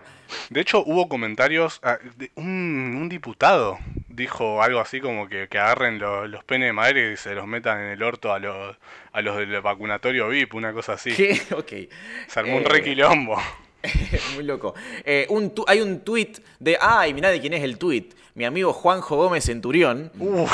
De 0.50 0.60
hecho, 0.62 0.84
hubo 0.86 1.08
comentarios. 1.08 1.80
ah, 1.84 1.98
de- 2.18 2.32
un, 2.36 2.46
un 3.00 3.08
diputado 3.10 3.78
dijo 4.08 4.62
algo 4.62 4.80
así 4.80 5.00
como 5.00 5.28
que, 5.30 5.48
que 5.48 5.58
agarren 5.60 5.98
lo- 6.00 6.28
los 6.28 6.44
penes 6.44 6.68
de 6.70 6.74
madera 6.74 7.12
y 7.14 7.18
se 7.18 7.34
los 7.36 7.48
metan 7.48 7.80
en 7.80 7.88
el 7.92 8.04
orto 8.04 8.34
a 8.34 8.40
los, 8.40 8.76
a 9.14 9.22
los 9.22 9.38
del 9.38 9.62
vacunatorio 9.62 10.28
VIP, 10.30 10.54
una 10.56 10.74
cosa 10.74 10.94
así. 10.94 11.12
¿Qué? 11.14 11.42
Ok. 11.56 11.72
Se 12.28 12.40
armó 12.40 12.58
un 12.58 12.64
Eh, 12.64 12.70
requilombo. 12.70 13.42
Muy 14.36 14.44
loco. 14.44 14.74
Eh, 15.06 15.26
un 15.30 15.54
tu- 15.56 15.66
hay 15.68 15.82
un 15.82 16.02
tweet 16.02 16.34
de. 16.60 16.78
Ay, 16.80 17.14
mirá 17.14 17.30
de 17.30 17.40
quién 17.40 17.54
es 17.54 17.64
el 17.64 17.78
tweet. 17.78 18.06
Mi 18.36 18.46
amigo 18.46 18.74
Juanjo 18.74 19.16
Gómez 19.18 19.46
Centurión. 19.46 20.12
Uy, 20.18 20.48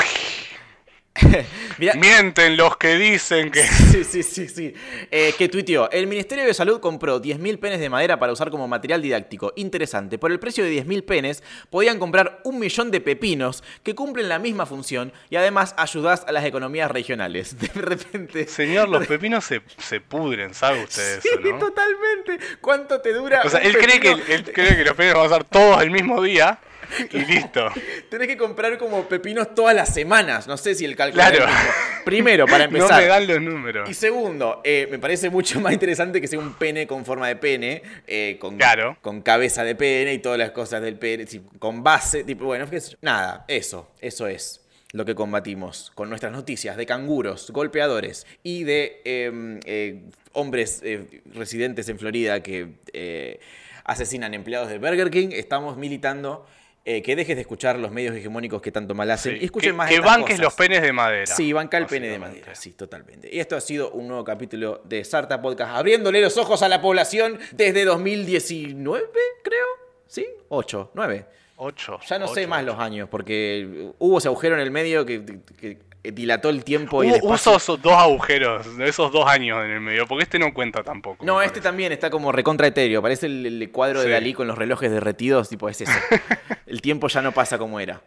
Mirá- 1.78 1.94
Mienten 1.94 2.56
los 2.56 2.76
que 2.76 2.96
dicen 2.96 3.50
que. 3.50 3.62
Sí, 3.88 4.04
sí, 4.04 4.22
sí, 4.22 4.48
sí. 4.48 4.74
Eh, 5.10 5.34
que 5.38 5.48
tuiteó, 5.48 5.90
el 5.90 6.06
Ministerio 6.06 6.44
de 6.44 6.54
Salud 6.54 6.80
compró 6.80 7.20
10.000 7.20 7.58
penes 7.58 7.80
de 7.80 7.88
madera 7.88 8.18
para 8.18 8.32
usar 8.32 8.50
como 8.50 8.68
material 8.68 9.00
didáctico. 9.02 9.52
Interesante, 9.56 10.18
por 10.18 10.30
el 10.32 10.38
precio 10.38 10.64
de 10.64 10.84
10.000 10.84 11.04
penes 11.04 11.42
podían 11.70 11.98
comprar 11.98 12.40
un 12.44 12.58
millón 12.58 12.90
de 12.90 13.00
pepinos 13.00 13.62
que 13.82 13.94
cumplen 13.94 14.28
la 14.28 14.38
misma 14.38 14.66
función 14.66 15.12
y 15.30 15.36
además 15.36 15.74
ayudás 15.76 16.24
a 16.26 16.32
las 16.32 16.44
economías 16.44 16.90
regionales. 16.90 17.58
De 17.58 17.68
repente... 17.80 18.46
Señor, 18.46 18.88
los 18.88 19.06
pepinos 19.06 19.44
se, 19.44 19.62
se 19.78 20.00
pudren, 20.00 20.54
¿sabe 20.54 20.84
usted 20.84 21.20
Sí, 21.20 21.28
eso, 21.32 21.40
no? 21.40 21.58
totalmente. 21.58 22.38
¿Cuánto 22.60 23.00
te 23.00 23.12
dura? 23.12 23.42
O 23.44 23.48
sea, 23.48 23.60
él 23.60 23.76
cree, 23.78 24.00
que, 24.00 24.10
él 24.10 24.44
cree 24.52 24.76
que 24.76 24.84
los 24.84 24.94
pepinos 24.94 25.14
van 25.14 25.22
a 25.24 25.26
usar 25.26 25.44
todos 25.44 25.82
el 25.82 25.90
mismo 25.90 26.22
día 26.22 26.58
y 27.12 27.18
listo. 27.24 27.68
Tenés 28.10 28.28
que 28.28 28.36
comprar 28.36 28.78
como 28.78 29.04
pepinos 29.08 29.54
todas 29.54 29.74
las 29.74 29.92
semanas. 29.92 30.46
No 30.46 30.56
sé 30.56 30.74
si 30.74 30.84
el 30.84 30.96
cálculo 30.96 31.22
Claro. 31.22 31.44
es. 31.44 32.04
Primero, 32.04 32.46
para 32.46 32.66
No 32.68 32.76
empezar. 32.78 33.02
me 33.02 33.08
dan 33.08 33.26
los 33.26 33.40
números. 33.40 33.88
Y 33.90 33.94
segundo, 33.94 34.60
eh, 34.64 34.88
me 34.90 34.98
parece 34.98 35.30
mucho 35.30 35.60
más 35.60 35.72
interesante 35.72 36.20
que 36.20 36.26
sea 36.28 36.38
un 36.38 36.54
pene 36.54 36.86
con 36.86 37.04
forma 37.04 37.28
de 37.28 37.36
pene, 37.36 37.82
eh, 38.06 38.36
con, 38.40 38.56
Claro. 38.56 38.96
con 39.02 39.20
cabeza 39.22 39.64
de 39.64 39.74
pene 39.74 40.14
y 40.14 40.18
todas 40.18 40.38
las 40.38 40.50
cosas 40.52 40.82
del 40.82 40.98
pene, 40.98 41.26
con 41.58 41.82
base, 41.82 42.24
tipo, 42.24 42.44
bueno, 42.46 42.66
nada, 43.02 43.44
eso, 43.48 43.90
eso 44.00 44.26
es 44.26 44.62
lo 44.92 45.04
que 45.04 45.14
combatimos 45.14 45.92
con 45.94 46.08
nuestras 46.08 46.32
noticias 46.32 46.76
de 46.78 46.86
canguros, 46.86 47.50
golpeadores 47.50 48.26
y 48.42 48.64
de 48.64 49.02
eh, 49.04 49.60
eh, 49.66 50.00
hombres 50.32 50.80
eh, 50.82 51.20
residentes 51.34 51.88
en 51.90 51.98
Florida 51.98 52.42
que 52.42 52.68
eh, 52.94 53.38
asesinan 53.84 54.32
empleados 54.32 54.70
de 54.70 54.78
Burger 54.78 55.10
King. 55.10 55.28
Estamos 55.32 55.76
militando. 55.76 56.46
Eh, 56.90 57.02
que 57.02 57.14
dejes 57.14 57.36
de 57.36 57.42
escuchar 57.42 57.78
los 57.78 57.90
medios 57.90 58.16
hegemónicos 58.16 58.62
que 58.62 58.72
tanto 58.72 58.94
mal 58.94 59.10
hacen 59.10 59.34
Sí, 59.34 59.42
y 59.42 59.44
escuchen 59.44 59.72
que, 59.72 59.76
más 59.76 59.90
que 59.90 60.00
banques 60.00 60.36
cosas. 60.36 60.40
los 60.40 60.54
penes 60.54 60.80
de 60.80 60.90
madera. 60.90 61.26
Sí, 61.26 61.52
banca 61.52 61.76
el 61.76 61.84
pene 61.84 62.08
de 62.08 62.18
madera, 62.18 62.54
sí, 62.54 62.72
totalmente. 62.72 63.28
Y 63.30 63.40
esto 63.40 63.56
ha 63.56 63.60
sido 63.60 63.90
un 63.90 64.08
nuevo 64.08 64.24
capítulo 64.24 64.80
de 64.84 65.04
Sarta 65.04 65.42
Podcast, 65.42 65.76
abriéndole 65.76 66.22
los 66.22 66.38
ojos 66.38 66.62
a 66.62 66.68
la 66.68 66.80
población 66.80 67.38
desde 67.52 67.84
2019, 67.84 69.04
creo. 69.44 69.66
¿Sí? 70.06 70.26
8, 70.48 70.92
9. 70.94 71.26
Ocho. 71.56 71.98
Ya 72.08 72.18
no 72.18 72.26
sé 72.28 72.46
más 72.46 72.64
los 72.64 72.78
años, 72.78 73.08
porque 73.10 73.90
hubo 73.98 74.16
ese 74.16 74.28
agujero 74.28 74.54
en 74.54 74.62
el 74.62 74.70
medio 74.70 75.04
que 75.04 75.78
dilató 76.12 76.48
el 76.50 76.64
tiempo 76.64 77.02
y 77.04 77.08
el 77.08 77.14
espacio. 77.16 77.56
esos 77.56 77.82
dos 77.82 77.92
agujeros, 77.94 78.76
de 78.76 78.88
esos 78.88 79.10
dos 79.12 79.26
años 79.26 79.64
en 79.64 79.70
el 79.70 79.80
medio, 79.80 80.06
porque 80.06 80.24
este 80.24 80.38
no 80.38 80.52
cuenta 80.54 80.82
tampoco. 80.82 81.24
No, 81.24 81.40
este 81.42 81.60
también 81.60 81.92
está 81.92 82.10
como 82.10 82.32
recontra 82.32 82.66
etéreo. 82.66 83.00
Parece 83.02 83.26
el, 83.26 83.44
el 83.62 83.70
cuadro 83.70 84.00
de. 84.02 84.08
Dalí 84.10 84.34
con 84.34 84.46
los 84.46 84.56
relojes 84.58 84.90
derretidos, 84.90 85.48
tipo 85.48 85.68
es 85.68 85.80
ese. 85.80 85.92
el 86.66 86.80
tiempo 86.80 87.08
ya 87.08 87.22
no 87.22 87.32
pasa 87.32 87.58
como 87.58 87.80
era. 87.80 88.00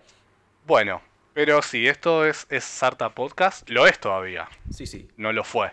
Bueno, 0.66 1.02
pero 1.34 1.62
sí, 1.62 1.88
esto 1.88 2.26
es, 2.26 2.46
es 2.50 2.64
Sarta 2.64 3.10
Podcast. 3.10 3.70
Lo 3.70 3.88
es 3.88 4.00
todavía, 4.00 4.48
Sí, 4.74 4.86
sí. 4.86 5.08
no 5.18 5.32
lo 5.34 5.44
fue. 5.44 5.72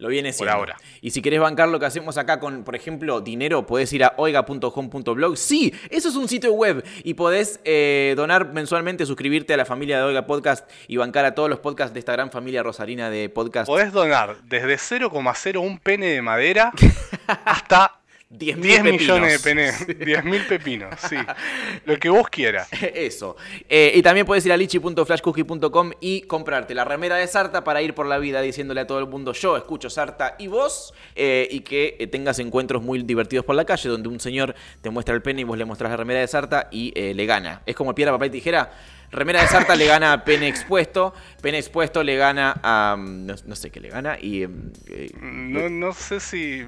Lo 0.00 0.08
viene 0.08 0.30
Por 0.30 0.34
siendo. 0.34 0.54
ahora. 0.54 0.76
Y 1.00 1.10
si 1.10 1.22
querés 1.22 1.40
bancar 1.40 1.68
lo 1.68 1.78
que 1.78 1.86
hacemos 1.86 2.16
acá 2.18 2.40
con, 2.40 2.64
por 2.64 2.74
ejemplo, 2.74 3.20
dinero, 3.20 3.66
podés 3.66 3.92
ir 3.92 4.02
a 4.02 4.14
oiga.com.blog. 4.16 5.36
Sí, 5.36 5.72
eso 5.90 6.08
es 6.08 6.16
un 6.16 6.28
sitio 6.28 6.52
web. 6.52 6.84
Y 7.04 7.14
podés 7.14 7.60
eh, 7.64 8.14
donar 8.16 8.52
mensualmente, 8.52 9.06
suscribirte 9.06 9.54
a 9.54 9.56
la 9.56 9.64
familia 9.64 9.98
de 9.98 10.04
Oiga 10.04 10.26
Podcast 10.26 10.68
y 10.88 10.96
bancar 10.96 11.24
a 11.26 11.34
todos 11.34 11.48
los 11.50 11.60
podcasts 11.60 11.92
de 11.94 12.00
esta 12.00 12.12
gran 12.12 12.30
familia 12.30 12.62
rosarina 12.62 13.10
de 13.10 13.28
podcast. 13.28 13.66
Podés 13.68 13.92
donar 13.92 14.36
desde 14.44 14.74
0,01 14.76 15.80
pene 15.80 16.06
de 16.06 16.22
madera 16.22 16.72
hasta 17.44 17.99
10.000 18.32 18.56
10 18.60 18.82
millones 18.84 19.42
de 19.42 19.52
pepinos. 19.54 19.84
penes. 19.84 20.24
10.000 20.24 20.46
pepinos, 20.46 20.94
sí. 21.08 21.16
Lo 21.84 21.98
que 21.98 22.08
vos 22.08 22.28
quieras. 22.28 22.68
Eso. 22.94 23.36
Eh, 23.68 23.90
y 23.94 24.02
también 24.02 24.24
puedes 24.24 24.46
ir 24.46 24.52
a 24.52 24.56
lichi.flashcookie.com 24.56 25.90
y 26.00 26.22
comprarte 26.22 26.74
la 26.74 26.84
remera 26.84 27.16
de 27.16 27.26
Sarta 27.26 27.64
para 27.64 27.82
ir 27.82 27.92
por 27.94 28.06
la 28.06 28.18
vida 28.18 28.40
diciéndole 28.40 28.82
a 28.82 28.86
todo 28.86 29.00
el 29.00 29.06
mundo 29.08 29.32
yo 29.32 29.56
escucho 29.56 29.90
Sarta 29.90 30.36
y 30.38 30.46
vos 30.46 30.94
eh, 31.16 31.48
y 31.50 31.60
que 31.60 31.96
eh, 31.98 32.06
tengas 32.06 32.38
encuentros 32.38 32.82
muy 32.82 33.02
divertidos 33.02 33.44
por 33.44 33.56
la 33.56 33.64
calle 33.64 33.88
donde 33.88 34.08
un 34.08 34.20
señor 34.20 34.54
te 34.80 34.90
muestra 34.90 35.14
el 35.14 35.22
pene 35.22 35.40
y 35.40 35.44
vos 35.44 35.58
le 35.58 35.64
mostrás 35.64 35.90
la 35.90 35.96
remera 35.96 36.20
de 36.20 36.28
Sarta 36.28 36.68
y 36.70 36.92
eh, 36.94 37.12
le 37.14 37.26
gana. 37.26 37.62
Es 37.66 37.74
como 37.74 37.94
piedra, 37.96 38.12
papel 38.12 38.28
y 38.28 38.32
tijera. 38.32 38.70
Remera 39.10 39.42
de 39.42 39.48
Sarta 39.48 39.74
le 39.74 39.86
gana 39.86 40.12
a 40.12 40.24
pene 40.24 40.46
expuesto, 40.46 41.12
pene 41.42 41.58
expuesto 41.58 42.04
le 42.04 42.16
gana 42.16 42.60
a... 42.62 42.94
mm, 42.96 43.26
No, 43.26 43.34
no 43.44 43.56
sé 43.56 43.70
qué 43.70 43.80
le 43.80 43.88
gana 43.88 44.16
y... 44.20 44.44
eh, 44.44 45.10
No, 45.20 45.68
no 45.68 45.92
sé 45.92 46.20
si. 46.20 46.64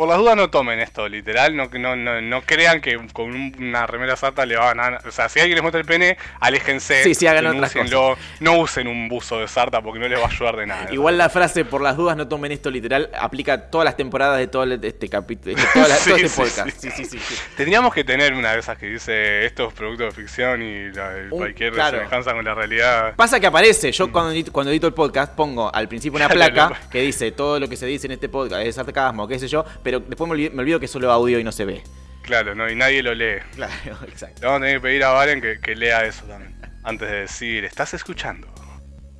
Por 0.00 0.08
las 0.08 0.16
dudas 0.16 0.34
no 0.34 0.48
tomen 0.48 0.80
esto, 0.80 1.06
literal. 1.10 1.54
No, 1.54 1.68
no, 1.78 1.94
no, 1.94 2.22
no 2.22 2.40
crean 2.40 2.80
que 2.80 2.96
con 3.12 3.26
un- 3.34 3.54
una 3.58 3.86
remera 3.86 4.16
sarta 4.16 4.46
le 4.46 4.56
van 4.56 4.80
a. 4.80 4.98
O 5.06 5.10
sea, 5.10 5.28
si 5.28 5.40
alguien 5.40 5.56
les 5.56 5.62
muestra 5.62 5.78
el 5.78 5.86
pene, 5.86 6.16
aléjense. 6.40 7.04
Sí, 7.04 7.14
sí, 7.14 7.26
hagan 7.26 7.46
otras 7.48 7.74
denúncienlo. 7.74 8.16
No 8.40 8.58
usen 8.60 8.88
un 8.88 9.10
buzo 9.10 9.40
de 9.40 9.46
sarta 9.46 9.82
porque 9.82 9.98
no 9.98 10.08
les 10.08 10.18
va 10.18 10.24
a 10.24 10.28
ayudar 10.28 10.56
de 10.56 10.66
nada. 10.66 10.86
Igual 10.90 11.18
la 11.18 11.28
frase 11.28 11.66
por 11.66 11.82
las 11.82 11.98
dudas 11.98 12.16
no 12.16 12.26
tomen 12.28 12.50
esto 12.50 12.70
literal 12.70 13.10
aplica 13.20 13.68
todas 13.68 13.84
las 13.84 13.94
temporadas 13.98 14.38
de 14.38 14.46
todo 14.46 14.64
este 14.64 15.08
capítulo, 15.10 15.56
la- 15.56 15.72
todo 15.74 15.96
Sí, 15.98 16.12
este 16.12 16.28
sí, 16.30 16.40
podcast. 16.40 16.70
sí. 16.80 16.90
Sí, 16.90 17.04
sí, 17.04 17.04
sí. 17.04 17.18
sí. 17.18 17.34
Tendríamos 17.58 17.92
que 17.92 18.02
tener 18.02 18.32
una 18.32 18.52
de 18.54 18.60
esas 18.60 18.78
que 18.78 18.86
dice 18.86 19.44
esto 19.44 19.68
es 19.68 19.74
producto 19.74 20.04
de 20.04 20.12
ficción 20.12 20.62
y 20.62 20.90
la- 20.92 21.10
Un- 21.30 21.38
cualquier 21.40 21.74
claro. 21.74 21.98
semejanza 21.98 22.32
con 22.32 22.42
la 22.42 22.54
realidad. 22.54 23.14
Pasa 23.16 23.38
que 23.38 23.46
aparece, 23.46 23.92
yo 23.92 24.10
cuando 24.10 24.32
edito, 24.32 24.50
cuando 24.50 24.70
edito 24.70 24.86
el 24.86 24.94
podcast 24.94 25.34
pongo 25.34 25.70
al 25.74 25.88
principio 25.88 26.16
una 26.16 26.28
placa 26.30 26.72
que 26.90 27.00
dice 27.02 27.32
todo 27.32 27.60
lo 27.60 27.68
que 27.68 27.76
se 27.76 27.84
dice 27.84 28.06
en 28.06 28.12
este 28.12 28.30
podcast 28.30 28.62
es 28.64 28.76
sarcasmo, 28.76 29.28
qué 29.28 29.38
sé 29.38 29.46
yo, 29.48 29.64
pero 29.82 29.89
después 29.98 30.28
me 30.28 30.32
olvido, 30.32 30.52
me 30.52 30.62
olvido 30.62 30.78
que 30.78 30.86
es 30.86 30.90
solo 30.90 31.10
audio 31.10 31.38
y 31.38 31.44
no 31.44 31.52
se 31.52 31.64
ve. 31.64 31.82
Claro, 32.22 32.54
no, 32.54 32.70
y 32.70 32.76
nadie 32.76 33.02
lo 33.02 33.14
lee. 33.14 33.40
Claro, 33.54 33.72
exacto. 34.08 34.40
Le 34.42 34.46
vamos 34.46 34.58
a 34.58 34.64
tener 34.64 34.76
que 34.76 34.82
pedir 34.82 35.04
a 35.04 35.10
Valen 35.10 35.40
que, 35.40 35.58
que 35.60 35.74
lea 35.74 36.04
eso 36.04 36.24
también. 36.26 36.54
Antes 36.82 37.10
de 37.10 37.16
decir, 37.22 37.64
estás 37.64 37.92
escuchando. 37.94 38.48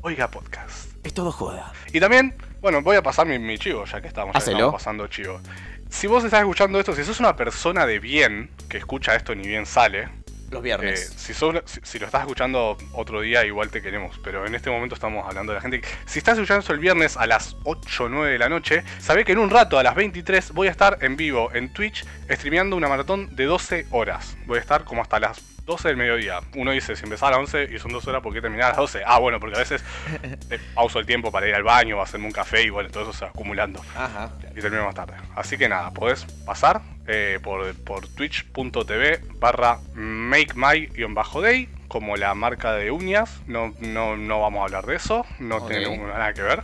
Oiga 0.03 0.31
podcast. 0.31 0.91
Es 1.05 1.13
todo 1.13 1.33
joda. 1.33 1.73
Y 1.93 2.01
también, 2.01 2.35
bueno, 2.61 2.83
voy 2.83 2.97
a 2.97 3.03
pasar 3.03 3.27
mi, 3.27 3.39
mi 3.39 3.59
chivo, 3.59 3.85
ya 3.85 4.01
que 4.01 4.09
estamos, 4.09 4.35
ya 4.35 4.45
que 4.45 4.51
estamos 4.51 4.73
pasando 4.73 5.07
chivo. 5.09 5.41
Si 5.89 6.07
vos 6.07 6.25
estás 6.25 6.41
escuchando 6.41 6.79
esto, 6.79 6.95
si 6.95 7.05
sos 7.05 7.21
una 7.21 7.37
persona 7.37 7.85
de 7.85 7.99
bien, 7.99 8.51
que 8.69 8.79
escucha 8.79 9.15
esto 9.17 9.35
ni 9.35 9.47
bien 9.49 9.67
sale, 9.67 10.09
Los 10.51 10.61
eh, 10.61 10.65
viernes. 10.65 11.13
si, 11.17 11.33
sos- 11.35 11.63
si, 11.65 11.81
si 11.83 11.99
lo 11.99 12.07
estás 12.07 12.23
escuchando 12.23 12.77
otro 12.93 13.21
día, 13.21 13.45
igual 13.45 13.71
te 13.71 13.81
queremos, 13.83 14.19
pero 14.23 14.47
en 14.47 14.55
este 14.55 14.71
momento 14.71 14.95
estamos 14.95 15.27
hablando 15.27 15.53
de 15.53 15.57
la 15.59 15.63
gente. 15.63 15.81
Si 16.07 16.19
estás 16.19 16.35
escuchando 16.37 16.61
esto 16.61 16.73
el 16.73 16.79
viernes 16.81 17.17
a 17.17 17.27
las 17.27 17.57
8 17.65 18.05
o 18.05 18.09
9 18.09 18.33
de 18.33 18.39
la 18.39 18.49
noche, 18.49 18.83
sabé 18.99 19.25
que 19.25 19.33
en 19.33 19.39
un 19.39 19.51
rato, 19.51 19.79
a 19.79 19.83
las 19.83 19.95
23, 19.95 20.53
voy 20.53 20.69
a 20.69 20.71
estar 20.71 20.99
en 21.03 21.17
vivo 21.17 21.51
en 21.55 21.73
Twitch, 21.73 22.05
streameando 22.31 22.77
una 22.77 22.89
maratón 22.89 23.35
de 23.37 23.45
12 23.45 23.87
horas. 23.91 24.37
Voy 24.47 24.59
a 24.59 24.61
estar 24.61 24.85
como 24.85 25.03
hasta 25.03 25.21
las 25.21 25.41
12 25.67 25.87
del 25.89 25.97
mediodía. 25.97 26.41
Uno 26.57 26.73
dice, 26.73 26.97
si 26.97 27.05
empezaba 27.05 27.29
a 27.29 27.31
las 27.33 27.41
11 27.55 27.69
y 27.73 27.79
son 27.79 27.93
12 27.93 28.11
horas, 28.11 28.23
¿por 28.23 28.33
qué 28.33 28.41
terminar 28.41 28.65
a 28.67 28.69
las 28.71 28.77
12? 28.79 29.03
Ah, 29.07 29.19
bueno, 29.21 29.39
porque 29.39 29.55
a 29.55 29.61
veces 29.61 29.85
eh, 30.51 30.59
pauso 30.75 30.99
el 30.99 31.07
tiempo 31.07 31.31
para 31.31 31.47
ir 31.47 31.55
al 31.55 31.63
baño 31.63 31.99
o 31.99 32.03
hacerme 32.03 32.27
un 32.27 32.33
café 32.33 32.63
y 32.63 32.71
bueno, 32.71 32.91
todo 32.91 33.05
eso 33.05 33.13
se 33.13 33.25
va 33.25 33.31
acumulando 33.31 33.81
Ajá. 33.95 34.31
y 34.57 34.61
termino 34.61 34.85
más 34.85 34.97
tarde. 34.97 35.15
Así 35.37 35.57
que 35.57 35.69
nada, 35.69 35.93
podés 35.93 36.25
pasar 36.45 36.81
eh, 37.07 37.39
por, 37.43 37.75
por 37.77 38.07
twitch.tv 38.09 39.21
barra 39.39 39.79
makemy-day 39.95 41.69
como 41.89 42.17
la 42.17 42.35
marca 42.35 42.73
de 42.75 42.91
uñas. 42.93 43.41
No, 43.49 43.75
no, 43.81 44.17
no 44.17 44.41
vamos 44.41 44.61
a 44.61 44.65
hablar 44.65 44.87
de 44.87 44.95
eso, 44.97 45.27
no 45.41 45.57
Ok. 45.57 45.69
tiene 45.71 45.97
nada 45.99 46.33
que 46.33 46.43
ver. 46.43 46.63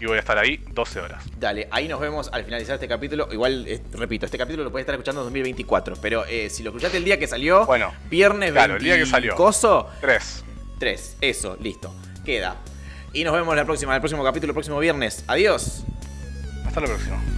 Y 0.00 0.06
voy 0.06 0.16
a 0.16 0.20
estar 0.20 0.38
ahí 0.38 0.62
12 0.70 1.00
horas. 1.00 1.24
Dale, 1.40 1.66
ahí 1.72 1.88
nos 1.88 1.98
vemos 1.98 2.30
al 2.32 2.44
finalizar 2.44 2.74
este 2.74 2.86
capítulo. 2.86 3.28
Igual, 3.32 3.66
eh, 3.66 3.82
repito, 3.94 4.24
este 4.26 4.38
capítulo 4.38 4.62
lo 4.62 4.70
puedes 4.70 4.84
estar 4.84 4.94
escuchando 4.94 5.22
en 5.22 5.26
2024. 5.26 5.96
Pero 6.00 6.24
eh, 6.26 6.48
si 6.48 6.62
lo 6.62 6.70
escuchaste 6.70 6.96
el 6.98 7.04
día 7.04 7.18
que 7.18 7.26
salió, 7.26 7.66
Bueno, 7.66 7.92
viernes 8.08 8.52
claro, 8.52 8.74
el 8.76 8.80
20 8.80 8.84
día 8.84 9.04
que 9.04 9.10
salió. 9.10 9.34
coso, 9.34 9.90
3. 10.00 10.44
3. 10.78 11.16
Eso, 11.22 11.56
listo. 11.60 11.92
Queda. 12.24 12.56
Y 13.12 13.24
nos 13.24 13.34
vemos 13.34 13.56
la 13.56 13.64
próxima, 13.64 13.94
el 13.96 14.00
próximo 14.00 14.22
capítulo, 14.22 14.52
el 14.52 14.54
próximo 14.54 14.78
viernes. 14.78 15.24
Adiós. 15.26 15.82
Hasta 16.64 16.80
la 16.80 16.86
próxima. 16.86 17.37